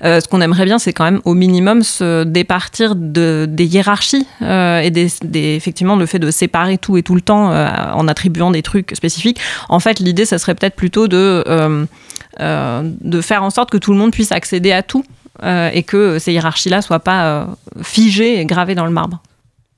Euh, 0.05 0.21
ce 0.21 0.29
qu'on 0.29 0.41
aimerait 0.41 0.65
bien, 0.65 0.79
c'est 0.79 0.93
quand 0.93 1.05
même 1.05 1.21
au 1.25 1.35
minimum 1.35 1.83
se 1.83 2.25
départir 2.25 2.95
de, 2.95 3.47
des 3.49 3.65
hiérarchies 3.67 4.27
euh, 4.43 4.81
et 4.83 5.55
effectivement 5.57 5.97
le 5.97 6.07
fait 6.07 6.19
de 6.19 6.31
séparer 6.31 6.79
tout 6.79 6.97
et 6.97 7.03
tout 7.03 7.15
le 7.15 7.21
temps 7.21 7.51
en 7.51 8.09
attribuant 8.09 8.51
des 8.51 8.63
trucs 8.63 8.93
spécifiques. 8.95 9.41
En 9.69 9.81
fait, 9.81 10.01
l'idée, 10.01 10.25
ça 10.25 10.39
serait 10.39 10.55
peut-être 10.55 10.77
plutôt 10.77 11.09
de 11.09 11.45
de 12.41 13.21
faire 13.21 13.43
en 13.43 13.51
sorte 13.51 13.71
que 13.71 13.79
tout 13.79 13.93
le 13.93 13.99
monde 13.99 14.13
puisse 14.13 14.33
accéder 14.33 14.73
à 14.73 14.83
tout. 14.83 15.05
et 15.43 15.83
que 15.83 16.19
ces 16.19 16.33
hiérarchies-là 16.33 16.83
soient 16.83 17.01
pas 17.01 17.47
figées 17.83 18.41
et 18.41 18.45
gravées 18.45 18.75
dans 18.75 18.87
le 18.87 18.93
marbre. 18.93 19.21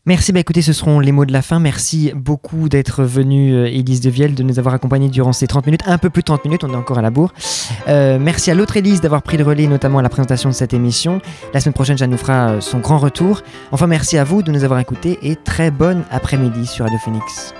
Merci, 0.09 0.31
bah 0.31 0.39
écoutez, 0.39 0.63
ce 0.63 0.73
seront 0.73 1.01
les 1.01 1.11
mots 1.11 1.25
de 1.25 1.33
la 1.33 1.43
fin. 1.43 1.59
Merci 1.59 2.13
beaucoup 2.15 2.69
d'être 2.69 3.03
venu, 3.03 3.53
euh, 3.53 3.67
Élise 3.67 4.01
de 4.01 4.09
Vielle, 4.09 4.37
de 4.37 4.45
nous 4.45 4.61
avoir 4.61 4.73
accompagnés 4.73 5.09
durant 5.09 5.33
ces 5.33 5.49
30 5.49 5.67
minutes, 5.67 5.83
un 5.85 5.99
peu 5.99 6.11
plus 6.11 6.23
de 6.23 6.27
30 6.27 6.45
minutes, 6.45 6.63
on 6.63 6.73
est 6.73 6.77
encore 6.77 6.99
à 6.99 7.03
la 7.03 7.11
bourre. 7.11 7.35
Euh, 7.89 8.17
merci 8.21 8.53
à 8.53 8.55
l'autre 8.55 8.77
Élise 8.77 9.01
d'avoir 9.01 9.23
pris 9.23 9.37
le 9.37 9.43
relais, 9.43 9.67
notamment 9.67 9.99
à 9.99 10.03
la 10.03 10.09
présentation 10.09 10.49
de 10.49 10.55
cette 10.55 10.75
émission. 10.75 11.21
La 11.53 11.59
semaine 11.59 11.73
prochaine, 11.73 11.99
Jeanne 11.99 12.13
nous 12.13 12.19
fera 12.19 12.51
euh, 12.51 12.61
son 12.61 12.79
grand 12.79 12.99
retour. 12.99 13.43
Enfin, 13.73 13.89
merci 13.89 14.17
à 14.17 14.23
vous 14.23 14.45
de 14.45 14.53
nous 14.53 14.63
avoir 14.63 14.79
écoutés 14.79 15.19
et 15.23 15.35
très 15.35 15.73
bonne 15.73 16.05
après-midi 16.13 16.67
sur 16.67 16.85
Radio 16.85 17.01
Phoenix. 17.05 17.53